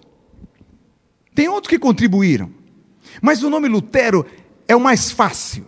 Tem 1.34 1.48
outros 1.48 1.70
que 1.70 1.80
contribuíram. 1.80 2.50
Mas 3.22 3.44
o 3.44 3.50
nome 3.50 3.68
Lutero 3.68 4.26
é 4.68 4.76
o 4.76 4.80
mais 4.80 5.12
fácil. 5.12 5.66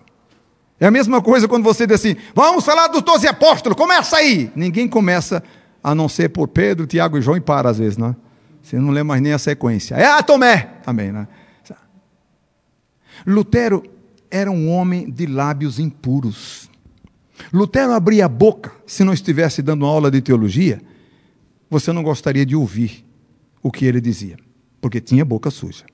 É 0.80 0.86
a 0.86 0.92
mesma 0.92 1.22
coisa 1.22 1.48
quando 1.48 1.64
você 1.64 1.88
diz 1.88 2.00
assim: 2.00 2.16
vamos 2.36 2.64
falar 2.64 2.88
dos 2.88 3.02
doze 3.02 3.28
apóstolos, 3.28 3.78
começa 3.78 4.18
aí. 4.18 4.52
Ninguém 4.56 4.88
começa 4.88 5.44
a 5.84 5.96
não 5.96 6.08
ser 6.08 6.30
por 6.30 6.48
Pedro, 6.48 6.86
Tiago 6.86 7.18
e 7.18 7.22
João 7.22 7.38
e 7.38 7.42
para 7.42 7.70
às 7.70 7.78
vezes, 7.78 7.98
não 7.98 8.10
é? 8.10 8.16
Você 8.62 8.78
não 8.78 8.92
lê 8.92 9.02
mais 9.02 9.22
nem 9.22 9.34
a 9.34 9.40
sequência. 9.40 9.96
É 9.96 10.06
a 10.06 10.22
Tomé 10.22 10.70
também, 10.84 11.12
né? 11.12 11.28
Lutero 13.26 13.84
era 14.30 14.52
um 14.52 14.70
homem 14.70 15.10
de 15.10 15.26
lábios 15.26 15.80
impuros. 15.80 16.70
Lutero 17.54 17.94
abria 17.94 18.26
a 18.26 18.30
boca, 18.30 18.74
se 18.86 19.04
não 19.04 19.14
estivesse 19.14 19.62
dando 19.62 19.86
aula 19.86 20.10
de 20.10 20.22
teologia, 20.22 20.82
você 21.70 21.92
não 21.92 22.04
gostaria 22.04 22.46
de 22.46 22.56
ouvir 22.56 23.06
o 23.62 23.72
que 23.72 23.86
ele 23.86 24.02
dizia, 24.02 24.38
porque 24.82 25.00
tinha 25.00 25.24
boca 25.24 25.52
suja. 25.52 25.86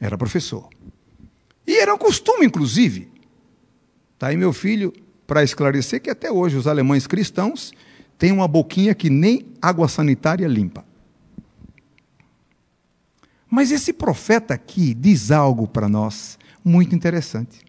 Era 0.00 0.16
professor. 0.16 0.68
E 1.66 1.78
era 1.78 1.94
um 1.94 1.98
costume, 1.98 2.46
inclusive. 2.46 3.08
Está 4.14 4.28
aí 4.28 4.36
meu 4.36 4.52
filho 4.52 4.92
para 5.26 5.42
esclarecer 5.42 6.00
que 6.00 6.10
até 6.10 6.30
hoje 6.32 6.56
os 6.56 6.66
alemães 6.66 7.06
cristãos 7.06 7.72
têm 8.16 8.32
uma 8.32 8.48
boquinha 8.48 8.94
que 8.94 9.10
nem 9.10 9.46
água 9.60 9.86
sanitária 9.88 10.48
limpa. 10.48 10.84
Mas 13.50 13.70
esse 13.70 13.92
profeta 13.92 14.54
aqui 14.54 14.94
diz 14.94 15.30
algo 15.30 15.66
para 15.66 15.88
nós 15.88 16.38
muito 16.64 16.94
interessante. 16.94 17.68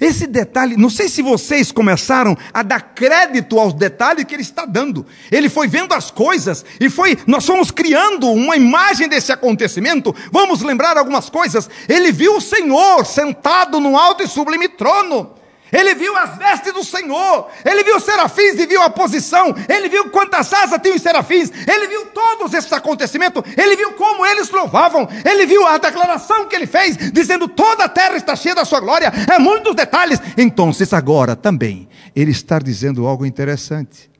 Esse 0.00 0.26
detalhe, 0.26 0.76
não 0.76 0.90
sei 0.90 1.08
se 1.08 1.22
vocês 1.22 1.72
começaram 1.72 2.36
a 2.52 2.62
dar 2.62 2.80
crédito 2.80 3.58
aos 3.58 3.72
detalhes 3.72 4.24
que 4.24 4.34
ele 4.34 4.42
está 4.42 4.64
dando. 4.64 5.06
Ele 5.30 5.48
foi 5.48 5.66
vendo 5.66 5.94
as 5.94 6.10
coisas 6.10 6.64
e 6.80 6.90
foi, 6.90 7.16
nós 7.26 7.46
fomos 7.46 7.70
criando 7.70 8.30
uma 8.30 8.56
imagem 8.56 9.08
desse 9.08 9.32
acontecimento. 9.32 10.14
Vamos 10.30 10.62
lembrar 10.62 10.98
algumas 10.98 11.30
coisas. 11.30 11.70
Ele 11.88 12.12
viu 12.12 12.36
o 12.36 12.40
Senhor 12.40 13.04
sentado 13.06 13.80
no 13.80 13.96
alto 13.96 14.22
e 14.22 14.28
sublime 14.28 14.68
trono. 14.68 15.37
Ele 15.72 15.94
viu 15.94 16.16
as 16.16 16.38
vestes 16.38 16.72
do 16.72 16.82
Senhor, 16.82 17.48
ele 17.64 17.84
viu 17.84 17.96
os 17.96 18.04
serafins 18.04 18.58
e 18.58 18.66
viu 18.66 18.82
a 18.82 18.88
posição, 18.88 19.54
ele 19.68 19.88
viu 19.88 20.08
quantas 20.10 20.52
asas 20.52 20.80
tinham 20.80 20.96
os 20.96 21.02
serafins, 21.02 21.50
ele 21.66 21.86
viu 21.88 22.06
todos 22.06 22.54
esses 22.54 22.72
acontecimentos, 22.72 23.42
ele 23.56 23.76
viu 23.76 23.92
como 23.92 24.24
eles 24.24 24.50
louvavam, 24.50 25.06
ele 25.24 25.46
viu 25.46 25.66
a 25.66 25.76
declaração 25.76 26.46
que 26.46 26.56
ele 26.56 26.66
fez, 26.66 26.96
dizendo: 27.12 27.46
toda 27.46 27.84
a 27.84 27.88
terra 27.88 28.16
está 28.16 28.34
cheia 28.34 28.54
da 28.54 28.64
sua 28.64 28.80
glória, 28.80 29.12
é 29.30 29.38
muitos 29.38 29.74
detalhes. 29.74 30.18
Então, 30.36 30.70
agora 30.92 31.36
também, 31.36 31.88
ele 32.16 32.30
está 32.30 32.58
dizendo 32.58 33.06
algo 33.06 33.26
interessante. 33.26 34.10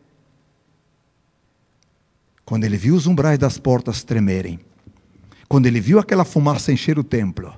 Quando 2.45 2.65
ele 2.65 2.77
viu 2.77 2.95
os 2.95 3.07
umbrais 3.07 3.39
das 3.39 3.59
portas 3.59 4.05
tremerem, 4.05 4.61
quando 5.49 5.67
ele 5.67 5.81
viu 5.81 5.99
aquela 5.99 6.25
fumaça 6.25 6.73
encher 6.73 6.99
o 6.99 7.05
templo, 7.05 7.55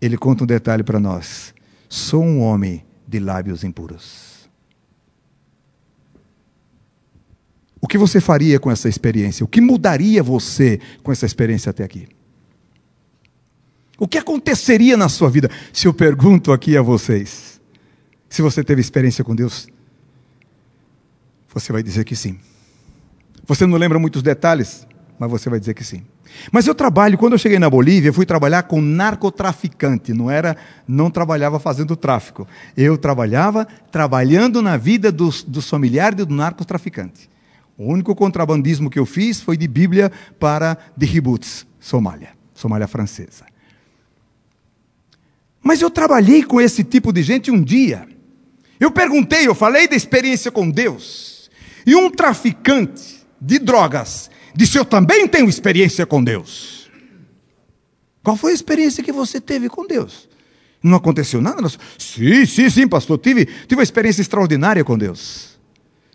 ele 0.00 0.16
conta 0.16 0.44
um 0.44 0.46
detalhe 0.46 0.82
para 0.82 0.98
nós 0.98 1.54
Sou 1.92 2.24
um 2.24 2.40
homem 2.40 2.86
de 3.06 3.20
lábios 3.20 3.62
impuros. 3.62 4.48
O 7.78 7.86
que 7.86 7.98
você 7.98 8.18
faria 8.18 8.58
com 8.58 8.70
essa 8.70 8.88
experiência? 8.88 9.44
O 9.44 9.46
que 9.46 9.60
mudaria 9.60 10.22
você 10.22 10.80
com 11.02 11.12
essa 11.12 11.26
experiência 11.26 11.68
até 11.68 11.84
aqui? 11.84 12.08
O 13.98 14.08
que 14.08 14.16
aconteceria 14.16 14.96
na 14.96 15.10
sua 15.10 15.28
vida? 15.28 15.50
Se 15.70 15.86
eu 15.86 15.92
pergunto 15.92 16.50
aqui 16.50 16.78
a 16.78 16.80
vocês, 16.80 17.60
se 18.26 18.40
você 18.40 18.64
teve 18.64 18.80
experiência 18.80 19.22
com 19.22 19.36
Deus, 19.36 19.68
você 21.52 21.74
vai 21.74 21.82
dizer 21.82 22.06
que 22.06 22.16
sim. 22.16 22.40
Você 23.46 23.66
não 23.66 23.76
lembra 23.76 23.98
muitos 23.98 24.22
detalhes, 24.22 24.86
mas 25.22 25.30
você 25.30 25.48
vai 25.48 25.60
dizer 25.60 25.72
que 25.72 25.84
sim. 25.84 26.02
Mas 26.50 26.66
eu 26.66 26.74
trabalho, 26.74 27.16
quando 27.16 27.34
eu 27.34 27.38
cheguei 27.38 27.56
na 27.56 27.70
Bolívia, 27.70 28.12
fui 28.12 28.26
trabalhar 28.26 28.64
com 28.64 28.80
narcotraficante, 28.80 30.12
não 30.12 30.28
era, 30.28 30.56
não 30.86 31.12
trabalhava 31.12 31.60
fazendo 31.60 31.94
tráfico. 31.94 32.44
Eu 32.76 32.98
trabalhava 32.98 33.64
trabalhando 33.92 34.60
na 34.60 34.76
vida 34.76 35.12
dos, 35.12 35.44
dos 35.44 35.70
familiares 35.70 36.16
do 36.16 36.34
narcotraficante. 36.34 37.30
O 37.78 37.84
único 37.84 38.16
contrabandismo 38.16 38.90
que 38.90 38.98
eu 38.98 39.06
fiz 39.06 39.40
foi 39.40 39.56
de 39.56 39.68
Bíblia 39.68 40.10
para 40.40 40.76
Djibouti, 40.96 41.68
Somália, 41.78 42.30
Somália 42.52 42.88
francesa. 42.88 43.44
Mas 45.62 45.80
eu 45.80 45.88
trabalhei 45.88 46.42
com 46.42 46.60
esse 46.60 46.82
tipo 46.82 47.12
de 47.12 47.22
gente 47.22 47.48
um 47.48 47.62
dia. 47.62 48.08
Eu 48.80 48.90
perguntei, 48.90 49.46
eu 49.46 49.54
falei 49.54 49.86
da 49.86 49.94
experiência 49.94 50.50
com 50.50 50.68
Deus. 50.68 51.48
E 51.86 51.94
um 51.94 52.10
traficante 52.10 53.24
de 53.40 53.60
drogas 53.60 54.31
disse: 54.54 54.78
Eu 54.78 54.84
também 54.84 55.26
tenho 55.26 55.48
experiência 55.48 56.06
com 56.06 56.22
Deus. 56.22 56.90
Qual 58.22 58.36
foi 58.36 58.52
a 58.52 58.54
experiência 58.54 59.02
que 59.02 59.12
você 59.12 59.40
teve 59.40 59.68
com 59.68 59.86
Deus? 59.86 60.28
Não 60.82 60.96
aconteceu 60.96 61.40
nada? 61.40 61.68
Sim, 61.98 62.44
sim, 62.46 62.70
sim, 62.70 62.88
pastor. 62.88 63.18
Tive, 63.18 63.46
tive 63.46 63.76
uma 63.76 63.82
experiência 63.82 64.20
extraordinária 64.20 64.84
com 64.84 64.96
Deus. 64.98 65.58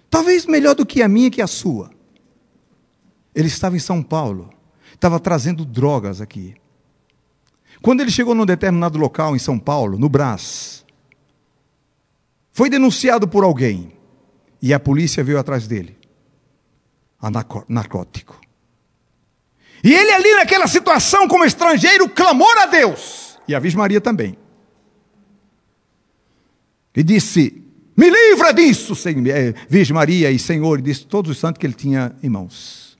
Talvez 0.10 0.46
melhor 0.46 0.76
do 0.76 0.86
que 0.86 1.02
a 1.02 1.08
minha 1.08 1.30
que 1.30 1.42
a 1.42 1.48
sua. 1.48 1.90
Ele 3.36 3.48
estava 3.48 3.76
em 3.76 3.80
São 3.80 4.02
Paulo, 4.02 4.50
estava 4.94 5.20
trazendo 5.20 5.64
drogas 5.64 6.22
aqui. 6.22 6.56
Quando 7.82 8.02
ele 8.02 8.10
chegou 8.10 8.34
num 8.34 8.46
determinado 8.46 8.98
local 8.98 9.36
em 9.36 9.40
São 9.40 9.60
Paulo, 9.60 9.98
no 9.98 10.10
Brás, 10.10 10.84
foi 12.52 12.70
denunciado 12.70 13.28
por 13.28 13.44
alguém 13.44 13.92
e 14.62 14.74
a 14.74 14.80
polícia 14.80 15.24
veio 15.24 15.38
atrás 15.38 15.68
dele 15.68 15.97
a 17.22 17.30
narcótico. 17.68 18.40
E 19.84 19.94
ele 19.94 20.12
ali 20.12 20.36
naquela 20.36 20.68
situação 20.68 21.28
como 21.28 21.46
estrangeiro 21.46 22.10
clamou 22.10 22.52
a 22.60 22.66
Deus, 22.66 23.38
e 23.48 23.56
a 23.56 23.60
Virgem 23.60 23.78
Maria 23.78 24.02
também. 24.02 24.38
E 26.96 27.04
disse: 27.04 27.64
Me 27.96 28.10
livra 28.10 28.52
disso, 28.52 28.94
eh, 29.08 29.54
Virgem 29.70 29.94
Maria 29.94 30.32
e 30.32 30.40
Senhor, 30.40 30.80
e 30.80 30.82
disse 30.82 31.06
todos 31.06 31.32
os 31.32 31.38
santos 31.38 31.60
que 31.60 31.66
ele 31.66 31.74
tinha 31.74 32.16
em 32.24 32.30
mãos. 32.30 32.98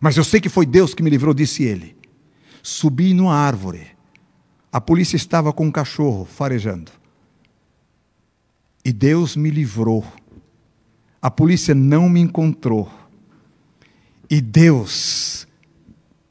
Mas 0.00 0.16
eu 0.16 0.24
sei 0.24 0.40
que 0.40 0.48
foi 0.48 0.66
Deus 0.66 0.94
que 0.94 1.02
me 1.02 1.10
livrou, 1.10 1.34
disse 1.34 1.64
ele. 1.64 1.96
Subi 2.62 3.12
numa 3.12 3.34
árvore. 3.34 3.88
A 4.72 4.80
polícia 4.80 5.16
estava 5.16 5.52
com 5.52 5.66
um 5.66 5.70
cachorro 5.70 6.24
farejando. 6.24 6.92
E 8.84 8.92
Deus 8.92 9.36
me 9.36 9.50
livrou. 9.50 10.04
A 11.20 11.30
polícia 11.30 11.74
não 11.74 12.08
me 12.08 12.20
encontrou 12.20 12.90
e 14.30 14.40
Deus, 14.40 15.46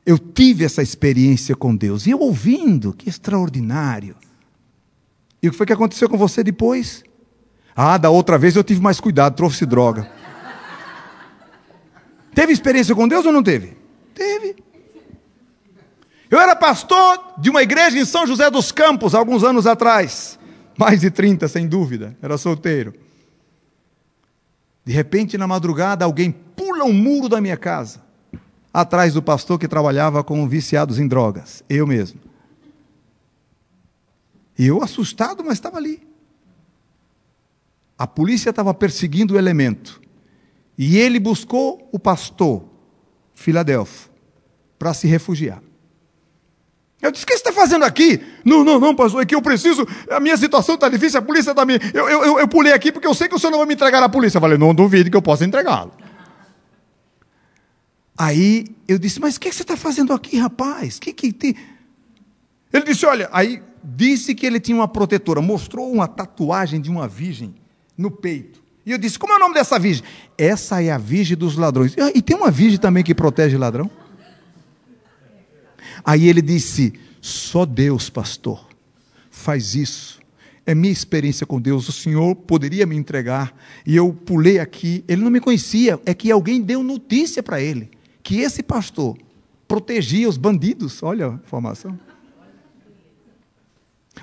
eu 0.05 0.17
tive 0.17 0.65
essa 0.65 0.81
experiência 0.81 1.55
com 1.55 1.75
Deus, 1.75 2.05
e 2.05 2.11
eu 2.11 2.19
ouvindo, 2.19 2.93
que 2.93 3.09
extraordinário. 3.09 4.15
E 5.41 5.47
o 5.47 5.51
que 5.51 5.57
foi 5.57 5.65
que 5.65 5.73
aconteceu 5.73 6.09
com 6.09 6.17
você 6.17 6.43
depois? 6.43 7.03
Ah, 7.75 7.97
da 7.97 8.09
outra 8.09 8.37
vez 8.37 8.55
eu 8.55 8.63
tive 8.63 8.81
mais 8.81 8.99
cuidado, 8.99 9.35
trouxe 9.35 9.65
droga. 9.65 10.09
Teve 12.33 12.51
experiência 12.51 12.95
com 12.95 13.07
Deus 13.07 13.25
ou 13.25 13.31
não 13.31 13.43
teve? 13.43 13.77
Teve. 14.13 14.55
Eu 16.29 16.39
era 16.39 16.55
pastor 16.55 17.35
de 17.37 17.49
uma 17.49 17.61
igreja 17.61 17.97
em 17.97 18.05
São 18.05 18.25
José 18.25 18.49
dos 18.49 18.71
Campos, 18.71 19.13
alguns 19.13 19.43
anos 19.43 19.67
atrás. 19.67 20.39
Mais 20.77 21.01
de 21.01 21.11
30, 21.11 21.47
sem 21.47 21.67
dúvida. 21.67 22.17
Era 22.21 22.37
solteiro. 22.37 22.93
De 24.85 24.91
repente, 24.91 25.37
na 25.37 25.47
madrugada, 25.47 26.03
alguém 26.03 26.31
pula 26.31 26.83
um 26.83 26.93
muro 26.93 27.29
da 27.29 27.39
minha 27.39 27.55
casa, 27.57 28.01
atrás 28.73 29.13
do 29.13 29.21
pastor 29.21 29.57
que 29.57 29.67
trabalhava 29.67 30.23
com 30.23 30.47
viciados 30.47 30.99
em 30.99 31.07
drogas, 31.07 31.63
eu 31.69 31.87
mesmo. 31.87 32.19
E 34.57 34.67
eu 34.67 34.83
assustado, 34.83 35.43
mas 35.43 35.53
estava 35.53 35.77
ali. 35.77 36.05
A 37.97 38.05
polícia 38.05 38.49
estava 38.49 38.73
perseguindo 38.73 39.35
o 39.35 39.37
elemento. 39.37 40.01
E 40.77 40.97
ele 40.97 41.19
buscou 41.19 41.87
o 41.91 41.99
pastor, 41.99 42.63
Filadelfo, 43.33 44.09
para 44.77 44.93
se 44.93 45.07
refugiar. 45.07 45.61
Eu 47.03 47.11
disse: 47.11 47.25
O 47.25 47.27
que 47.27 47.33
você 47.33 47.39
está 47.39 47.51
fazendo 47.51 47.83
aqui? 47.83 48.21
Não, 48.45 48.63
não, 48.63 48.79
não, 48.79 48.95
pastor, 48.95 49.21
é 49.21 49.25
que 49.25 49.35
eu 49.35 49.41
preciso. 49.41 49.85
A 50.09 50.21
minha 50.21 50.37
situação 50.37 50.75
está 50.75 50.87
difícil, 50.87 51.19
a 51.19 51.21
polícia 51.21 51.51
está 51.51 51.65
me. 51.65 51.77
Eu, 51.93 52.07
eu, 52.07 52.39
eu, 52.39 52.47
pulei 52.47 52.71
aqui 52.71 52.93
porque 52.93 53.05
eu 53.05 53.13
sei 53.13 53.27
que 53.27 53.35
o 53.35 53.39
senhor 53.39 53.51
não 53.51 53.57
vai 53.57 53.67
me 53.67 53.73
entregar 53.73 54.01
à 54.01 54.07
polícia. 54.07 54.37
Eu 54.37 54.41
falei: 54.41 54.57
Não 54.57 54.73
duvide 54.73 55.11
que 55.11 55.17
eu 55.17 55.21
possa 55.21 55.43
entregá-lo. 55.43 55.91
Aí 58.17 58.67
eu 58.87 58.97
disse: 58.97 59.19
Mas 59.19 59.35
o 59.35 59.39
que, 59.41 59.49
que 59.49 59.55
você 59.55 59.63
está 59.63 59.75
fazendo 59.75 60.13
aqui, 60.13 60.37
rapaz? 60.37 60.97
Que 60.97 61.11
que 61.11 61.33
te... 61.33 61.57
Ele 62.71 62.85
disse: 62.85 63.05
Olha, 63.05 63.27
aí 63.33 63.61
disse 63.83 64.33
que 64.33 64.45
ele 64.45 64.61
tinha 64.61 64.77
uma 64.77 64.87
protetora, 64.87 65.41
mostrou 65.41 65.91
uma 65.91 66.07
tatuagem 66.07 66.79
de 66.79 66.89
uma 66.89 67.05
virgem 67.05 67.53
no 67.97 68.09
peito. 68.09 68.63
E 68.85 68.91
eu 68.93 68.97
disse: 68.97 69.19
Como 69.19 69.33
é 69.33 69.35
o 69.35 69.39
nome 69.39 69.55
dessa 69.55 69.77
virgem? 69.77 70.05
Essa 70.37 70.81
é 70.81 70.89
a 70.89 70.97
virgem 70.97 71.35
dos 71.35 71.57
ladrões. 71.57 71.95
E 72.15 72.21
tem 72.21 72.37
uma 72.37 72.49
virgem 72.49 72.79
também 72.79 73.03
que 73.03 73.13
protege 73.13 73.57
ladrão? 73.57 73.91
Aí 76.03 76.27
ele 76.27 76.41
disse: 76.41 76.93
Só 77.21 77.65
Deus, 77.65 78.09
pastor, 78.09 78.67
faz 79.29 79.75
isso. 79.75 80.21
É 80.65 80.73
minha 80.73 80.93
experiência 80.93 81.45
com 81.45 81.59
Deus. 81.59 81.89
O 81.89 81.91
Senhor 81.91 82.35
poderia 82.35 82.85
me 82.85 82.95
entregar. 82.95 83.53
E 83.85 83.95
eu 83.95 84.13
pulei 84.13 84.59
aqui. 84.59 85.03
Ele 85.07 85.21
não 85.21 85.29
me 85.29 85.41
conhecia. 85.41 85.99
É 86.05 86.13
que 86.13 86.31
alguém 86.31 86.61
deu 86.61 86.81
notícia 86.81 87.43
para 87.43 87.61
ele 87.61 87.91
que 88.23 88.39
esse 88.39 88.63
pastor 88.63 89.17
protegia 89.67 90.29
os 90.29 90.37
bandidos. 90.37 91.03
Olha 91.03 91.27
a 91.27 91.33
informação. 91.33 91.99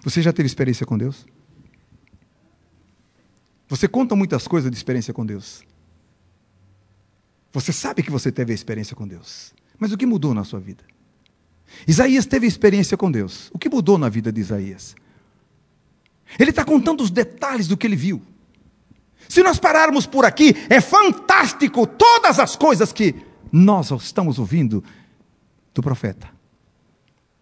Você 0.03 0.23
já 0.23 0.33
teve 0.33 0.47
experiência 0.47 0.87
com 0.87 0.97
Deus? 0.97 1.27
Você 3.69 3.87
conta 3.87 4.17
muitas 4.17 4.49
coisas 4.49 4.71
de 4.71 4.77
experiência 4.77 5.13
com 5.13 5.25
Deus. 5.25 5.63
Você 7.53 7.73
sabe 7.73 8.03
que 8.03 8.11
você 8.11 8.33
teve 8.33 8.53
a 8.53 8.55
experiência 8.55 8.97
com 8.97 9.07
Deus. 9.07 9.53
Mas 9.79 9.93
o 9.93 9.99
que 9.99 10.07
mudou 10.07 10.33
na 10.33 10.45
sua 10.45 10.59
vida? 10.59 10.85
Isaías 11.87 12.27
teve 12.27 12.47
experiência 12.47 12.97
com 12.97 13.11
Deus. 13.11 13.51
O 13.53 13.59
que 13.59 13.69
mudou 13.69 13.99
na 13.99 14.09
vida 14.09 14.33
de 14.33 14.41
Isaías? 14.41 14.95
Ele 16.39 16.51
está 16.51 16.65
contando 16.65 17.03
os 17.03 17.11
detalhes 17.11 17.67
do 17.67 17.77
que 17.77 17.87
ele 17.87 17.97
viu. 17.97 18.23
Se 19.29 19.43
nós 19.43 19.59
pararmos 19.59 20.07
por 20.07 20.25
aqui, 20.25 20.55
é 20.69 20.81
fantástico 20.81 21.87
todas 21.87 22.39
as 22.39 22.57
coisas 22.57 22.93
que 22.93 23.15
nós 23.53 23.91
estamos 23.91 24.39
ouvindo 24.39 24.83
do 25.75 25.83
profeta. 25.83 26.29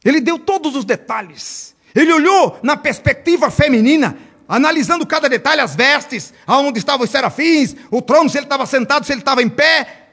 Ele 0.05 0.21
deu 0.21 0.39
todos 0.39 0.77
os 0.77 0.85
detalhes. 0.85 1.75
Ele 1.95 2.13
olhou 2.13 2.59
na 2.63 2.77
perspectiva 2.77 3.51
feminina, 3.51 4.17
analisando 4.47 5.07
cada 5.07 5.29
detalhe, 5.29 5.61
as 5.61 5.75
vestes, 5.75 6.33
aonde 6.47 6.79
estavam 6.79 7.05
os 7.05 7.11
serafins, 7.11 7.75
o 7.91 8.01
trono, 8.01 8.31
se 8.31 8.39
ele 8.39 8.47
estava 8.47 8.67
sentado, 8.67 9.05
se 9.05 9.13
ele 9.13 9.21
estava 9.21 9.43
em 9.43 9.49
pé, 9.49 10.09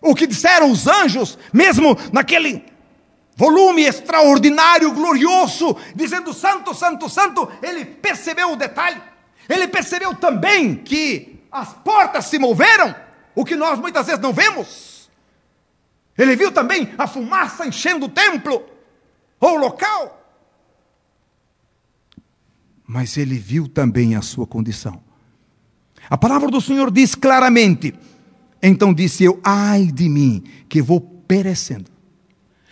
o 0.00 0.14
que 0.14 0.26
disseram 0.26 0.70
os 0.70 0.86
anjos, 0.86 1.38
mesmo 1.52 1.96
naquele 2.12 2.64
volume 3.36 3.82
extraordinário, 3.82 4.92
glorioso, 4.92 5.76
dizendo 5.94 6.32
santo, 6.32 6.74
santo, 6.74 7.08
santo, 7.08 7.50
ele 7.62 7.84
percebeu 7.84 8.52
o 8.52 8.56
detalhe. 8.56 9.00
Ele 9.48 9.66
percebeu 9.68 10.14
também 10.14 10.76
que 10.76 11.40
as 11.50 11.72
portas 11.74 12.26
se 12.26 12.38
moveram, 12.38 12.94
o 13.34 13.44
que 13.44 13.56
nós 13.56 13.78
muitas 13.78 14.06
vezes 14.06 14.20
não 14.20 14.32
vemos. 14.32 15.10
Ele 16.16 16.36
viu 16.36 16.52
também 16.52 16.92
a 16.96 17.06
fumaça 17.06 17.66
enchendo 17.66 18.06
o 18.06 18.08
templo, 18.08 18.64
ou 19.40 19.56
o 19.56 19.60
local. 19.60 20.18
Mas 22.86 23.16
ele 23.16 23.38
viu 23.38 23.66
também 23.66 24.14
a 24.14 24.22
sua 24.22 24.46
condição. 24.46 25.02
A 26.08 26.18
palavra 26.18 26.48
do 26.48 26.60
Senhor 26.60 26.90
diz 26.90 27.14
claramente: 27.14 27.94
então 28.62 28.94
disse 28.94 29.24
eu, 29.24 29.40
ai 29.42 29.86
de 29.86 30.08
mim, 30.08 30.44
que 30.68 30.80
vou 30.80 31.00
perecendo. 31.00 31.91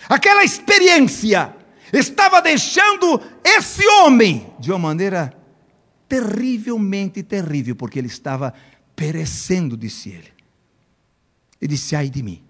Aquela 0.08 0.44
experiência 0.44 1.54
estava 1.92 2.40
deixando 2.40 3.20
esse 3.44 3.86
homem 3.86 4.46
de 4.58 4.70
uma 4.70 4.78
maneira 4.78 5.32
terrivelmente 6.08 7.22
terrível, 7.22 7.76
porque 7.76 7.98
ele 7.98 8.08
estava 8.08 8.52
perecendo, 8.96 9.76
disse 9.76 10.10
ele. 10.10 10.28
E 11.60 11.68
disse: 11.68 11.94
ai 11.94 12.08
de 12.08 12.22
mim. 12.22 12.42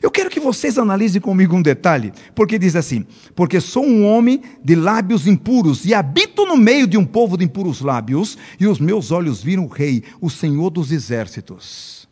Eu 0.00 0.08
quero 0.08 0.30
que 0.30 0.38
vocês 0.38 0.78
analisem 0.78 1.20
comigo 1.20 1.56
um 1.56 1.62
detalhe, 1.62 2.12
porque 2.34 2.58
diz 2.58 2.76
assim: 2.76 3.04
Porque 3.34 3.60
sou 3.60 3.84
um 3.84 4.06
homem 4.06 4.40
de 4.62 4.76
lábios 4.76 5.26
impuros 5.26 5.84
e 5.84 5.92
habito 5.92 6.46
no 6.46 6.56
meio 6.56 6.86
de 6.86 6.96
um 6.96 7.04
povo 7.04 7.36
de 7.36 7.44
impuros 7.44 7.80
lábios, 7.80 8.38
e 8.60 8.68
os 8.68 8.78
meus 8.78 9.10
olhos 9.10 9.42
viram 9.42 9.64
o 9.64 9.68
Rei, 9.68 10.04
o 10.20 10.30
Senhor 10.30 10.70
dos 10.70 10.92
exércitos. 10.92 12.08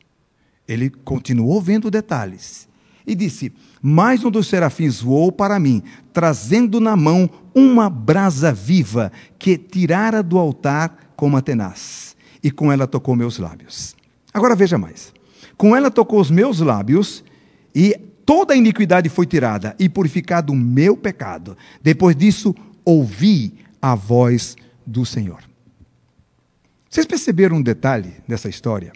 Ele 0.66 0.90
continuou 0.90 1.60
vendo 1.60 1.90
detalhes 1.90 2.67
e 3.08 3.14
disse: 3.14 3.50
Mais 3.80 4.22
um 4.22 4.30
dos 4.30 4.46
serafins 4.46 5.00
voou 5.00 5.32
para 5.32 5.58
mim, 5.58 5.82
trazendo 6.12 6.78
na 6.78 6.94
mão 6.94 7.28
uma 7.54 7.88
brasa 7.88 8.52
viva 8.52 9.10
que 9.38 9.56
tirara 9.56 10.22
do 10.22 10.38
altar 10.38 11.12
como 11.16 11.36
a 11.36 11.40
tenaz, 11.40 12.14
e 12.44 12.50
com 12.50 12.70
ela 12.70 12.86
tocou 12.86 13.16
meus 13.16 13.38
lábios. 13.38 13.96
Agora 14.32 14.54
veja 14.54 14.76
mais: 14.76 15.12
com 15.56 15.74
ela 15.74 15.90
tocou 15.90 16.20
os 16.20 16.30
meus 16.30 16.60
lábios, 16.60 17.24
e 17.74 17.98
toda 18.26 18.52
a 18.52 18.56
iniquidade 18.56 19.08
foi 19.08 19.26
tirada, 19.26 19.74
e 19.78 19.88
purificado 19.88 20.52
o 20.52 20.56
meu 20.56 20.94
pecado. 20.94 21.56
Depois 21.82 22.14
disso, 22.14 22.54
ouvi 22.84 23.54
a 23.80 23.94
voz 23.94 24.54
do 24.86 25.06
Senhor. 25.06 25.40
Vocês 26.90 27.06
perceberam 27.06 27.56
um 27.56 27.62
detalhe 27.62 28.14
dessa 28.26 28.48
história? 28.48 28.92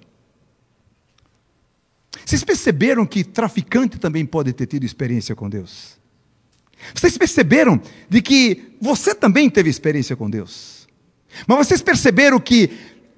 Vocês 2.24 2.44
perceberam 2.44 3.06
que 3.06 3.24
traficante 3.24 3.98
também 3.98 4.24
pode 4.24 4.52
ter 4.52 4.66
tido 4.66 4.84
experiência 4.84 5.34
com 5.34 5.48
Deus? 5.48 5.98
Vocês 6.94 7.16
perceberam 7.16 7.80
de 8.08 8.20
que 8.20 8.74
você 8.80 9.14
também 9.14 9.48
teve 9.48 9.70
experiência 9.70 10.16
com 10.16 10.28
Deus? 10.28 10.88
Mas 11.46 11.66
vocês 11.66 11.80
perceberam 11.80 12.38
que 12.38 12.68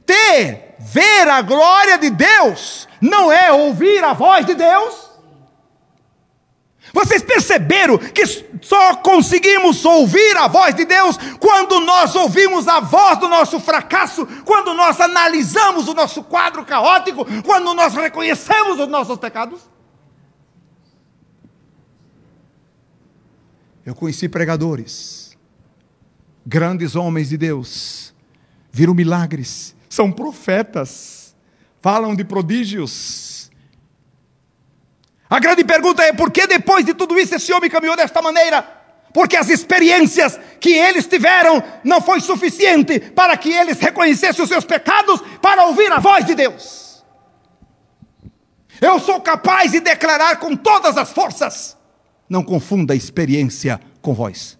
ter, 0.07 0.77
ver 0.79 1.29
a 1.29 1.43
glória 1.43 1.99
de 1.99 2.11
Deus, 2.11 2.87
não 3.01 3.33
é 3.33 3.51
ouvir 3.53 4.05
a 4.05 4.13
voz 4.13 4.47
de 4.47 4.55
Deus? 4.55 5.04
Vocês 6.95 7.23
perceberam 7.23 7.99
que 7.99 8.25
só 8.63 8.95
conseguimos 8.99 9.85
ouvir 9.85 10.37
a 10.37 10.47
voz 10.47 10.77
de 10.77 10.85
Deus 10.85 11.19
quando 11.41 11.81
nós 11.81 12.15
ouvimos 12.15 12.69
a 12.69 12.79
voz 12.79 13.19
do 13.19 13.27
nosso 13.27 13.59
fracasso, 13.59 14.25
quando 14.45 14.73
nós 14.75 15.01
analisamos 15.01 15.89
o 15.89 15.93
nosso 15.93 16.23
quadro 16.23 16.65
caótico, 16.65 17.27
quando 17.43 17.75
nós 17.75 17.95
reconhecemos 17.95 18.79
os 18.79 18.87
nossos 18.87 19.19
pecados? 19.19 19.61
Eu 23.85 23.97
conheci 23.97 24.29
pregadores, 24.29 25.37
grandes 26.47 26.95
homens 26.95 27.29
de 27.29 27.37
Deus, 27.37 28.15
viram 28.71 28.95
milagres, 28.95 29.75
são 29.89 30.13
profetas, 30.13 31.35
falam 31.83 32.15
de 32.15 32.23
prodígios, 32.23 32.93
a 35.35 35.41
grande 35.41 35.65
pergunta 35.65 36.01
é: 36.05 36.13
por 36.13 36.31
que 36.31 36.47
depois 36.47 36.85
de 36.87 36.95
tudo 36.95 37.19
isso 37.19 37.35
esse 37.35 37.53
homem 37.53 37.69
caminhou 37.69 37.97
desta 37.97 38.23
maneira? 38.23 38.63
Porque 39.13 39.37
as 39.37 39.49
experiências 39.49 40.39
que 40.61 40.73
eles 40.73 41.09
tiveram 41.09 41.61
não 41.83 42.01
foi 42.01 42.21
suficiente 42.21 43.01
para 43.01 43.37
que 43.37 43.53
eles 43.53 43.81
reconhecessem 43.81 44.43
os 44.43 44.49
seus 44.49 44.65
pecados 44.65 45.21
para 45.43 45.67
ouvir 45.67 45.91
a 45.91 45.99
voz 45.99 46.25
de 46.25 46.37
Deus. 46.37 47.05
Eu 48.81 49.01
sou 49.01 49.21
capaz 49.21 49.73
de 49.73 49.81
declarar 49.81 50.39
com 50.39 50.55
todas 50.55 50.97
as 50.97 51.11
forças. 51.11 51.77
Não 52.29 52.45
confunda 52.45 52.95
experiência 52.95 53.81
com 54.01 54.15
voz. 54.15 54.57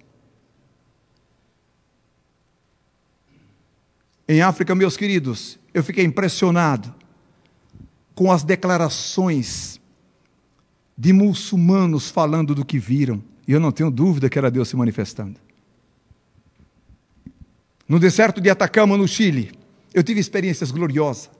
Em 4.27 4.43
África, 4.43 4.75
meus 4.75 4.97
queridos, 4.97 5.57
eu 5.73 5.85
fiquei 5.85 6.05
impressionado 6.05 6.93
com 8.13 8.33
as 8.33 8.43
declarações 8.43 9.81
de 10.97 11.13
muçulmanos 11.13 12.11
falando 12.11 12.55
do 12.55 12.65
que 12.65 12.79
viram, 12.79 13.23
e 13.47 13.53
eu 13.53 13.61
não 13.61 13.73
tenho 13.73 13.91
dúvida 13.91 14.29
que 14.31 14.39
era 14.39 14.51
Deus 14.51 14.69
se 14.69 14.77
manifestando. 14.77 15.39
No 17.87 17.99
deserto 17.99 18.41
de 18.41 18.49
Atacama, 18.49 18.97
no 18.97 19.07
Chile, 19.07 19.53
eu 19.93 20.03
tive 20.03 20.21
experiências 20.21 20.71
gloriosas. 20.71 21.31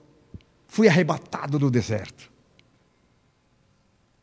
Fui 0.67 0.87
arrebatado 0.87 1.57
no 1.57 1.71
deserto. 1.71 2.31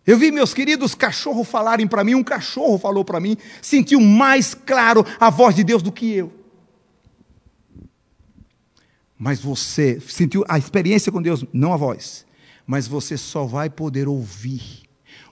Eu 0.07 0.19
vi 0.19 0.31
meus 0.33 0.53
queridos 0.53 0.95
cachorros 0.95 1.49
falarem 1.49 1.87
para 1.87 2.03
mim, 2.03 2.15
um 2.15 2.25
cachorro 2.25 2.79
falou 2.79 3.05
para 3.05 3.21
mim, 3.21 3.37
sentiu 3.61 4.01
mais 4.01 4.53
claro 4.53 5.05
a 5.19 5.31
voz 5.31 5.55
de 5.55 5.63
Deus 5.63 5.83
do 5.83 5.93
que 5.93 6.13
eu. 6.13 6.33
Mas 9.17 9.41
você 9.41 10.01
sentiu 10.01 10.45
a 10.49 10.59
experiência 10.59 11.13
com 11.13 11.23
Deus, 11.23 11.45
não 11.53 11.73
a 11.73 11.77
voz, 11.77 12.27
mas 12.67 12.89
você 12.89 13.17
só 13.17 13.45
vai 13.45 13.71
poder 13.71 14.09
ouvir 14.09 14.83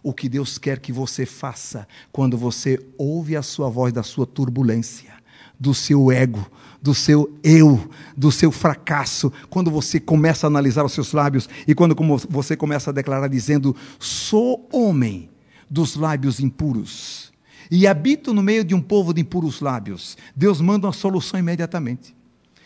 o 0.02 0.12
que 0.12 0.28
Deus 0.28 0.58
quer 0.58 0.78
que 0.78 0.92
você 0.92 1.26
faça 1.26 1.86
quando 2.12 2.36
você 2.36 2.78
ouve 2.96 3.36
a 3.36 3.42
sua 3.42 3.68
voz 3.68 3.92
da 3.92 4.02
sua 4.02 4.26
turbulência, 4.26 5.12
do 5.58 5.74
seu 5.74 6.10
ego, 6.10 6.50
do 6.80 6.94
seu 6.94 7.38
eu, 7.42 7.90
do 8.16 8.32
seu 8.32 8.50
fracasso, 8.50 9.32
quando 9.48 9.70
você 9.70 10.00
começa 10.00 10.46
a 10.46 10.48
analisar 10.48 10.84
os 10.84 10.92
seus 10.92 11.12
lábios 11.12 11.48
e 11.66 11.74
quando 11.74 11.94
você 12.28 12.56
começa 12.56 12.90
a 12.90 12.92
declarar 12.92 13.28
dizendo: 13.28 13.76
Sou 13.98 14.68
homem 14.72 15.28
dos 15.68 15.96
lábios 15.96 16.40
impuros 16.40 17.30
e 17.70 17.86
habito 17.86 18.34
no 18.34 18.42
meio 18.42 18.64
de 18.64 18.74
um 18.74 18.80
povo 18.80 19.14
de 19.14 19.20
impuros 19.20 19.60
lábios. 19.60 20.16
Deus 20.34 20.60
manda 20.60 20.86
uma 20.86 20.92
solução 20.92 21.38
imediatamente. 21.38 22.14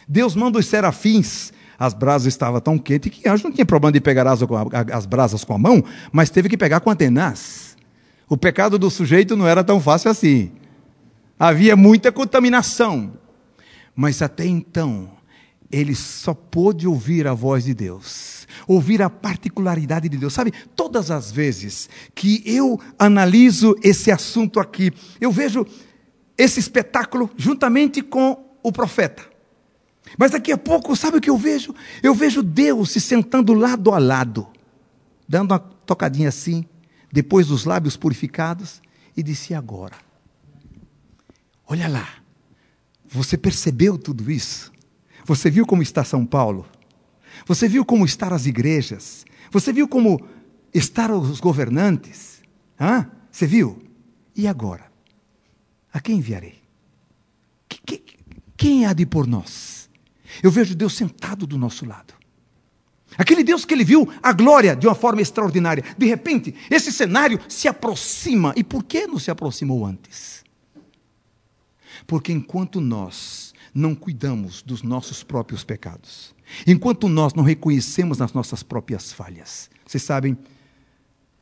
Deus 0.09 0.35
manda 0.35 0.59
os 0.59 0.67
serafins 0.67 1.53
as 1.79 1.95
brasas 1.95 2.29
estavam 2.29 2.61
tão 2.61 2.79
quentes 2.79 3.11
que 3.13 3.29
anjo 3.29 3.45
não 3.45 3.53
tinha 3.53 3.67
problema 3.67 3.93
de 3.93 4.01
pegar 4.01 4.27
as, 4.27 4.41
as 4.93 5.07
brasas 5.07 5.45
com 5.45 5.55
a 5.55 5.59
mão, 5.59 5.83
mas 6.13 6.31
teve 6.31 6.49
que 6.49 6.57
pegar 6.57 6.81
com 6.81 6.91
a 6.91 6.95
tenaz. 6.95 7.77
O 8.29 8.37
pecado 8.37 8.79
do 8.79 8.91
sujeito 8.91 9.37
não 9.37 9.47
era 9.47 9.63
tão 9.63 9.81
fácil 9.81 10.11
assim. 10.11 10.53
Havia 11.39 11.77
muita 11.77 12.11
contaminação. 12.11 13.13
Mas 13.95 14.23
até 14.23 14.45
então, 14.47 15.11
ele 15.71 15.95
só 15.95 16.35
pôde 16.35 16.87
ouvir 16.87 17.27
a 17.27 17.35
voz 17.35 17.65
de 17.65 17.75
Deus, 17.75 18.47
ouvir 18.67 19.03
a 19.03 19.11
particularidade 19.11 20.09
de 20.09 20.17
Deus. 20.17 20.33
Sabe, 20.33 20.53
todas 20.75 21.11
as 21.11 21.31
vezes 21.31 21.89
que 22.15 22.43
eu 22.47 22.81
analiso 22.99 23.77
esse 23.83 24.11
assunto 24.11 24.59
aqui, 24.59 24.93
eu 25.21 25.31
vejo 25.31 25.67
esse 26.37 26.59
espetáculo 26.59 27.31
juntamente 27.37 28.03
com 28.03 28.57
o 28.63 28.73
profeta. 28.73 29.34
Mas 30.19 30.31
daqui 30.31 30.53
a 30.53 30.59
pouco, 30.59 30.95
sabe 30.95 31.19
o 31.19 31.21
que 31.21 31.31
eu 31.31 31.37
vejo? 31.37 31.75
Eu 32.03 32.15
vejo 32.15 32.43
Deus 32.43 32.91
se 32.91 33.01
sentando 33.01 33.53
lado 33.53 33.93
a 33.93 33.99
lado, 33.99 34.47
dando 35.29 35.53
uma 35.53 35.59
tocadinha 35.59 36.29
assim, 36.29 36.65
depois 37.13 37.49
dos 37.49 37.65
lábios 37.65 37.97
purificados, 37.97 38.81
e 39.17 39.23
disse: 39.23 39.55
agora, 39.55 39.97
olha 41.67 41.89
lá, 41.89 42.09
você 43.07 43.37
percebeu 43.37 43.99
tudo 43.99 44.31
isso? 44.31 44.73
Você 45.25 45.51
viu 45.51 45.67
como 45.67 45.83
está 45.83 46.05
São 46.05 46.25
Paulo? 46.27 46.67
Você 47.47 47.69
viu 47.69 47.85
como 47.85 48.05
estão 48.05 48.33
as 48.33 48.47
igrejas? 48.47 49.25
Você 49.51 49.73
viu 49.73 49.89
como 49.89 50.27
estão 50.73 51.21
os 51.21 51.41
governantes? 51.41 52.43
Hã? 52.79 53.11
Você 53.31 53.47
viu? 53.47 53.83
E 54.37 54.47
agora? 54.47 54.93
A 55.93 56.01
quem 56.01 56.19
enviarei? 56.19 56.63
Quem 58.57 58.87
há 58.87 58.93
de 58.93 59.07
por 59.07 59.27
nós? 59.27 59.74
Eu 60.43 60.51
vejo 60.51 60.75
Deus 60.75 60.95
sentado 60.95 61.47
do 61.47 61.59
nosso 61.59 61.87
lado. 61.87 62.15
Aquele 63.17 63.45
Deus 63.45 63.65
que 63.65 63.73
ele 63.75 63.85
viu 63.85 64.09
a 64.23 64.33
glória 64.33 64.75
de 64.75 64.87
uma 64.87 64.95
forma 64.95 65.23
extraordinária. 65.23 65.85
De 65.97 66.07
repente, 66.07 66.55
esse 66.71 66.91
cenário 66.91 67.41
se 67.49 67.69
aproxima. 67.69 68.53
E 68.57 68.65
por 68.65 68.83
que 68.83 69.07
não 69.07 69.19
se 69.19 69.31
aproximou 69.31 69.87
antes? 69.87 70.43
Porque 72.07 72.33
enquanto 72.33 72.81
nós 72.81 73.55
não 73.73 73.95
cuidamos 73.95 74.63
dos 74.63 74.83
nossos 74.83 75.23
próprios 75.23 75.65
pecados, 75.65 76.35
enquanto 76.67 77.09
nós 77.09 77.35
não 77.35 77.45
reconhecemos 77.45 78.21
as 78.21 78.33
nossas 78.33 78.63
próprias 78.63 79.13
falhas, 79.13 79.71
vocês 79.87 80.03
sabem, 80.03 80.37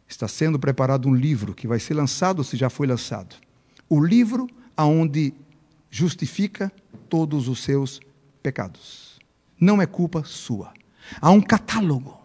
está 0.07 0.29
sendo 0.29 0.59
preparado 0.59 1.09
um 1.09 1.15
livro 1.15 1.55
que 1.55 1.67
vai 1.67 1.81
ser 1.81 1.95
lançado, 1.95 2.45
se 2.45 2.57
já 2.57 2.69
foi 2.69 2.87
lançado. 2.87 3.37
O 3.89 4.03
livro 4.03 4.49
aonde 4.77 5.35
justifica 5.91 6.73
todos 7.09 7.49
os 7.49 7.63
seus 7.63 7.99
pecados. 7.99 8.12
Não 9.61 9.81
é 9.81 9.87
culpa 9.87 10.25
sua. 10.25 10.73
Há 11.21 11.31
um 11.31 11.41
catálogo. 11.41 12.21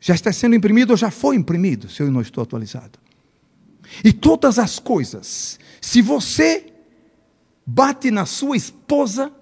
Já 0.00 0.14
está 0.14 0.32
sendo 0.32 0.54
imprimido 0.54 0.90
ou 0.90 0.96
já 0.96 1.10
foi 1.10 1.36
imprimido, 1.36 1.88
se 1.88 2.02
eu 2.02 2.10
não 2.10 2.20
estou 2.20 2.42
atualizado. 2.42 2.98
E 4.04 4.12
todas 4.12 4.58
as 4.58 4.78
coisas, 4.78 5.58
se 5.80 6.02
você 6.02 6.72
bate 7.66 8.10
na 8.10 8.26
sua 8.26 8.56
esposa, 8.56 9.32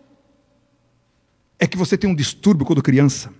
é 1.59 1.67
que 1.67 1.77
você 1.77 1.97
tem 1.97 2.09
um 2.09 2.15
distúrbio 2.15 2.67
quando 2.67 2.83
criança. 2.83 3.33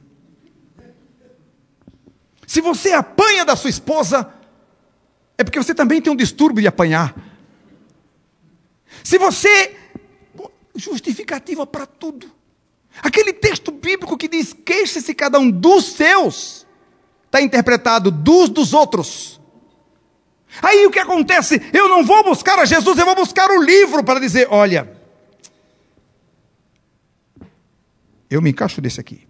Se 2.47 2.61
você 2.61 2.93
apanha 2.93 3.45
da 3.45 3.57
sua 3.57 3.71
esposa, 3.71 4.33
é 5.37 5.45
porque 5.45 5.59
você 5.59 5.75
também 5.75 6.01
tem 6.01 6.13
um 6.13 6.17
distúrbio 6.17 6.63
de 6.63 6.69
apanhar. 6.69 7.15
Se 9.03 9.19
você. 9.19 9.77
Justificativa 10.77 11.67
para 11.67 11.87
tudo. 11.87 12.31
Aquele 13.03 13.33
texto 13.33 13.71
bíblico 13.71 14.17
que 14.17 14.29
diz: 14.29 14.53
queixe-se 14.53 15.15
cada 15.15 15.39
um 15.39 15.51
dos 15.51 15.93
seus, 15.93 16.67
está 17.25 17.41
interpretado 17.41 18.11
dos 18.11 18.49
dos 18.49 18.73
outros. 18.73 19.41
Aí 20.63 20.87
o 20.87 20.91
que 20.91 20.99
acontece? 20.99 21.61
Eu 21.73 21.89
não 21.89 22.05
vou 22.05 22.25
buscar 22.25 22.59
a 22.59 22.65
Jesus, 22.65 22.99
eu 22.99 23.05
vou 23.05 23.15
buscar 23.15 23.51
o 23.51 23.63
livro 23.63 24.03
para 24.03 24.21
dizer: 24.21 24.49
olha, 24.51 24.97
eu 28.31 28.41
me 28.41 28.51
encaixo 28.51 28.81
desse 28.81 29.01
aqui. 29.01 29.27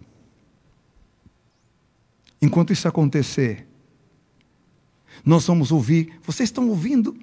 Enquanto 2.41 2.71
isso 2.71 2.87
acontecer, 2.87 3.67
nós 5.25 5.45
vamos 5.45 5.71
ouvir, 5.71 6.19
vocês 6.21 6.49
estão 6.49 6.69
ouvindo 6.69 7.17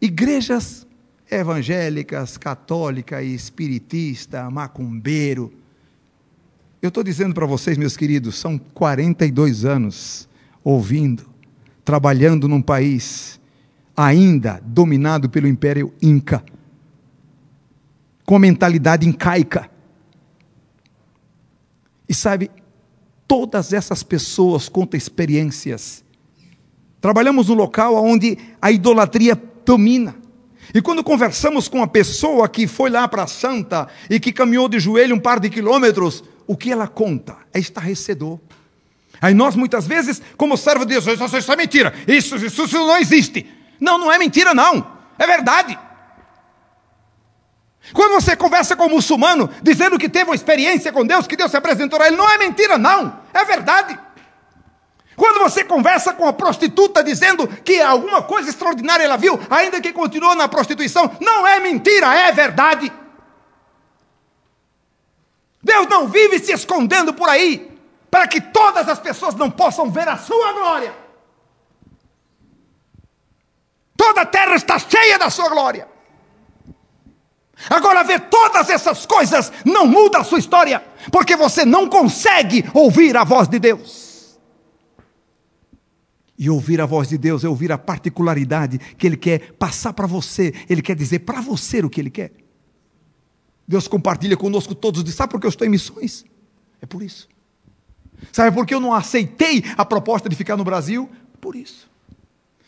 igrejas 0.00 0.86
evangélicas, 1.32 2.36
católica 2.36 3.22
e 3.22 3.34
espiritista, 3.34 4.50
macumbeiro. 4.50 5.52
Eu 6.80 6.88
estou 6.88 7.02
dizendo 7.02 7.34
para 7.34 7.46
vocês, 7.46 7.78
meus 7.78 7.96
queridos, 7.96 8.36
são 8.36 8.58
42 8.58 9.64
anos 9.64 10.28
ouvindo, 10.62 11.24
trabalhando 11.84 12.46
num 12.46 12.60
país 12.60 13.40
ainda 13.96 14.60
dominado 14.64 15.28
pelo 15.28 15.48
Império 15.48 15.92
Inca, 16.02 16.44
com 18.26 18.38
mentalidade 18.38 19.08
incaica. 19.08 19.70
E 22.08 22.14
sabe, 22.14 22.50
todas 23.26 23.72
essas 23.72 24.02
pessoas 24.02 24.68
contam 24.68 24.98
experiências. 24.98 26.04
Trabalhamos 27.00 27.48
no 27.48 27.54
local 27.54 27.94
onde 28.04 28.36
a 28.60 28.70
idolatria 28.70 29.40
domina. 29.64 30.21
E 30.74 30.80
quando 30.80 31.04
conversamos 31.04 31.68
com 31.68 31.78
uma 31.78 31.86
pessoa 31.86 32.48
que 32.48 32.66
foi 32.66 32.88
lá 32.88 33.06
para 33.06 33.24
a 33.24 33.26
Santa 33.26 33.88
e 34.08 34.18
que 34.18 34.32
caminhou 34.32 34.68
de 34.68 34.78
joelho 34.78 35.16
um 35.16 35.20
par 35.20 35.38
de 35.38 35.50
quilômetros, 35.50 36.24
o 36.46 36.56
que 36.56 36.72
ela 36.72 36.88
conta 36.88 37.36
é 37.52 37.58
estarrecedor. 37.58 38.38
Aí 39.20 39.34
nós 39.34 39.54
muitas 39.54 39.86
vezes, 39.86 40.20
como 40.36 40.56
servo 40.56 40.84
de 40.84 40.94
Deus, 40.94 41.06
isso, 41.06 41.36
isso 41.36 41.52
é 41.52 41.56
mentira, 41.56 41.94
isso, 42.08 42.36
isso, 42.36 42.64
isso 42.64 42.78
não 42.78 42.96
existe. 42.96 43.46
Não, 43.78 43.98
não 43.98 44.10
é 44.10 44.18
mentira 44.18 44.54
não, 44.54 44.86
é 45.18 45.26
verdade. 45.26 45.78
Quando 47.92 48.12
você 48.12 48.36
conversa 48.36 48.76
com 48.76 48.86
um 48.86 48.90
muçulmano, 48.90 49.50
dizendo 49.62 49.98
que 49.98 50.08
teve 50.08 50.30
uma 50.30 50.34
experiência 50.34 50.92
com 50.92 51.04
Deus, 51.04 51.26
que 51.26 51.36
Deus 51.36 51.50
se 51.50 51.56
apresentou 51.56 52.00
a 52.00 52.06
ele, 52.06 52.16
não 52.16 52.30
é 52.30 52.38
mentira 52.38 52.78
não, 52.78 53.20
é 53.34 53.44
verdade. 53.44 53.98
Quando 55.16 55.40
você 55.40 55.62
conversa 55.64 56.12
com 56.14 56.26
a 56.26 56.32
prostituta 56.32 57.04
dizendo 57.04 57.46
que 57.46 57.80
alguma 57.80 58.22
coisa 58.22 58.48
extraordinária 58.48 59.04
ela 59.04 59.16
viu, 59.16 59.38
ainda 59.50 59.80
que 59.80 59.92
continuou 59.92 60.34
na 60.34 60.48
prostituição, 60.48 61.16
não 61.20 61.46
é 61.46 61.60
mentira, 61.60 62.14
é 62.14 62.32
verdade. 62.32 62.90
Deus 65.62 65.86
não 65.86 66.08
vive 66.08 66.38
se 66.38 66.52
escondendo 66.52 67.12
por 67.12 67.28
aí, 67.28 67.70
para 68.10 68.26
que 68.26 68.40
todas 68.40 68.88
as 68.88 68.98
pessoas 68.98 69.34
não 69.34 69.50
possam 69.50 69.90
ver 69.90 70.08
a 70.08 70.16
sua 70.16 70.52
glória. 70.52 70.94
Toda 73.96 74.22
a 74.22 74.26
terra 74.26 74.54
está 74.54 74.78
cheia 74.78 75.18
da 75.18 75.30
sua 75.30 75.48
glória. 75.48 75.86
Agora, 77.70 78.02
ver 78.02 78.20
todas 78.22 78.68
essas 78.68 79.06
coisas 79.06 79.52
não 79.64 79.86
muda 79.86 80.18
a 80.18 80.24
sua 80.24 80.38
história, 80.38 80.82
porque 81.12 81.36
você 81.36 81.64
não 81.64 81.88
consegue 81.88 82.68
ouvir 82.74 83.16
a 83.16 83.22
voz 83.22 83.46
de 83.46 83.60
Deus. 83.60 84.01
E 86.42 86.50
ouvir 86.50 86.80
a 86.80 86.86
voz 86.86 87.08
de 87.08 87.16
Deus 87.16 87.44
é 87.44 87.48
ouvir 87.48 87.70
a 87.70 87.78
particularidade 87.78 88.76
que 88.76 89.06
Ele 89.06 89.16
quer 89.16 89.52
passar 89.52 89.92
para 89.92 90.08
você, 90.08 90.52
Ele 90.68 90.82
quer 90.82 90.96
dizer 90.96 91.20
para 91.20 91.40
você 91.40 91.78
o 91.78 91.88
que 91.88 92.00
Ele 92.00 92.10
quer. 92.10 92.32
Deus 93.64 93.86
compartilha 93.86 94.36
conosco 94.36 94.74
todos. 94.74 95.08
Sabe 95.14 95.30
por 95.30 95.40
que 95.40 95.46
eu 95.46 95.50
estou 95.50 95.64
em 95.64 95.70
missões? 95.70 96.24
É 96.80 96.86
por 96.86 97.00
isso. 97.00 97.28
Sabe 98.32 98.50
por 98.50 98.66
que 98.66 98.74
eu 98.74 98.80
não 98.80 98.92
aceitei 98.92 99.62
a 99.78 99.84
proposta 99.84 100.28
de 100.28 100.34
ficar 100.34 100.56
no 100.56 100.64
Brasil? 100.64 101.08
Por 101.40 101.54
isso. 101.54 101.88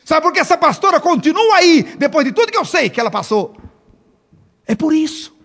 Sabe 0.04 0.22
por 0.22 0.32
que 0.32 0.38
essa 0.38 0.56
pastora 0.56 1.00
continua 1.00 1.56
aí, 1.56 1.82
depois 1.98 2.24
de 2.24 2.30
tudo 2.30 2.52
que 2.52 2.58
eu 2.58 2.64
sei 2.64 2.88
que 2.88 3.00
ela 3.00 3.10
passou? 3.10 3.56
É 4.68 4.76
por 4.76 4.94
isso. 4.94 5.36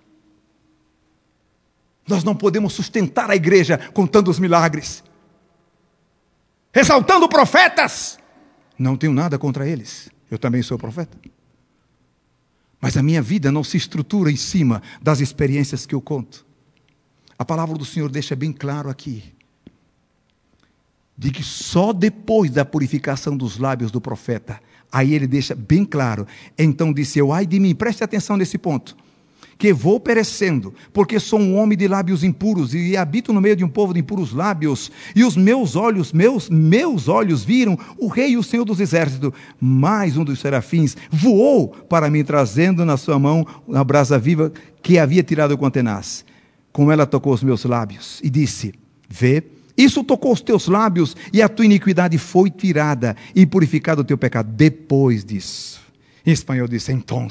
Nós 2.07 2.23
não 2.23 2.35
podemos 2.35 2.73
sustentar 2.73 3.31
a 3.31 3.35
igreja 3.35 3.79
contando 3.91 4.29
os 4.29 4.37
milagres, 4.37 5.03
exaltando 6.71 7.27
profetas, 7.27 8.18
não 8.79 8.95
tenho 8.95 9.13
nada 9.13 9.37
contra 9.37 9.67
eles. 9.67 10.09
Eu 10.31 10.39
também 10.39 10.63
sou 10.63 10.77
profeta. 10.77 11.17
Mas 12.79 12.95
a 12.95 13.03
minha 13.03 13.21
vida 13.21 13.51
não 13.51 13.63
se 13.63 13.75
estrutura 13.75 14.31
em 14.31 14.37
cima 14.37 14.81
das 15.01 15.19
experiências 15.19 15.85
que 15.85 15.93
eu 15.93 16.01
conto. 16.01 16.45
A 17.37 17.43
palavra 17.43 17.77
do 17.77 17.83
Senhor 17.83 18.09
deixa 18.09 18.35
bem 18.35 18.53
claro 18.53 18.89
aqui. 18.89 19.23
De 21.17 21.29
que 21.29 21.43
só 21.43 21.91
depois 21.91 22.49
da 22.49 22.63
purificação 22.63 23.35
dos 23.35 23.57
lábios 23.57 23.91
do 23.91 23.99
profeta, 23.99 24.61
aí 24.89 25.13
ele 25.13 25.27
deixa 25.27 25.53
bem 25.53 25.83
claro. 25.83 26.25
Então 26.57 26.93
disse 26.93 27.19
eu, 27.19 27.33
ai 27.33 27.45
de 27.45 27.59
mim, 27.59 27.75
preste 27.75 28.03
atenção 28.03 28.37
nesse 28.37 28.57
ponto 28.57 28.95
que 29.59 29.73
vou 29.73 29.99
perecendo, 29.99 30.73
porque 30.93 31.19
sou 31.19 31.37
um 31.37 31.57
homem 31.57 31.77
de 31.77 31.85
lábios 31.85 32.23
impuros 32.23 32.73
e 32.73 32.95
habito 32.95 33.33
no 33.33 33.41
meio 33.41 33.57
de 33.57 33.65
um 33.65 33.67
povo 33.67 33.93
de 33.93 33.99
impuros 33.99 34.31
lábios, 34.31 34.89
e 35.13 35.21
os 35.25 35.35
meus 35.35 35.75
olhos, 35.75 36.13
meus, 36.13 36.49
meus 36.49 37.09
olhos 37.09 37.43
viram 37.43 37.77
o 37.97 38.07
rei 38.07 38.31
e 38.31 38.37
o 38.37 38.41
senhor 38.41 38.63
dos 38.63 38.79
exércitos. 38.79 39.33
Mais 39.59 40.15
um 40.15 40.23
dos 40.23 40.39
serafins 40.39 40.95
voou 41.11 41.67
para 41.67 42.09
mim, 42.09 42.23
trazendo 42.23 42.85
na 42.85 42.95
sua 42.95 43.19
mão 43.19 43.45
a 43.73 43.83
brasa 43.83 44.17
viva 44.17 44.49
que 44.81 44.97
havia 44.97 45.21
tirado 45.21 45.57
com 45.57 45.69
tenaz. 45.69 46.23
Com 46.71 46.89
ela 46.89 47.05
tocou 47.05 47.33
os 47.33 47.43
meus 47.43 47.65
lábios 47.65 48.21
e 48.23 48.29
disse: 48.29 48.73
Vê, 49.09 49.43
isso 49.77 50.05
tocou 50.05 50.31
os 50.31 50.39
teus 50.39 50.69
lábios 50.69 51.17
e 51.33 51.41
a 51.41 51.49
tua 51.49 51.65
iniquidade 51.65 52.17
foi 52.17 52.49
tirada 52.49 53.13
e 53.35 53.45
purificado 53.45 54.03
o 54.03 54.05
teu 54.05 54.17
pecado. 54.17 54.49
Depois 54.53 55.25
disso, 55.25 55.81
em 56.25 56.31
espanhol 56.31 56.67
disse: 56.67 56.93
Então 56.93 57.29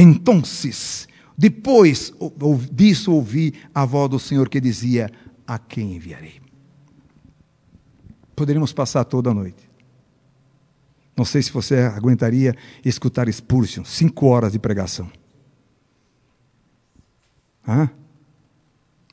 então, 0.00 0.42
depois 1.36 2.12
disso 2.72 3.12
ouvi 3.12 3.54
a 3.74 3.84
voz 3.84 4.10
do 4.10 4.18
Senhor 4.18 4.48
que 4.48 4.60
dizia: 4.60 5.10
A 5.46 5.58
quem 5.58 5.96
enviarei? 5.96 6.40
Poderíamos 8.34 8.72
passar 8.72 9.04
toda 9.04 9.30
a 9.30 9.34
noite. 9.34 9.68
Não 11.16 11.24
sei 11.24 11.42
se 11.42 11.50
você 11.50 11.78
aguentaria 11.78 12.54
escutar 12.84 13.32
Spurgeon, 13.32 13.84
cinco 13.84 14.26
horas 14.26 14.52
de 14.52 14.58
pregação. 14.58 15.10
Hã? 17.66 17.90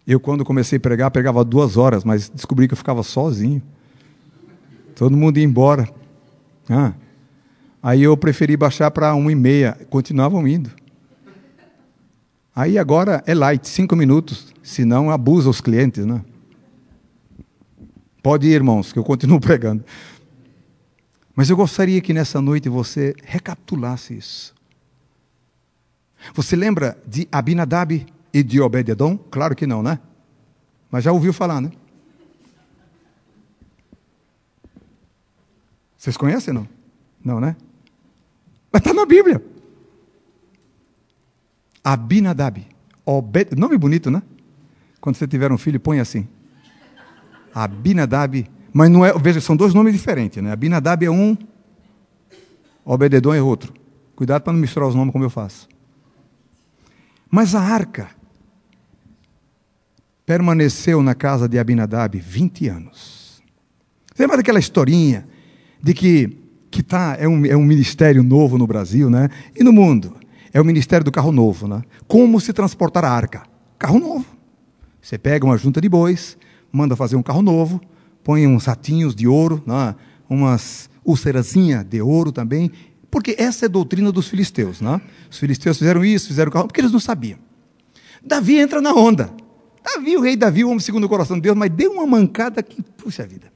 Eu, 0.06 0.20
quando 0.20 0.46
comecei 0.46 0.78
a 0.78 0.80
pregar, 0.80 1.10
pregava 1.10 1.44
duas 1.44 1.78
horas, 1.78 2.04
mas 2.04 2.30
descobri 2.30 2.68
que 2.68 2.74
eu 2.74 2.78
ficava 2.78 3.02
sozinho. 3.02 3.62
Todo 4.96 5.18
mundo 5.18 5.40
ia 5.40 5.44
embora. 5.44 5.90
Aí 7.86 8.02
eu 8.02 8.18
preferi 8.18 8.58
baixar 8.58 8.90
para 8.90 9.14
uma 9.14 9.32
e 9.32 9.36
meia, 9.36 9.78
continuavam 9.92 10.48
indo. 10.48 10.72
Aí 12.56 12.80
agora 12.80 13.24
é 13.28 13.36
light, 13.36 13.68
cinco 13.68 13.96
minutos, 13.96 14.52
senão 14.64 15.12
abusa 15.12 15.52
os 15.52 15.62
clientes, 15.62 16.04
né? 16.04 16.26
Pode 18.24 18.48
ir, 18.48 18.54
irmãos, 18.54 18.92
que 18.92 18.98
eu 18.98 19.04
continuo 19.04 19.38
pregando. 19.40 19.86
Mas 21.36 21.52
eu 21.52 21.56
gostaria 21.56 22.02
que 22.02 22.12
nessa 22.12 22.42
noite 22.42 22.68
você 22.70 23.14
recapitulasse 23.24 24.18
isso. 24.18 24.56
Você 26.34 26.56
lembra 26.56 26.98
de 27.06 27.28
Abinadab 27.32 28.04
e 28.34 28.42
de 28.42 28.60
Obed-edom? 28.60 29.16
Claro 29.30 29.56
que 29.56 29.68
não, 29.68 29.84
né? 29.84 30.00
Mas 30.90 31.04
já 31.04 31.12
ouviu 31.12 31.32
falar, 31.32 31.62
né? 31.62 31.70
Vocês 35.96 36.18
conhecem 36.18 36.52
não? 36.52 36.68
Não, 37.24 37.40
né? 37.40 37.56
Mas 38.76 38.82
está 38.82 38.94
na 38.94 39.06
Bíblia. 39.06 39.42
Abinadab. 41.82 42.68
Obed... 43.06 43.56
Nome 43.56 43.78
bonito, 43.78 44.12
né? 44.12 44.22
Quando 45.00 45.16
você 45.16 45.26
tiver 45.26 45.50
um 45.50 45.58
filho, 45.58 45.80
põe 45.80 46.02
assim. 46.02 46.28
Abinadab. 47.54 48.46
Mas 48.74 48.92
não 48.92 49.06
é. 49.06 49.18
Veja, 49.18 49.40
são 49.40 49.56
dois 49.56 49.74
nomes 49.74 49.94
diferentes, 49.94 50.44
né? 50.44 50.52
Abinadab 50.52 51.06
é 51.06 51.10
um, 51.10 51.38
Obededon 52.84 53.34
é 53.34 53.42
outro. 53.42 53.74
Cuidado 54.14 54.42
para 54.42 54.52
não 54.52 54.60
misturar 54.60 54.90
os 54.90 54.94
nomes 54.94 55.14
como 55.14 55.24
eu 55.24 55.30
faço. 55.30 55.70
Mas 57.32 57.56
a 57.56 57.62
arca 57.62 58.10
permaneceu 60.26 61.02
na 61.02 61.16
casa 61.16 61.48
de 61.48 61.58
Abinadab 61.58 62.20
20 62.20 62.68
anos. 62.68 63.42
Você 64.14 64.22
lembra 64.24 64.36
daquela 64.36 64.60
historinha 64.60 65.26
de 65.82 65.94
que, 65.94 66.45
que 66.76 66.84
tá, 66.84 67.16
é, 67.18 67.26
um, 67.26 67.46
é 67.46 67.56
um 67.56 67.64
ministério 67.64 68.22
novo 68.22 68.58
no 68.58 68.68
Brasil 68.68 69.10
né? 69.10 69.30
e 69.56 69.64
no 69.64 69.72
mundo? 69.72 70.14
É 70.52 70.60
o 70.60 70.66
ministério 70.66 71.06
do 71.06 71.12
carro 71.12 71.32
novo. 71.32 71.70
Né? 71.70 71.82
Como 72.06 72.38
se 72.42 72.52
transportar 72.52 73.06
a 73.06 73.10
arca? 73.10 73.44
Carro 73.80 73.98
novo. 73.98 74.26
Você 75.02 75.18
pega 75.18 75.46
uma 75.46 75.58
junta 75.58 75.80
de 75.80 75.88
bois, 75.88 76.38
manda 76.70 76.94
fazer 76.94 77.16
um 77.16 77.24
carro 77.24 77.42
novo, 77.42 77.80
põe 78.26 78.46
uns 78.46 78.66
ratinhos 78.66 79.16
de 79.16 79.26
ouro, 79.26 79.64
né? 79.66 79.96
umas 80.30 80.90
úlcerazinhas 81.06 81.86
de 81.86 82.02
ouro 82.02 82.30
também, 82.30 82.70
porque 83.10 83.38
essa 83.40 83.64
é 83.64 83.68
a 83.68 83.70
doutrina 83.70 84.12
dos 84.12 84.28
filisteus. 84.28 84.82
Né? 84.82 85.00
Os 85.32 85.38
filisteus 85.38 85.78
fizeram 85.78 86.04
isso, 86.04 86.28
fizeram 86.28 86.52
carro, 86.52 86.68
porque 86.68 86.82
eles 86.82 86.92
não 86.92 87.00
sabiam. 87.00 87.40
Davi 88.22 88.58
entra 88.58 88.82
na 88.82 88.94
onda. 88.94 89.34
Davi, 89.82 90.18
o 90.18 90.22
rei 90.22 90.36
Davi, 90.36 90.66
o 90.66 90.68
homem 90.68 90.82
segundo 90.82 91.06
o 91.06 91.10
coração 91.10 91.38
de 91.38 91.44
Deus, 91.44 91.56
mas 91.56 91.72
deu 91.72 91.94
uma 91.94 92.06
mancada 92.06 92.62
que, 92.62 92.82
puxa 92.82 93.26
vida. 93.26 93.50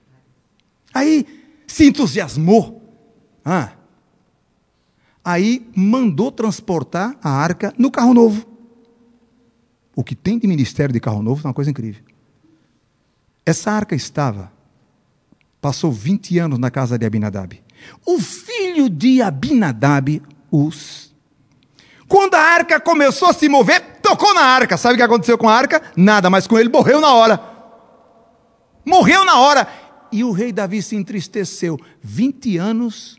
Aí 0.93 1.25
se 1.67 1.85
entusiasmou. 1.85 2.78
Ah. 3.51 3.71
Aí 5.25 5.67
mandou 5.75 6.31
transportar 6.31 7.17
a 7.23 7.31
arca 7.31 7.73
no 7.79 7.89
carro 7.89 8.13
novo. 8.13 8.45
O 9.95 10.03
que 10.03 10.13
tem 10.13 10.37
de 10.37 10.45
ministério 10.45 10.93
de 10.93 10.99
carro 10.99 11.23
novo 11.23 11.41
é 11.43 11.47
uma 11.47 11.53
coisa 11.53 11.71
incrível. 11.71 12.03
Essa 13.43 13.71
arca 13.71 13.95
estava, 13.95 14.51
passou 15.59 15.91
20 15.91 16.37
anos 16.37 16.59
na 16.59 16.69
casa 16.69 16.95
de 16.95 17.07
Abinadab. 17.07 17.59
O 18.05 18.19
filho 18.19 18.87
de 18.87 19.19
Abinadab, 19.19 20.21
Us, 20.51 21.11
quando 22.07 22.35
a 22.35 22.39
arca 22.39 22.79
começou 22.79 23.29
a 23.29 23.33
se 23.33 23.49
mover, 23.49 23.81
tocou 23.99 24.31
na 24.35 24.41
arca. 24.41 24.77
Sabe 24.77 24.93
o 24.93 24.97
que 24.97 25.03
aconteceu 25.03 25.39
com 25.39 25.49
a 25.49 25.55
arca? 25.55 25.81
Nada, 25.97 26.29
mas 26.29 26.45
com 26.45 26.57
ele 26.59 26.69
morreu 26.69 27.01
na 27.01 27.13
hora. 27.13 27.41
Morreu 28.85 29.25
na 29.25 29.39
hora. 29.39 29.67
E 30.11 30.23
o 30.23 30.31
rei 30.31 30.51
Davi 30.51 30.83
se 30.83 30.95
entristeceu. 30.95 31.79
20 32.03 32.57
anos 32.57 33.18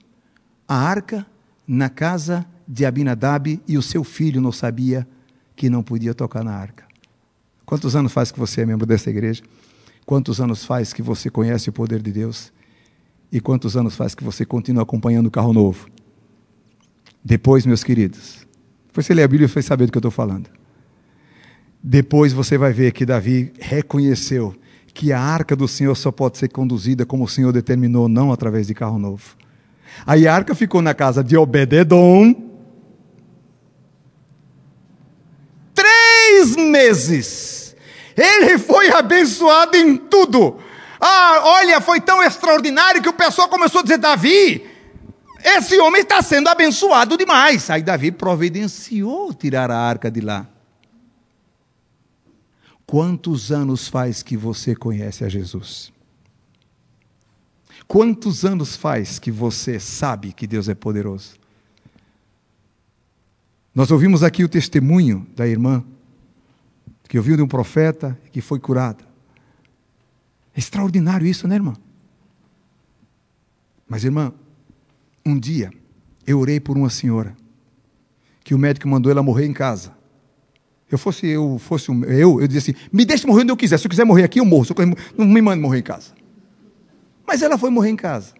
a 0.70 0.76
arca 0.76 1.26
na 1.66 1.88
casa 1.88 2.46
de 2.66 2.86
Abinadab 2.86 3.60
e 3.66 3.76
o 3.76 3.82
seu 3.82 4.04
filho 4.04 4.40
não 4.40 4.52
sabia 4.52 5.04
que 5.56 5.68
não 5.68 5.82
podia 5.82 6.14
tocar 6.14 6.44
na 6.44 6.52
arca. 6.52 6.84
Quantos 7.66 7.96
anos 7.96 8.12
faz 8.12 8.30
que 8.30 8.38
você 8.38 8.60
é 8.60 8.66
membro 8.66 8.86
dessa 8.86 9.10
igreja? 9.10 9.42
Quantos 10.06 10.40
anos 10.40 10.64
faz 10.64 10.92
que 10.92 11.02
você 11.02 11.28
conhece 11.28 11.68
o 11.68 11.72
poder 11.72 12.00
de 12.00 12.12
Deus? 12.12 12.52
E 13.32 13.40
quantos 13.40 13.76
anos 13.76 13.96
faz 13.96 14.14
que 14.14 14.22
você 14.22 14.44
continua 14.44 14.84
acompanhando 14.84 15.26
o 15.26 15.30
carro 15.30 15.52
novo? 15.52 15.88
Depois, 17.24 17.66
meus 17.66 17.82
queridos, 17.82 18.46
depois 18.86 19.06
você 19.06 19.12
lê 19.12 19.24
a 19.24 19.28
Bíblia 19.28 19.46
e 19.46 19.52
vai 19.52 19.64
saber 19.64 19.86
do 19.86 19.92
que 19.92 19.98
eu 19.98 20.00
estou 20.00 20.12
falando. 20.12 20.48
Depois 21.82 22.32
você 22.32 22.56
vai 22.56 22.72
ver 22.72 22.92
que 22.92 23.04
Davi 23.04 23.52
reconheceu 23.58 24.54
que 24.94 25.12
a 25.12 25.20
arca 25.20 25.56
do 25.56 25.66
Senhor 25.66 25.96
só 25.96 26.12
pode 26.12 26.38
ser 26.38 26.48
conduzida 26.48 27.04
como 27.04 27.24
o 27.24 27.28
Senhor 27.28 27.52
determinou, 27.52 28.08
não 28.08 28.30
através 28.30 28.68
de 28.68 28.74
carro 28.74 29.00
novo. 29.00 29.36
Aí 30.06 30.26
a 30.26 30.34
arca 30.34 30.54
ficou 30.54 30.82
na 30.82 30.94
casa 30.94 31.22
de 31.22 31.36
Obededom. 31.36 32.34
Três 35.74 36.56
meses. 36.56 37.76
Ele 38.16 38.58
foi 38.58 38.90
abençoado 38.90 39.76
em 39.76 39.96
tudo. 39.96 40.58
Ah, 41.00 41.40
olha, 41.44 41.80
foi 41.80 42.00
tão 42.00 42.22
extraordinário 42.22 43.02
que 43.02 43.08
o 43.08 43.14
pessoal 43.14 43.48
começou 43.48 43.80
a 43.80 43.82
dizer: 43.82 43.98
Davi, 43.98 44.66
esse 45.42 45.78
homem 45.78 46.02
está 46.02 46.20
sendo 46.20 46.48
abençoado 46.48 47.16
demais. 47.16 47.70
Aí 47.70 47.82
Davi 47.82 48.12
providenciou 48.12 49.32
tirar 49.32 49.70
a 49.70 49.78
arca 49.78 50.10
de 50.10 50.20
lá. 50.20 50.46
Quantos 52.84 53.50
anos 53.52 53.88
faz 53.88 54.22
que 54.22 54.36
você 54.36 54.74
conhece 54.74 55.24
a 55.24 55.28
Jesus? 55.28 55.92
Quantos 57.90 58.44
anos 58.44 58.76
faz 58.76 59.18
que 59.18 59.32
você 59.32 59.80
sabe 59.80 60.32
que 60.32 60.46
Deus 60.46 60.68
é 60.68 60.76
poderoso? 60.76 61.34
Nós 63.74 63.90
ouvimos 63.90 64.22
aqui 64.22 64.44
o 64.44 64.48
testemunho 64.48 65.26
da 65.34 65.44
irmã, 65.44 65.82
que 67.08 67.18
ouviu 67.18 67.36
de 67.36 67.42
um 67.42 67.48
profeta 67.48 68.16
que 68.30 68.40
foi 68.40 68.60
curada. 68.60 69.02
É 70.54 70.60
extraordinário 70.60 71.26
isso, 71.26 71.48
né, 71.48 71.56
irmã? 71.56 71.74
Mas, 73.88 74.04
irmã, 74.04 74.32
um 75.26 75.36
dia, 75.36 75.72
eu 76.24 76.38
orei 76.38 76.60
por 76.60 76.76
uma 76.76 76.90
senhora, 76.90 77.36
que 78.44 78.54
o 78.54 78.58
médico 78.58 78.86
mandou 78.86 79.10
ela 79.10 79.20
morrer 79.20 79.46
em 79.46 79.52
casa. 79.52 79.92
Eu 80.88 80.96
fosse 80.96 81.26
eu, 81.26 81.58
fosse 81.58 81.90
eu, 81.90 82.40
eu 82.40 82.46
dizia 82.46 82.72
assim: 82.72 82.88
me 82.92 83.04
deixe 83.04 83.26
morrer 83.26 83.42
onde 83.42 83.50
eu 83.50 83.56
quiser. 83.56 83.80
Se 83.80 83.86
eu 83.86 83.90
quiser 83.90 84.04
morrer 84.04 84.22
aqui, 84.22 84.38
eu 84.38 84.44
morro. 84.44 84.64
Eu 84.70 84.76
quiser, 84.76 84.96
não 85.18 85.26
me 85.26 85.42
mande 85.42 85.60
morrer 85.60 85.80
em 85.80 85.82
casa. 85.82 86.19
Mas 87.30 87.42
ela 87.42 87.56
foi 87.56 87.70
morrer 87.70 87.90
em 87.90 87.96
casa. 87.96 88.34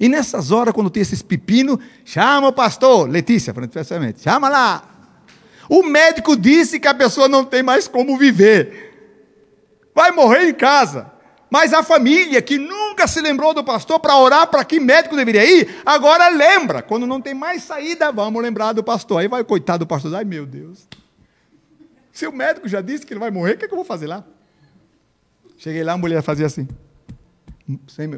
E 0.00 0.08
nessas 0.08 0.50
horas, 0.50 0.74
quando 0.74 0.90
tem 0.90 1.00
esses 1.00 1.22
pepinos, 1.22 1.78
chama 2.04 2.48
o 2.48 2.52
pastor, 2.52 3.08
Letícia, 3.08 3.54
especialmente, 3.56 4.20
chama 4.20 4.48
lá. 4.48 4.82
O 5.68 5.84
médico 5.84 6.36
disse 6.36 6.80
que 6.80 6.88
a 6.88 6.94
pessoa 6.94 7.28
não 7.28 7.44
tem 7.44 7.62
mais 7.62 7.86
como 7.86 8.18
viver. 8.18 9.92
Vai 9.94 10.10
morrer 10.10 10.48
em 10.48 10.52
casa. 10.52 11.08
Mas 11.48 11.72
a 11.72 11.84
família 11.84 12.42
que 12.42 12.58
nunca 12.58 13.06
se 13.06 13.20
lembrou 13.20 13.54
do 13.54 13.62
pastor 13.62 14.00
para 14.00 14.16
orar 14.16 14.48
para 14.48 14.64
que 14.64 14.80
médico 14.80 15.14
deveria 15.14 15.44
ir, 15.44 15.80
agora 15.86 16.28
lembra. 16.30 16.82
Quando 16.82 17.06
não 17.06 17.20
tem 17.20 17.32
mais 17.32 17.62
saída, 17.62 18.10
vamos 18.10 18.42
lembrar 18.42 18.72
do 18.72 18.82
pastor. 18.82 19.20
Aí 19.20 19.28
vai, 19.28 19.44
coitado 19.44 19.84
do 19.84 19.88
pastor, 19.88 20.12
ai 20.16 20.24
meu 20.24 20.44
Deus. 20.44 20.88
Se 22.10 22.26
o 22.26 22.32
médico 22.32 22.66
já 22.66 22.80
disse 22.80 23.06
que 23.06 23.12
ele 23.12 23.20
vai 23.20 23.30
morrer, 23.30 23.52
o 23.52 23.58
que, 23.58 23.66
é 23.66 23.68
que 23.68 23.72
eu 23.72 23.78
vou 23.78 23.84
fazer 23.84 24.08
lá? 24.08 24.24
Cheguei 25.56 25.84
lá, 25.84 25.92
a 25.92 25.98
mulher 25.98 26.20
fazia 26.22 26.46
assim, 26.46 26.66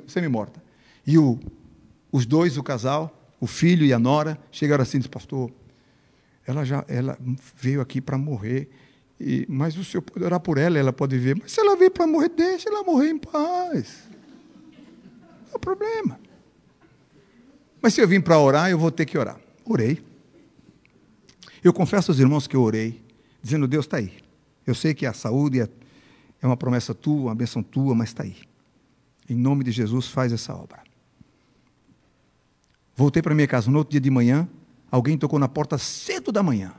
semi-morta. 0.06 0.62
E 1.06 1.18
o, 1.18 1.38
os 2.10 2.26
dois, 2.26 2.56
o 2.56 2.62
casal, 2.62 3.16
o 3.40 3.46
filho 3.46 3.84
e 3.84 3.92
a 3.92 3.98
nora, 3.98 4.38
chegaram 4.50 4.82
assim 4.82 4.98
e 4.98 5.00
disseram, 5.00 5.12
pastor, 5.12 5.50
ela 6.46 6.64
já 6.64 6.84
ela 6.88 7.18
veio 7.56 7.80
aqui 7.80 8.00
para 8.00 8.18
morrer 8.18 8.68
e, 9.24 9.46
mas 9.48 9.76
o 9.76 9.84
senhor 9.84 10.02
pode 10.02 10.24
orar 10.24 10.40
por 10.40 10.58
ela, 10.58 10.76
ela 10.76 10.92
pode 10.92 11.16
ver. 11.16 11.36
Mas 11.40 11.52
se 11.52 11.60
ela 11.60 11.76
veio 11.76 11.92
para 11.92 12.08
morrer, 12.08 12.28
deixa 12.28 12.68
ela 12.68 12.82
morrer 12.82 13.10
em 13.10 13.18
paz. 13.18 14.08
Não 15.48 15.54
é 15.54 15.58
problema. 15.58 16.18
Mas 17.80 17.94
se 17.94 18.00
eu 18.00 18.08
vim 18.08 18.20
para 18.20 18.36
orar, 18.38 18.68
eu 18.68 18.78
vou 18.78 18.90
ter 18.90 19.06
que 19.06 19.16
orar. 19.16 19.38
Orei. 19.64 20.02
Eu 21.62 21.72
confesso 21.72 22.10
aos 22.10 22.18
irmãos 22.18 22.48
que 22.48 22.56
eu 22.56 22.62
orei, 22.62 23.00
dizendo: 23.40 23.68
Deus 23.68 23.84
está 23.84 23.98
aí. 23.98 24.12
Eu 24.66 24.74
sei 24.74 24.92
que 24.92 25.06
a 25.06 25.12
saúde 25.12 25.60
é, 25.60 25.68
é 26.40 26.46
uma 26.46 26.56
promessa 26.56 26.92
tua, 26.92 27.26
uma 27.26 27.34
bênção 27.34 27.62
tua, 27.62 27.94
mas 27.94 28.08
está 28.08 28.24
aí. 28.24 28.36
Em 29.28 29.36
nome 29.36 29.64
de 29.64 29.70
Jesus, 29.70 30.06
faz 30.08 30.32
essa 30.32 30.54
obra. 30.54 30.82
Voltei 32.94 33.22
para 33.22 33.34
minha 33.34 33.46
casa. 33.46 33.70
No 33.70 33.78
outro 33.78 33.92
dia 33.92 34.00
de 34.00 34.10
manhã, 34.10 34.48
alguém 34.90 35.16
tocou 35.16 35.38
na 35.38 35.48
porta 35.48 35.78
cedo 35.78 36.30
da 36.30 36.42
manhã. 36.42 36.72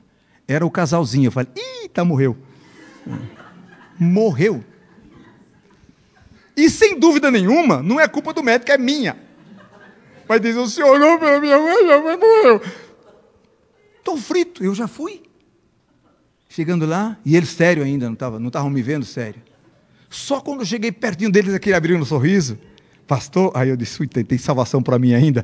Era 0.47 0.65
o 0.65 0.71
casalzinho. 0.71 1.27
Eu 1.27 1.31
falei, 1.31 1.49
eita, 1.55 2.03
morreu. 2.05 2.37
Morreu. 3.99 4.63
E 6.55 6.69
sem 6.69 6.99
dúvida 6.99 7.31
nenhuma, 7.31 7.81
não 7.81 7.99
é 7.99 8.07
culpa 8.07 8.33
do 8.33 8.43
médico, 8.43 8.71
é 8.71 8.77
minha. 8.77 9.17
Mas 10.27 10.41
diz, 10.41 10.55
o 10.55 10.67
senhor 10.67 10.99
não, 10.99 11.19
minha 11.19 11.59
mãe, 11.59 11.83
minha 11.83 12.01
mãe 12.01 12.17
morreu. 12.17 12.61
Estou 13.97 14.17
frito, 14.17 14.63
eu 14.63 14.73
já 14.73 14.87
fui. 14.87 15.23
Chegando 16.49 16.85
lá, 16.85 17.17
e 17.25 17.35
eles 17.35 17.49
sério 17.49 17.83
ainda, 17.83 18.05
não 18.05 18.13
estavam 18.13 18.39
não 18.39 18.49
tavam 18.51 18.69
me 18.69 18.81
vendo 18.81 19.05
sério. 19.05 19.41
Só 20.13 20.39
quando 20.39 20.59
eu 20.59 20.65
cheguei 20.67 20.91
pertinho 20.91 21.31
deles, 21.31 21.55
aquele 21.55 21.75
abriu 21.75 21.97
um 21.97 22.05
sorriso. 22.05 22.55
Pastor, 23.07 23.51
aí 23.55 23.69
eu 23.69 23.75
disse, 23.75 24.05
tem, 24.05 24.23
tem 24.23 24.37
salvação 24.37 24.81
para 24.81 24.99
mim 24.99 25.15
ainda. 25.15 25.43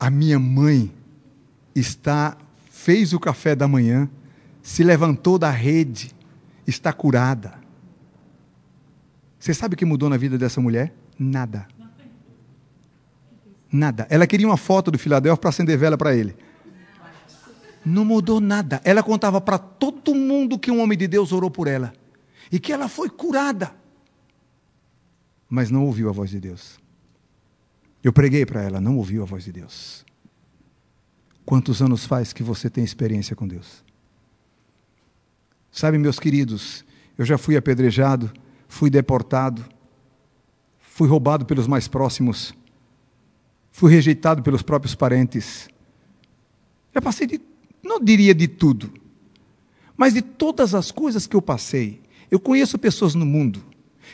A 0.00 0.10
minha 0.10 0.36
mãe 0.36 0.92
está 1.72 2.36
fez 2.68 3.12
o 3.12 3.20
café 3.20 3.54
da 3.54 3.68
manhã, 3.68 4.10
se 4.62 4.82
levantou 4.82 5.38
da 5.38 5.48
rede, 5.48 6.10
está 6.66 6.92
curada. 6.92 7.54
Você 9.38 9.54
sabe 9.54 9.74
o 9.74 9.78
que 9.78 9.84
mudou 9.84 10.10
na 10.10 10.16
vida 10.16 10.36
dessa 10.36 10.60
mulher? 10.60 10.92
Nada. 11.16 11.68
Nada. 13.70 14.08
Ela 14.10 14.26
queria 14.26 14.48
uma 14.48 14.56
foto 14.56 14.90
do 14.90 14.98
Filadélfia 14.98 15.40
para 15.40 15.50
acender 15.50 15.78
vela 15.78 15.96
para 15.96 16.16
ele. 16.16 16.34
Não 17.84 18.04
mudou 18.04 18.40
nada. 18.40 18.80
Ela 18.82 19.04
contava 19.04 19.40
para 19.40 19.56
todo 19.56 20.16
mundo 20.16 20.58
que 20.58 20.72
um 20.72 20.80
homem 20.80 20.98
de 20.98 21.06
Deus 21.06 21.30
orou 21.30 21.48
por 21.48 21.68
ela 21.68 21.92
e 22.50 22.58
que 22.58 22.72
ela 22.72 22.88
foi 22.88 23.08
curada. 23.08 23.74
Mas 25.48 25.70
não 25.70 25.84
ouviu 25.84 26.08
a 26.08 26.12
voz 26.12 26.30
de 26.30 26.40
Deus. 26.40 26.78
Eu 28.02 28.12
preguei 28.12 28.46
para 28.46 28.62
ela, 28.62 28.80
não 28.80 28.96
ouviu 28.96 29.22
a 29.22 29.26
voz 29.26 29.44
de 29.44 29.52
Deus. 29.52 30.04
Quantos 31.44 31.80
anos 31.80 32.04
faz 32.04 32.32
que 32.32 32.42
você 32.42 32.68
tem 32.68 32.84
experiência 32.84 33.36
com 33.36 33.46
Deus? 33.46 33.84
Sabe, 35.70 35.98
meus 35.98 36.18
queridos, 36.18 36.84
eu 37.18 37.24
já 37.24 37.36
fui 37.36 37.56
apedrejado, 37.56 38.32
fui 38.68 38.90
deportado, 38.90 39.64
fui 40.78 41.08
roubado 41.08 41.44
pelos 41.44 41.66
mais 41.66 41.86
próximos, 41.86 42.54
fui 43.70 43.92
rejeitado 43.92 44.42
pelos 44.42 44.62
próprios 44.62 44.94
parentes. 44.94 45.68
Já 46.94 47.02
passei 47.02 47.26
de, 47.26 47.40
não 47.82 48.00
diria 48.00 48.34
de 48.34 48.48
tudo, 48.48 48.92
mas 49.96 50.14
de 50.14 50.22
todas 50.22 50.74
as 50.74 50.90
coisas 50.90 51.26
que 51.26 51.36
eu 51.36 51.42
passei. 51.42 52.00
Eu 52.30 52.40
conheço 52.40 52.78
pessoas 52.78 53.14
no 53.14 53.26
mundo 53.26 53.64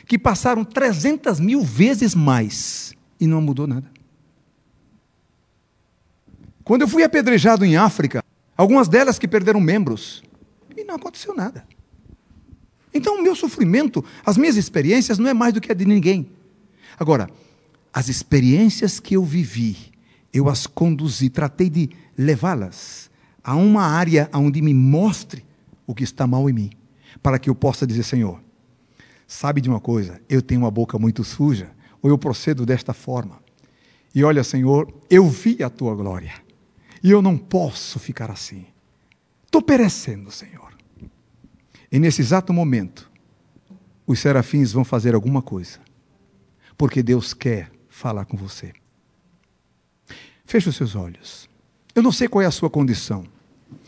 que 0.05 0.17
passaram 0.17 0.63
300 0.63 1.39
mil 1.39 1.63
vezes 1.63 2.13
mais 2.13 2.93
e 3.19 3.27
não 3.27 3.41
mudou 3.41 3.67
nada. 3.67 3.91
Quando 6.63 6.81
eu 6.81 6.87
fui 6.87 7.03
apedrejado 7.03 7.65
em 7.65 7.75
África, 7.75 8.23
algumas 8.55 8.87
delas 8.87 9.19
que 9.19 9.27
perderam 9.27 9.59
membros, 9.59 10.23
e 10.75 10.83
não 10.83 10.95
aconteceu 10.95 11.35
nada. 11.35 11.65
Então, 12.93 13.19
o 13.19 13.23
meu 13.23 13.35
sofrimento, 13.35 14.03
as 14.25 14.37
minhas 14.37 14.55
experiências, 14.55 15.17
não 15.17 15.29
é 15.29 15.33
mais 15.33 15.53
do 15.53 15.59
que 15.59 15.71
a 15.71 15.75
de 15.75 15.85
ninguém. 15.85 16.29
Agora, 16.97 17.29
as 17.91 18.07
experiências 18.07 18.99
que 18.99 19.15
eu 19.15 19.23
vivi, 19.23 19.77
eu 20.31 20.47
as 20.47 20.67
conduzi, 20.67 21.29
tratei 21.29 21.69
de 21.69 21.89
levá-las 22.17 23.09
a 23.43 23.55
uma 23.55 23.83
área 23.83 24.29
onde 24.33 24.61
me 24.61 24.73
mostre 24.73 25.43
o 25.85 25.93
que 25.93 26.03
está 26.03 26.25
mal 26.25 26.49
em 26.49 26.53
mim, 26.53 26.69
para 27.23 27.39
que 27.39 27.49
eu 27.49 27.55
possa 27.55 27.87
dizer: 27.87 28.03
Senhor, 28.03 28.39
sabe 29.25 29.61
de 29.61 29.69
uma 29.69 29.79
coisa? 29.79 30.21
Eu 30.29 30.41
tenho 30.41 30.61
uma 30.61 30.69
boca 30.69 30.99
muito 30.99 31.23
suja, 31.23 31.71
ou 32.01 32.09
eu 32.09 32.17
procedo 32.17 32.65
desta 32.65 32.93
forma. 32.93 33.41
E 34.13 34.23
olha, 34.23 34.43
Senhor, 34.43 34.93
eu 35.09 35.27
vi 35.27 35.63
a 35.63 35.69
tua 35.69 35.95
glória, 35.95 36.33
e 37.01 37.09
eu 37.09 37.21
não 37.21 37.37
posso 37.37 37.97
ficar 37.97 38.29
assim. 38.29 38.65
Estou 39.45 39.61
perecendo, 39.61 40.29
Senhor. 40.29 40.73
E 41.91 41.97
nesse 41.97 42.21
exato 42.21 42.51
momento, 42.51 43.09
os 44.05 44.19
serafins 44.19 44.71
vão 44.73 44.83
fazer 44.83 45.15
alguma 45.15 45.41
coisa, 45.41 45.79
porque 46.77 47.01
Deus 47.01 47.33
quer 47.33 47.71
falar 47.87 48.25
com 48.25 48.35
você. 48.35 48.73
Feche 50.43 50.69
os 50.69 50.75
seus 50.75 50.95
olhos. 50.95 51.49
Eu 51.95 52.03
não 52.03 52.11
sei 52.11 52.27
qual 52.27 52.41
é 52.41 52.45
a 52.45 52.51
sua 52.51 52.69
condição. 52.69 53.23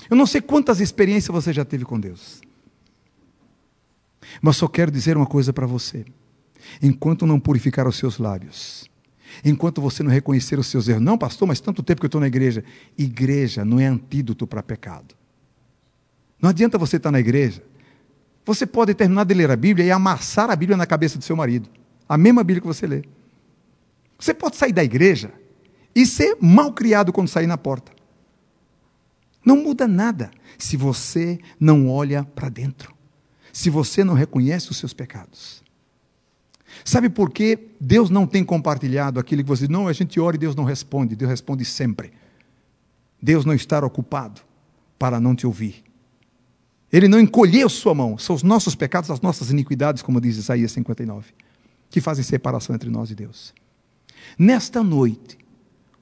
Eu 0.10 0.16
não 0.16 0.26
sei 0.26 0.40
quantas 0.40 0.80
experiências 0.80 1.34
você 1.34 1.52
já 1.52 1.66
teve 1.66 1.84
com 1.84 2.00
Deus. 2.00 2.42
Mas 4.42 4.58
só 4.58 4.68
quero 4.68 4.92
dizer 4.92 5.18
uma 5.18 5.26
coisa 5.26 5.52
para 5.52 5.66
você. 5.66 6.06
Enquanto 6.82 7.26
não 7.26 7.40
purificar 7.40 7.88
os 7.88 7.96
seus 7.96 8.18
lábios, 8.18 8.90
enquanto 9.44 9.82
você 9.82 10.02
não 10.02 10.12
reconhecer 10.12 10.58
os 10.58 10.68
seus 10.68 10.88
erros, 10.88 11.02
não, 11.02 11.18
pastor, 11.18 11.48
mas 11.48 11.60
tanto 11.60 11.84
tempo 11.84 12.02
que 12.02 12.06
eu 12.06 12.08
estou 12.08 12.22
na 12.22 12.28
igreja. 12.28 12.64
Igreja 12.98 13.64
não 13.64 13.80
é 13.80 13.86
antídoto 13.86 14.48
para 14.48 14.64
pecado. 14.64 15.16
Não 16.42 16.50
adianta 16.50 16.78
você 16.78 16.98
estar 16.98 17.12
na 17.12 17.20
igreja 17.20 17.62
você 18.46 18.66
pode 18.66 18.94
terminar 18.94 19.26
de 19.26 19.34
ler 19.34 19.50
a 19.50 19.56
Bíblia 19.56 19.88
e 19.88 19.92
amassar 19.92 20.52
a 20.52 20.56
Bíblia 20.56 20.78
na 20.78 20.86
cabeça 20.86 21.18
do 21.18 21.24
seu 21.24 21.36
marido. 21.36 21.68
A 22.08 22.18
mesma 22.18 22.44
Bíblia 22.44 22.62
que 22.62 22.68
você 22.68 22.86
lê. 22.86 23.04
Você 24.20 24.34
pode 24.34 24.56
sair 24.56 24.72
da 24.72 24.84
igreja 24.84 25.34
e 25.96 26.06
ser 26.06 26.38
mal 26.40 26.72
criado 26.72 27.12
quando 27.12 27.28
sair 27.28 27.48
na 27.48 27.58
porta. 27.58 27.92
Não 29.44 29.58
muda 29.58 29.88
nada 29.88 30.30
se 30.58 30.78
você 30.78 31.40
não 31.60 31.90
olha 31.90 32.24
para 32.24 32.48
dentro. 32.48 32.95
Se 33.56 33.70
você 33.70 34.04
não 34.04 34.14
reconhece 34.14 34.70
os 34.70 34.76
seus 34.76 34.92
pecados. 34.92 35.64
Sabe 36.84 37.08
por 37.10 37.30
que 37.30 37.58
Deus 37.80 38.10
não 38.10 38.28
tem 38.28 38.44
compartilhado 38.44 39.18
aquilo 39.18 39.42
que 39.42 39.48
você. 39.48 39.66
Não, 39.66 39.88
a 39.88 39.94
gente 39.94 40.20
ora 40.20 40.36
e 40.36 40.40
Deus 40.40 40.58
não 40.58 40.66
responde. 40.66 41.16
Deus 41.16 41.32
responde 41.32 41.64
sempre. 41.64 42.12
Deus 43.22 43.46
não 43.46 43.54
está 43.54 43.80
ocupado 43.80 44.42
para 45.00 45.22
não 45.22 45.34
te 45.34 45.48
ouvir. 45.48 45.86
Ele 46.92 47.08
não 47.08 47.18
encolheu 47.18 47.70
sua 47.70 47.96
mão. 47.96 48.18
São 48.18 48.36
os 48.36 48.44
nossos 48.44 48.76
pecados, 48.76 49.10
as 49.10 49.22
nossas 49.22 49.50
iniquidades, 49.52 50.04
como 50.04 50.20
diz 50.20 50.36
Isaías 50.36 50.74
59, 50.74 51.32
que 51.90 52.02
fazem 52.02 52.26
separação 52.26 52.76
entre 52.76 52.90
nós 52.90 53.10
e 53.10 53.16
Deus. 53.16 53.54
Nesta 54.38 54.84
noite, 54.84 55.38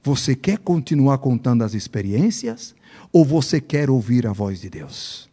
você 0.02 0.34
quer 0.34 0.58
continuar 0.58 1.18
contando 1.18 1.62
as 1.62 1.72
experiências 1.72 2.74
ou 3.12 3.24
você 3.24 3.60
quer 3.60 3.88
ouvir 3.88 4.26
a 4.26 4.32
voz 4.32 4.60
de 4.60 4.68
Deus? 4.68 5.32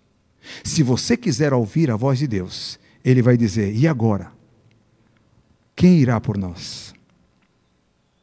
Se 0.64 0.84
você 0.84 1.16
quiser 1.16 1.54
ouvir 1.54 1.92
a 1.92 1.96
voz 1.96 2.20
de 2.20 2.28
Deus, 2.28 2.80
ele 3.04 3.22
vai 3.22 3.38
dizer: 3.38 3.76
e 3.76 3.88
agora? 3.88 4.32
Quem 5.76 6.00
irá 6.00 6.20
por 6.20 6.38
nós? 6.38 6.94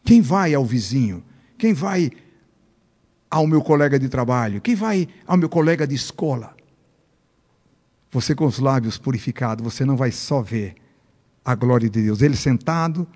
Quem 0.04 0.20
vai 0.20 0.54
ao 0.54 0.64
vizinho? 0.64 1.24
Quem 1.56 1.72
vai 1.72 2.10
ao 3.30 3.46
meu 3.46 3.60
colega 3.60 3.98
de 3.98 4.08
trabalho? 4.08 4.60
Quem 4.60 4.74
vai 4.74 5.08
ao 5.26 5.36
meu 5.36 5.48
colega 5.48 5.86
de 5.86 5.94
escola? 5.94 6.56
Você 8.10 8.34
com 8.34 8.46
os 8.46 8.58
lábios 8.58 8.96
purificados, 8.96 9.64
você 9.64 9.84
não 9.84 9.96
vai 9.96 10.10
só 10.10 10.40
ver 10.40 10.76
a 11.44 11.54
glória 11.54 11.88
de 11.90 12.02
Deus. 12.02 12.22
Ele 12.22 12.36
sentado, 12.36 13.06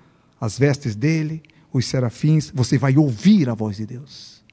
as 0.40 0.58
vestes 0.58 0.94
dele, 0.94 1.42
os 1.72 1.86
serafins, 1.86 2.50
você 2.52 2.76
vai 2.76 2.96
ouvir 2.96 3.48
a 3.48 3.54
voz 3.54 3.76
de 3.76 3.86
Deus. 3.86 4.44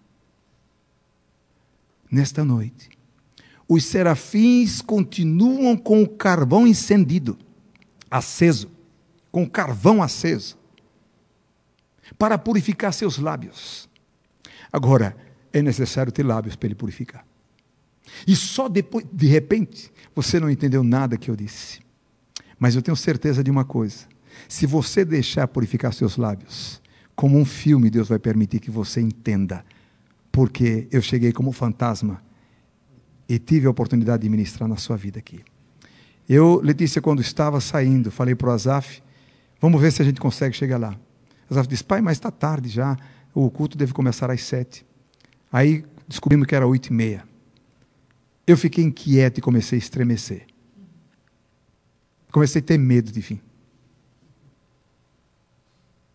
Nesta 2.09 2.45
noite, 2.45 2.89
os 3.69 3.85
serafins 3.85 4.81
continuam 4.81 5.77
com 5.77 6.01
o 6.01 6.09
carvão 6.09 6.65
encendido, 6.65 7.37
aceso, 8.09 8.71
com 9.31 9.43
o 9.43 9.49
carvão 9.49 10.01
aceso, 10.01 10.57
para 12.17 12.35
purificar 12.35 12.91
seus 12.91 13.19
lábios. 13.19 13.87
Agora, 14.73 15.15
é 15.53 15.61
necessário 15.61 16.11
ter 16.11 16.23
lábios 16.23 16.55
para 16.55 16.65
ele 16.65 16.75
purificar. 16.75 17.23
E 18.25 18.35
só 18.35 18.67
depois, 18.67 19.05
de 19.13 19.27
repente, 19.27 19.91
você 20.15 20.39
não 20.39 20.49
entendeu 20.49 20.83
nada 20.83 21.15
que 21.15 21.29
eu 21.29 21.35
disse. 21.35 21.79
Mas 22.57 22.75
eu 22.75 22.81
tenho 22.81 22.97
certeza 22.97 23.43
de 23.43 23.51
uma 23.51 23.63
coisa: 23.63 24.07
se 24.47 24.65
você 24.65 25.05
deixar 25.05 25.47
purificar 25.47 25.93
seus 25.93 26.17
lábios, 26.17 26.81
como 27.15 27.37
um 27.37 27.45
filme, 27.45 27.91
Deus 27.91 28.09
vai 28.09 28.17
permitir 28.17 28.59
que 28.59 28.71
você 28.71 28.99
entenda. 28.99 29.63
Porque 30.31 30.87
eu 30.91 31.03
cheguei 31.03 31.31
como 31.31 31.51
fantasma 31.51 32.19
e 33.29 33.37
tive 33.37 33.67
a 33.67 33.69
oportunidade 33.69 34.23
de 34.23 34.29
ministrar 34.29 34.67
na 34.67 34.75
sua 34.75 34.97
vida 34.97 35.19
aqui. 35.19 35.45
Eu, 36.27 36.59
Letícia, 36.63 36.99
quando 36.99 37.21
estava 37.21 37.61
saindo, 37.61 38.09
falei 38.09 38.33
para 38.33 38.49
o 38.49 38.51
Azaf: 38.51 39.03
vamos 39.61 39.79
ver 39.79 39.91
se 39.91 40.01
a 40.01 40.05
gente 40.05 40.19
consegue 40.19 40.57
chegar 40.57 40.79
lá. 40.79 40.99
Azaf 41.47 41.67
disse: 41.67 41.83
pai, 41.83 42.01
mas 42.01 42.17
está 42.17 42.31
tarde 42.31 42.67
já, 42.69 42.97
o 43.33 43.49
culto 43.51 43.77
deve 43.77 43.93
começar 43.93 44.31
às 44.31 44.41
sete. 44.41 44.83
Aí 45.51 45.85
descobrimos 46.07 46.47
que 46.47 46.55
era 46.55 46.65
oito 46.65 46.87
e 46.87 46.93
meia. 46.93 47.23
Eu 48.47 48.57
fiquei 48.57 48.83
inquieto 48.83 49.37
e 49.37 49.41
comecei 49.41 49.77
a 49.77 49.79
estremecer. 49.79 50.47
Comecei 52.31 52.61
a 52.61 52.65
ter 52.65 52.79
medo 52.79 53.11
de 53.11 53.21
vir. 53.21 53.41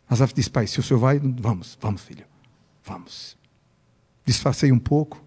Asaf 0.08 0.34
disse, 0.34 0.50
pai, 0.50 0.66
se 0.66 0.78
o 0.78 0.82
senhor 0.82 0.98
vai, 0.98 1.18
vamos, 1.18 1.78
vamos, 1.80 2.02
filho, 2.02 2.24
vamos. 2.84 3.36
Disfarcei 4.24 4.70
um 4.70 4.78
pouco 4.78 5.24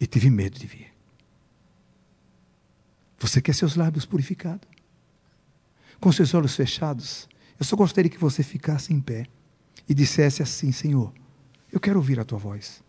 e 0.00 0.06
tive 0.06 0.30
medo 0.30 0.58
de 0.58 0.66
vir. 0.66 0.92
Você 3.18 3.40
quer 3.40 3.54
seus 3.54 3.76
lábios 3.76 4.04
purificados? 4.04 4.68
Com 6.00 6.12
seus 6.12 6.34
olhos 6.34 6.54
fechados? 6.54 7.28
Eu 7.58 7.64
só 7.64 7.74
gostaria 7.74 8.10
que 8.10 8.18
você 8.18 8.42
ficasse 8.42 8.92
em 8.92 9.00
pé 9.00 9.26
e 9.88 9.94
dissesse 9.94 10.42
assim: 10.42 10.70
Senhor, 10.72 11.12
eu 11.72 11.80
quero 11.80 11.98
ouvir 11.98 12.20
a 12.20 12.24
tua 12.24 12.38
voz. 12.38 12.84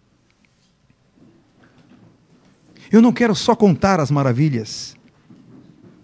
Eu 2.92 3.02
não 3.02 3.12
quero 3.12 3.36
só 3.36 3.56
contar 3.56 4.00
as 4.00 4.12
maravilhas, 4.12 4.96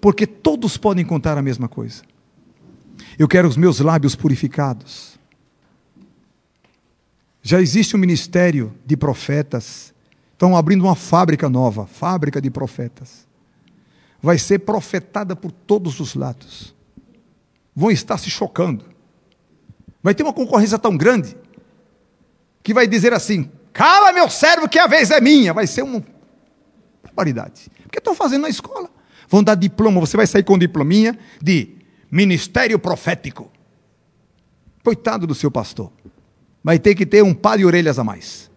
porque 0.02 0.28
todos 0.28 0.78
podem 0.78 1.06
contar 1.06 1.38
a 1.38 1.42
mesma 1.42 1.68
coisa. 1.68 2.04
Eu 3.18 3.28
quero 3.28 3.48
os 3.48 3.58
meus 3.58 3.80
lábios 3.80 4.16
purificados. 4.16 5.20
Já 7.42 7.62
existe 7.62 7.96
um 7.96 8.00
ministério 8.00 8.74
de 8.86 8.96
profetas. 8.96 9.93
Estão 10.34 10.58
abrindo 10.58 10.84
uma 10.84 10.96
fábrica 10.96 11.50
nova 11.50 11.86
fábrica 11.86 12.42
de 12.42 12.50
profetas. 12.50 13.26
Vai 14.22 14.38
ser 14.38 14.60
profetada 14.60 15.36
por 15.36 15.52
todos 15.52 16.00
os 16.00 16.16
lados. 16.16 16.76
Vão 17.76 17.92
estar 17.92 18.18
se 18.18 18.30
chocando. 18.30 18.86
Vai 20.02 20.14
ter 20.14 20.24
uma 20.24 20.34
concorrência 20.34 20.78
tão 20.78 20.98
grande 20.98 21.38
que 22.62 22.74
vai 22.74 22.88
dizer 22.88 23.14
assim: 23.14 23.50
cala 23.72 24.12
meu 24.12 24.30
servo 24.30 24.68
que 24.68 24.80
a 24.80 24.88
vez 24.88 25.12
é 25.12 25.22
minha. 25.22 25.54
Vai 25.54 25.68
ser 25.68 25.84
um 25.84 26.04
barbaridade. 27.04 27.70
Porque 27.84 28.00
estão 28.00 28.16
fazendo 28.16 28.44
na 28.44 28.50
escola. 28.50 28.90
Vão 29.28 29.44
dar 29.44 29.56
diploma, 29.56 30.00
você 30.00 30.18
vai 30.18 30.28
sair 30.28 30.44
com 30.44 30.58
diplominha 30.58 31.18
de 31.42 31.76
ministério 32.12 32.78
profético. 32.78 33.52
Coitado 34.84 35.26
do 35.26 35.34
seu 35.34 35.50
pastor. 35.50 35.92
Vai 36.64 36.80
ter 36.80 36.96
que 36.96 37.06
ter 37.06 37.24
um 37.24 37.34
par 37.34 37.58
de 37.58 37.66
orelhas 37.66 37.98
a 37.98 38.04
mais. 38.04 38.52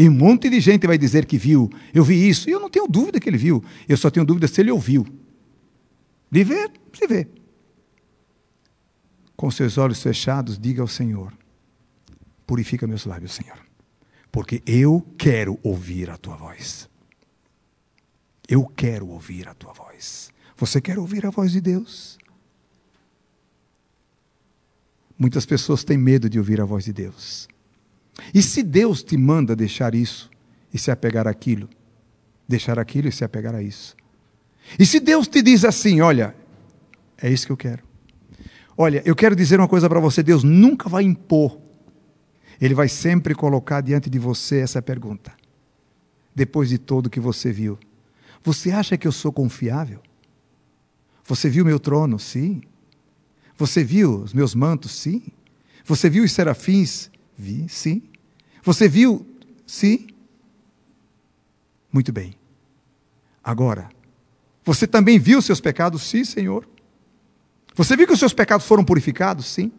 E 0.00 0.08
um 0.08 0.12
monte 0.12 0.48
de 0.48 0.60
gente 0.60 0.86
vai 0.86 0.96
dizer 0.96 1.26
que 1.26 1.36
viu. 1.36 1.68
Eu 1.92 2.02
vi 2.02 2.26
isso. 2.26 2.48
E 2.48 2.52
eu 2.54 2.58
não 2.58 2.70
tenho 2.70 2.88
dúvida 2.88 3.20
que 3.20 3.28
ele 3.28 3.36
viu. 3.36 3.62
Eu 3.86 3.98
só 3.98 4.10
tenho 4.10 4.24
dúvida 4.24 4.48
se 4.48 4.58
ele 4.58 4.70
ouviu. 4.70 5.06
De 6.30 6.42
ver, 6.42 6.72
se 6.90 7.06
vê. 7.06 7.28
Com 9.36 9.50
seus 9.50 9.76
olhos 9.76 10.02
fechados, 10.02 10.58
diga 10.58 10.80
ao 10.80 10.88
Senhor: 10.88 11.34
Purifica 12.46 12.86
meus 12.86 13.04
lábios, 13.04 13.32
Senhor. 13.32 13.58
Porque 14.32 14.62
eu 14.64 15.06
quero 15.18 15.58
ouvir 15.62 16.08
a 16.08 16.16
tua 16.16 16.34
voz. 16.34 16.88
Eu 18.48 18.64
quero 18.64 19.06
ouvir 19.06 19.48
a 19.48 19.52
tua 19.52 19.74
voz. 19.74 20.30
Você 20.56 20.80
quer 20.80 20.98
ouvir 20.98 21.26
a 21.26 21.30
voz 21.30 21.52
de 21.52 21.60
Deus? 21.60 22.16
Muitas 25.18 25.44
pessoas 25.44 25.84
têm 25.84 25.98
medo 25.98 26.30
de 26.30 26.38
ouvir 26.38 26.58
a 26.58 26.64
voz 26.64 26.86
de 26.86 26.92
Deus. 26.94 27.46
E 28.34 28.42
se 28.42 28.62
Deus 28.62 29.02
te 29.02 29.16
manda 29.16 29.56
deixar 29.56 29.94
isso 29.94 30.30
e 30.72 30.78
se 30.78 30.90
apegar 30.90 31.26
àquilo, 31.26 31.68
deixar 32.48 32.78
aquilo 32.78 33.08
e 33.08 33.12
se 33.12 33.24
apegar 33.24 33.54
a 33.54 33.62
isso. 33.62 33.96
E 34.78 34.86
se 34.86 35.00
Deus 35.00 35.26
te 35.26 35.42
diz 35.42 35.64
assim, 35.64 36.00
olha, 36.00 36.34
é 37.20 37.30
isso 37.30 37.46
que 37.46 37.52
eu 37.52 37.56
quero. 37.56 37.82
Olha, 38.76 39.02
eu 39.04 39.14
quero 39.14 39.36
dizer 39.36 39.60
uma 39.60 39.68
coisa 39.68 39.88
para 39.88 40.00
você: 40.00 40.22
Deus 40.22 40.42
nunca 40.42 40.88
vai 40.88 41.02
impor, 41.02 41.60
Ele 42.58 42.74
vai 42.74 42.88
sempre 42.88 43.34
colocar 43.34 43.82
diante 43.82 44.08
de 44.08 44.18
você 44.18 44.60
essa 44.60 44.80
pergunta. 44.80 45.32
Depois 46.34 46.70
de 46.70 46.78
tudo 46.78 47.10
que 47.10 47.20
você 47.20 47.52
viu, 47.52 47.78
você 48.42 48.70
acha 48.70 48.96
que 48.96 49.06
eu 49.06 49.12
sou 49.12 49.32
confiável? 49.32 50.00
Você 51.24 51.50
viu 51.50 51.64
meu 51.64 51.78
trono? 51.78 52.18
Sim. 52.18 52.62
Você 53.56 53.84
viu 53.84 54.22
os 54.22 54.32
meus 54.32 54.54
mantos? 54.54 54.92
Sim. 54.92 55.24
Você 55.84 56.08
viu 56.08 56.24
os 56.24 56.32
serafins? 56.32 57.10
Vi, 57.40 57.68
sim. 57.70 58.02
Você 58.62 58.86
viu? 58.86 59.26
Sim. 59.66 60.08
Muito 61.90 62.12
bem. 62.12 62.34
Agora, 63.42 63.88
você 64.62 64.86
também 64.86 65.18
viu 65.18 65.40
seus 65.40 65.58
pecados? 65.58 66.02
Sim, 66.02 66.22
Senhor. 66.22 66.68
Você 67.74 67.96
viu 67.96 68.06
que 68.06 68.12
os 68.12 68.18
seus 68.18 68.34
pecados 68.34 68.66
foram 68.66 68.84
purificados? 68.84 69.46
Sim. 69.46 69.72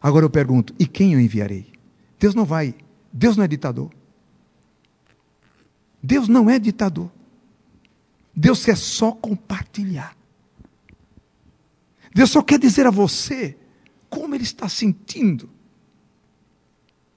Agora 0.00 0.24
eu 0.24 0.30
pergunto: 0.30 0.72
e 0.78 0.86
quem 0.86 1.14
eu 1.14 1.20
enviarei? 1.20 1.72
Deus 2.20 2.36
não 2.36 2.44
vai. 2.44 2.72
Deus 3.12 3.36
não 3.36 3.44
é 3.44 3.48
ditador. 3.48 3.90
Deus 6.00 6.28
não 6.28 6.48
é 6.48 6.56
ditador. 6.58 7.10
Deus 8.34 8.64
quer 8.64 8.76
só 8.76 9.10
compartilhar. 9.10 10.16
Deus 12.14 12.30
só 12.30 12.42
quer 12.42 12.60
dizer 12.60 12.86
a 12.86 12.90
você 12.90 13.56
como 14.08 14.34
ele 14.36 14.44
está 14.44 14.68
sentindo 14.68 15.50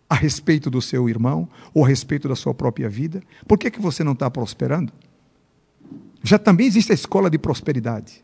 a 0.10 0.16
respeito 0.16 0.70
do 0.70 0.82
seu 0.82 1.10
irmão 1.10 1.50
ou 1.74 1.84
a 1.84 1.88
respeito 1.88 2.28
da 2.28 2.36
sua 2.36 2.54
própria 2.54 2.90
vida? 2.90 3.22
Por 3.48 3.58
que, 3.58 3.72
que 3.72 3.82
você 3.82 4.04
não 4.04 4.14
está 4.14 4.30
prosperando? 4.30 4.94
Já 6.24 6.40
também 6.40 6.68
existe 6.68 6.92
a 6.92 6.96
escola 6.96 7.30
de 7.30 7.38
prosperidade. 7.38 8.24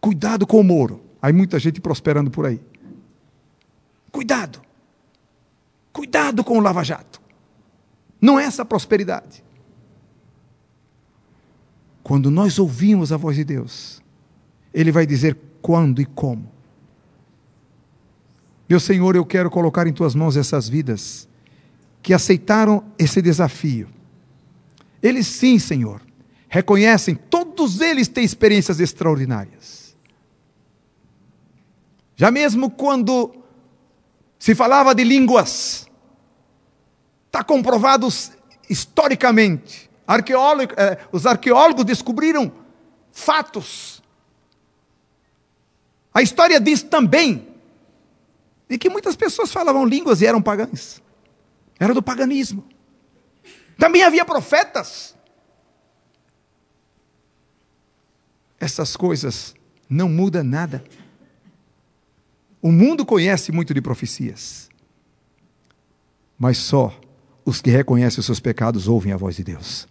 Cuidado 0.00 0.46
com 0.46 0.60
o 0.60 0.64
Moro. 0.64 1.00
Há 1.20 1.32
muita 1.32 1.58
gente 1.58 1.80
prosperando 1.80 2.30
por 2.30 2.46
aí. 2.46 2.60
Cuidado. 4.10 4.60
Cuidado 5.92 6.42
com 6.42 6.58
o 6.58 6.60
Lava 6.60 6.82
Jato. 6.82 7.20
Não 8.20 8.38
é 8.38 8.44
essa 8.44 8.64
prosperidade. 8.64 9.42
Quando 12.02 12.30
nós 12.30 12.58
ouvimos 12.58 13.12
a 13.12 13.16
voz 13.16 13.36
de 13.36 13.44
Deus, 13.44 14.02
Ele 14.74 14.90
vai 14.92 15.06
dizer 15.06 15.36
quando 15.60 16.00
e 16.00 16.04
como. 16.04 16.51
Meu 18.72 18.80
Senhor, 18.80 19.14
eu 19.14 19.26
quero 19.26 19.50
colocar 19.50 19.86
em 19.86 19.92
tuas 19.92 20.14
mãos 20.14 20.34
essas 20.34 20.66
vidas 20.66 21.28
que 22.02 22.14
aceitaram 22.14 22.82
esse 22.98 23.20
desafio. 23.20 23.86
Eles 25.02 25.26
sim, 25.26 25.58
Senhor, 25.58 26.00
reconhecem, 26.48 27.14
todos 27.14 27.82
eles 27.82 28.08
têm 28.08 28.24
experiências 28.24 28.80
extraordinárias. 28.80 29.94
Já 32.16 32.30
mesmo 32.30 32.70
quando 32.70 33.34
se 34.38 34.54
falava 34.54 34.94
de 34.94 35.04
línguas, 35.04 35.86
está 37.26 37.44
comprovado 37.44 38.08
historicamente. 38.70 39.90
Arqueólogo, 40.06 40.72
eh, 40.78 40.98
os 41.12 41.26
arqueólogos 41.26 41.84
descobriram 41.84 42.50
fatos. 43.10 44.02
A 46.14 46.22
história 46.22 46.58
diz 46.58 46.82
também 46.82 47.51
de 48.72 48.78
que 48.78 48.88
muitas 48.88 49.14
pessoas 49.14 49.52
falavam 49.52 49.84
línguas 49.84 50.22
e 50.22 50.26
eram 50.26 50.40
pagãs. 50.40 51.02
Era 51.78 51.92
do 51.92 52.02
paganismo. 52.02 52.64
Também 53.76 54.02
havia 54.02 54.24
profetas. 54.24 55.14
Essas 58.58 58.96
coisas 58.96 59.54
não 59.90 60.08
mudam 60.08 60.42
nada. 60.42 60.82
O 62.62 62.72
mundo 62.72 63.04
conhece 63.04 63.52
muito 63.52 63.74
de 63.74 63.82
profecias, 63.82 64.70
mas 66.38 66.56
só 66.56 66.98
os 67.44 67.60
que 67.60 67.70
reconhecem 67.70 68.20
os 68.20 68.26
seus 68.26 68.40
pecados 68.40 68.88
ouvem 68.88 69.12
a 69.12 69.18
voz 69.18 69.36
de 69.36 69.44
Deus. 69.44 69.86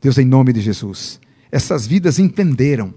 Deus, 0.00 0.16
em 0.16 0.24
nome 0.24 0.52
de 0.52 0.60
Jesus, 0.60 1.18
essas 1.50 1.88
vidas 1.88 2.20
entenderam 2.20 2.94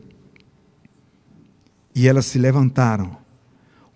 e 1.96 2.08
elas 2.08 2.28
se 2.28 2.38
levantaram 2.38 3.26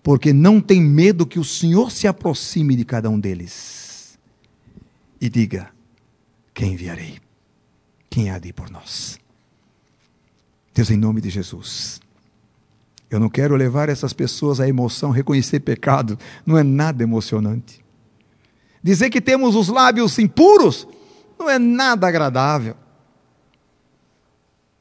porque 0.02 0.32
não 0.32 0.60
tem 0.60 0.80
medo 0.80 1.26
que 1.26 1.38
o 1.38 1.44
Senhor 1.44 1.90
se 1.90 2.06
aproxime 2.06 2.74
de 2.74 2.84
cada 2.84 3.08
um 3.08 3.18
deles 3.18 4.18
e 5.20 5.28
diga: 5.30 5.70
Quem 6.52 6.72
enviarei? 6.72 7.20
Quem 8.10 8.30
há 8.30 8.38
de 8.38 8.48
ir 8.48 8.52
por 8.52 8.68
nós? 8.70 9.18
Deus, 10.74 10.90
em 10.90 10.96
nome 10.96 11.20
de 11.20 11.30
Jesus. 11.30 12.00
Eu 13.08 13.20
não 13.20 13.28
quero 13.28 13.54
levar 13.54 13.88
essas 13.88 14.12
pessoas 14.12 14.58
à 14.58 14.66
emoção, 14.66 15.10
reconhecer 15.10 15.60
pecado, 15.60 16.18
não 16.46 16.56
é 16.56 16.62
nada 16.62 17.02
emocionante. 17.02 17.84
Dizer 18.82 19.10
que 19.10 19.20
temos 19.20 19.54
os 19.54 19.68
lábios 19.68 20.18
impuros 20.18 20.88
não 21.38 21.48
é 21.48 21.58
nada 21.58 22.08
agradável. 22.08 22.74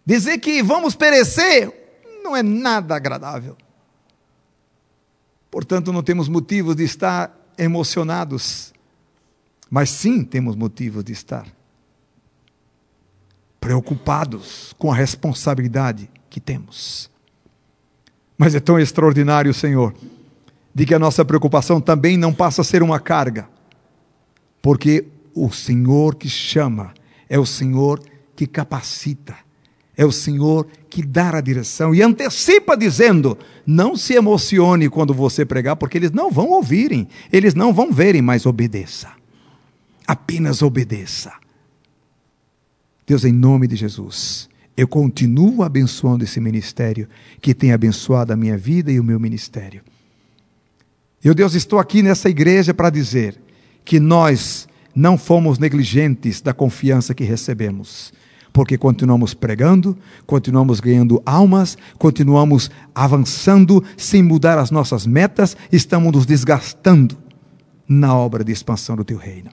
Dizer 0.06 0.40
que 0.40 0.64
vamos 0.64 0.96
perecer 0.96 1.72
não 2.24 2.36
é 2.36 2.42
nada 2.42 2.96
agradável. 2.96 3.56
Portanto, 5.52 5.92
não 5.92 6.02
temos 6.02 6.30
motivos 6.30 6.78
de 6.78 6.86
estar 6.86 7.38
emocionados, 7.58 8.74
mas 9.70 9.90
sim 9.90 10.24
temos 10.24 10.56
motivos 10.56 11.04
de 11.04 11.12
estar 11.12 11.46
preocupados 13.60 14.74
com 14.80 14.92
a 14.92 14.96
responsabilidade 14.96 16.10
que 16.30 16.40
temos. 16.40 17.12
Mas 18.38 18.56
é 18.56 18.60
tão 18.60 18.80
extraordinário, 18.80 19.54
Senhor, 19.54 19.94
de 20.74 20.86
que 20.86 20.96
a 20.96 21.00
nossa 21.00 21.24
preocupação 21.24 21.82
também 21.82 22.18
não 22.18 22.34
passa 22.34 22.62
a 22.62 22.66
ser 22.66 22.82
uma 22.82 23.00
carga, 23.00 23.48
porque 24.62 25.06
o 25.36 25.52
Senhor 25.52 26.16
que 26.16 26.30
chama 26.30 26.94
é 27.30 27.38
o 27.38 27.46
Senhor 27.46 28.02
que 28.36 28.48
capacita 28.48 29.36
é 30.02 30.06
o 30.06 30.12
Senhor 30.12 30.68
que 30.90 31.04
dá 31.04 31.38
a 31.38 31.42
direção 31.42 31.94
e 31.94 32.02
antecipa 32.02 32.76
dizendo: 32.76 33.38
não 33.68 33.96
se 33.96 34.16
emocione 34.16 34.90
quando 34.90 35.14
você 35.14 35.46
pregar, 35.46 35.76
porque 35.76 35.96
eles 35.96 36.10
não 36.10 36.32
vão 36.32 36.50
ouvirem, 36.50 37.08
eles 37.32 37.54
não 37.54 37.72
vão 37.72 37.92
verem, 37.92 38.20
mas 38.20 38.48
obedeça. 38.48 39.12
Apenas 40.08 40.64
obedeça. 40.64 41.32
Deus, 43.06 43.24
em 43.24 43.32
nome 43.32 43.68
de 43.68 43.76
Jesus, 43.76 44.50
eu 44.76 44.88
continuo 44.88 45.62
abençoando 45.62 46.24
esse 46.24 46.40
ministério 46.40 47.08
que 47.40 47.54
tem 47.54 47.72
abençoado 47.72 48.34
a 48.34 48.36
minha 48.36 48.58
vida 48.58 48.92
e 48.92 49.00
o 49.00 49.04
meu 49.04 49.20
ministério. 49.20 49.84
Eu, 51.24 51.36
Deus, 51.36 51.54
estou 51.54 51.78
aqui 51.78 52.02
nessa 52.02 52.28
igreja 52.28 52.74
para 52.74 52.90
dizer 52.90 53.40
que 53.86 54.00
nós 54.00 54.68
não 54.96 55.16
fomos 55.16 55.60
negligentes 55.60 56.42
da 56.42 56.56
confiança 56.56 57.14
que 57.14 57.24
recebemos 57.24 58.12
porque 58.54 58.78
continuamos 58.78 59.34
pregando, 59.34 59.98
continuamos 60.26 60.80
ganhando 60.80 61.22
almas, 61.26 61.78
continuamos 61.98 62.70
avançando 62.94 63.84
sem 63.96 64.22
mudar 64.22 64.58
as 64.58 64.72
nossas 64.72 65.06
metas, 65.06 65.56
estamos 65.72 66.12
nos 66.12 66.26
desgastando 66.26 67.18
na 67.88 68.16
obra 68.16 68.44
de 68.44 68.52
expansão 68.52 68.96
do 68.96 69.06
teu 69.06 69.18
reino. 69.18 69.50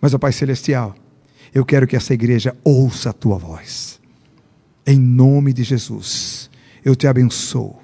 Mas, 0.00 0.14
ó 0.14 0.18
Pai 0.18 0.32
Celestial, 0.32 0.94
eu 1.54 1.64
quero 1.64 1.86
que 1.86 1.96
essa 1.96 2.14
igreja 2.14 2.56
ouça 2.64 3.10
a 3.10 3.12
tua 3.12 3.36
voz. 3.36 4.00
Em 4.86 4.98
nome 4.98 5.52
de 5.52 5.62
Jesus, 5.62 6.50
eu 6.84 6.96
te 6.96 7.06
abençoo, 7.06 7.78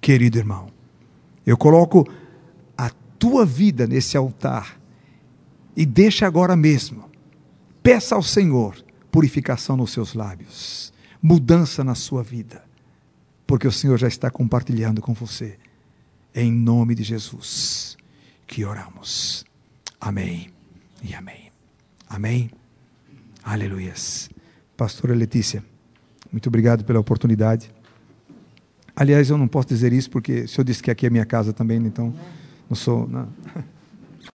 querido 0.00 0.38
irmão. 0.38 0.68
Eu 1.44 1.56
coloco 1.56 2.08
a 2.78 2.90
tua 3.18 3.44
vida 3.44 3.86
nesse 3.86 4.16
altar 4.16 4.80
e 5.76 5.84
deixa 5.84 6.26
agora 6.26 6.56
mesmo. 6.56 7.04
Peça 7.82 8.14
ao 8.14 8.22
Senhor 8.22 8.85
purificação 9.10 9.76
nos 9.76 9.92
seus 9.92 10.14
lábios, 10.14 10.92
mudança 11.22 11.82
na 11.82 11.94
sua 11.94 12.22
vida, 12.22 12.64
porque 13.46 13.66
o 13.66 13.72
Senhor 13.72 13.98
já 13.98 14.08
está 14.08 14.30
compartilhando 14.30 15.00
com 15.00 15.12
você. 15.14 15.58
Em 16.34 16.52
nome 16.52 16.94
de 16.94 17.02
Jesus 17.02 17.96
que 18.46 18.64
oramos. 18.64 19.44
Amém. 20.00 20.50
e 21.02 21.14
amém. 21.14 21.50
Amém. 22.08 22.50
Aleluias. 23.42 24.30
Pastora 24.76 25.14
Letícia, 25.14 25.64
muito 26.30 26.48
obrigado 26.48 26.84
pela 26.84 27.00
oportunidade. 27.00 27.70
Aliás, 28.94 29.30
eu 29.30 29.38
não 29.38 29.48
posso 29.48 29.68
dizer 29.68 29.92
isso 29.92 30.10
porque 30.10 30.46
se 30.46 30.58
eu 30.58 30.64
disse 30.64 30.82
que 30.82 30.90
aqui 30.90 31.06
é 31.06 31.10
minha 31.10 31.26
casa 31.26 31.52
também, 31.52 31.78
então 31.78 32.14
não 32.68 32.76
sou. 32.76 33.06
Não. 33.08 33.28